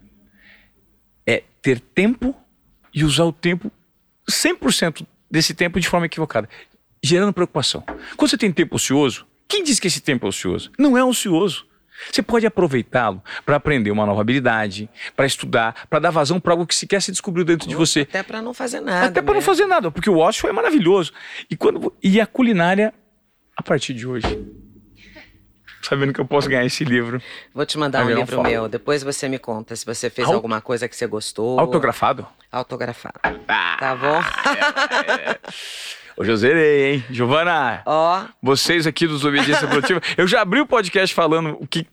[1.25, 2.35] é ter tempo
[2.93, 3.71] e usar o tempo
[4.29, 6.49] 100% desse tempo de forma equivocada,
[7.03, 7.83] gerando preocupação.
[8.17, 10.71] Quando você tem tempo ocioso, quem diz que esse tempo é ocioso?
[10.77, 11.65] Não é ocioso.
[12.11, 16.65] Você pode aproveitá-lo para aprender uma nova habilidade, para estudar, para dar vazão para algo
[16.65, 18.01] que sequer se descobriu dentro de você.
[18.01, 19.07] Até pra não fazer nada.
[19.07, 19.45] Até para não né?
[19.45, 21.11] fazer nada, porque o ócio é maravilhoso.
[21.49, 22.93] E, quando, e a culinária,
[23.55, 24.27] a partir de hoje.
[25.81, 27.21] Sabendo que eu posso ganhar esse livro
[27.53, 28.67] Vou te mandar um livro meu.
[28.67, 31.59] Depois você me conta se você fez alguma coisa que você gostou.
[31.59, 32.27] autografado.
[32.51, 33.19] Autografado.
[33.79, 34.21] Tá bom?
[36.21, 37.05] Hoje eu zerei, hein?
[37.09, 41.87] Giovana, Ó, vocês aqui dos Obediência Produtiva, eu já abri o podcast falando o que.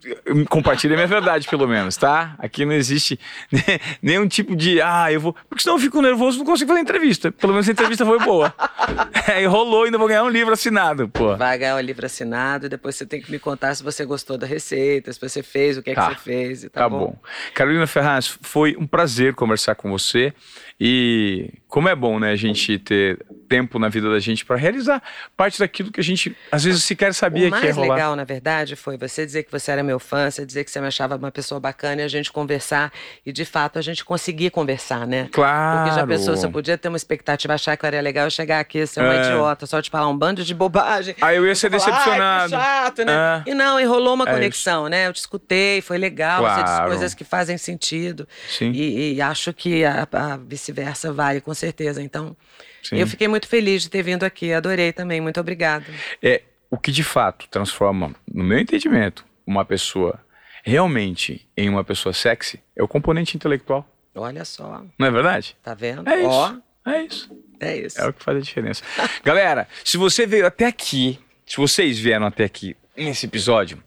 [0.49, 2.35] Compartilha a minha verdade, pelo menos, tá?
[2.41, 3.21] Aqui não existe
[3.53, 3.63] ne-
[4.03, 4.81] nenhum tipo de.
[4.83, 5.37] Ah, eu vou.
[5.49, 7.31] Porque senão eu fico nervoso não consigo fazer entrevista.
[7.31, 8.53] Pelo menos a entrevista foi boa.
[9.29, 11.37] É, rolou, ainda vou ganhar um livro assinado, pô.
[11.37, 14.39] vai ganhar o livro assinado e depois você tem que me contar se você gostou
[14.39, 16.11] da receita, se você fez, o que é Tá.
[16.11, 16.63] que você fez.
[16.65, 17.19] e Tá, Tá bom.
[17.53, 20.33] Carolina Ferraz, foi um prazer conversar com você.
[20.79, 25.01] E como é bom, né, a gente ter tempo na vida da gente para realizar
[25.37, 27.95] parte daquilo que a gente às vezes sequer sabia O que ia mais rolar.
[27.95, 30.81] legal, na verdade, foi você dizer que você era meu fã, você dizer que você
[30.81, 32.93] me achava uma pessoa bacana e a gente conversar.
[33.25, 35.29] E de fato a gente conseguir conversar, né?
[35.33, 35.79] Claro.
[35.85, 38.59] Porque já pensou, você podia ter uma expectativa, achar que eu era legal, eu chegar
[38.61, 39.23] aqui, ser uma É.
[39.29, 41.15] idiota, só te falar um bando de bobagem.
[41.23, 42.51] Aí eu ia ser Falar, "Ai, que decepcionado.
[42.51, 43.45] chato, né?
[43.47, 43.51] É.
[43.51, 45.07] E não, e rolou uma É conexão, né?
[45.07, 46.89] Eu te escutei, foi legal, você disse Claro.
[46.91, 48.27] coisas que fazem sentido.
[48.49, 48.73] Sim.
[48.73, 50.37] E, e acho que a, a
[50.73, 52.03] vice-versa vale, com certeza.
[52.03, 52.37] Então,
[52.83, 52.97] Sim.
[52.97, 55.87] eu fiquei muito feliz de ter vindo aqui, adorei também, muito obrigada.
[56.23, 60.19] É o que de fato transforma, no meu entendimento, uma pessoa
[60.65, 63.89] realmente em uma pessoa sexy é o componente intelectual.
[64.15, 65.57] Olha só, Não é verdade?
[65.63, 66.09] tá vendo?
[66.09, 66.29] É isso.
[66.29, 66.55] Ó,
[66.87, 67.43] É isso.
[67.61, 68.01] é isso.
[68.01, 68.83] É o que faz a diferença.
[69.23, 73.81] Galera, se você veio até aqui se vocês vieram até aqui nesse episódio,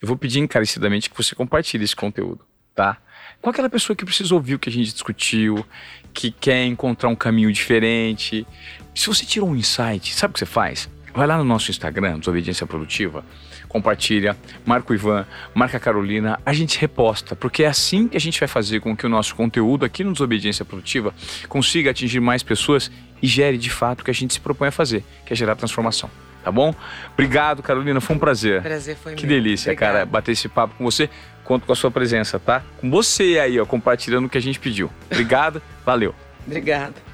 [0.00, 2.42] eu vou pedir encarecidamente que você compartilhe esse conteúdo,
[2.74, 2.96] tá?
[3.46, 5.64] Com aquela pessoa que precisa ouvir o que a gente discutiu,
[6.12, 8.44] que quer encontrar um caminho diferente.
[8.92, 10.90] Se você tirou um insight, sabe o que você faz?
[11.14, 13.24] Vai lá no nosso Instagram, Desobediência Produtiva,
[13.68, 15.24] compartilha, marca o Ivan,
[15.54, 18.96] marca a Carolina, a gente reposta, porque é assim que a gente vai fazer com
[18.96, 21.14] que o nosso conteúdo aqui no Desobediência Produtiva
[21.48, 22.90] consiga atingir mais pessoas
[23.22, 25.54] e gere de fato o que a gente se propõe a fazer, que é gerar
[25.54, 26.10] transformação
[26.46, 26.72] tá bom?
[27.12, 28.62] Obrigado, Carolina, foi um prazer.
[28.62, 29.34] Prazer foi Que meu.
[29.34, 29.92] delícia, Obrigada.
[29.94, 31.10] cara, bater esse papo com você.
[31.46, 32.62] Conto com a sua presença, tá?
[32.78, 34.90] Com você aí, ó, compartilhando o que a gente pediu.
[35.10, 36.12] Obrigado, valeu.
[36.44, 37.05] Obrigada.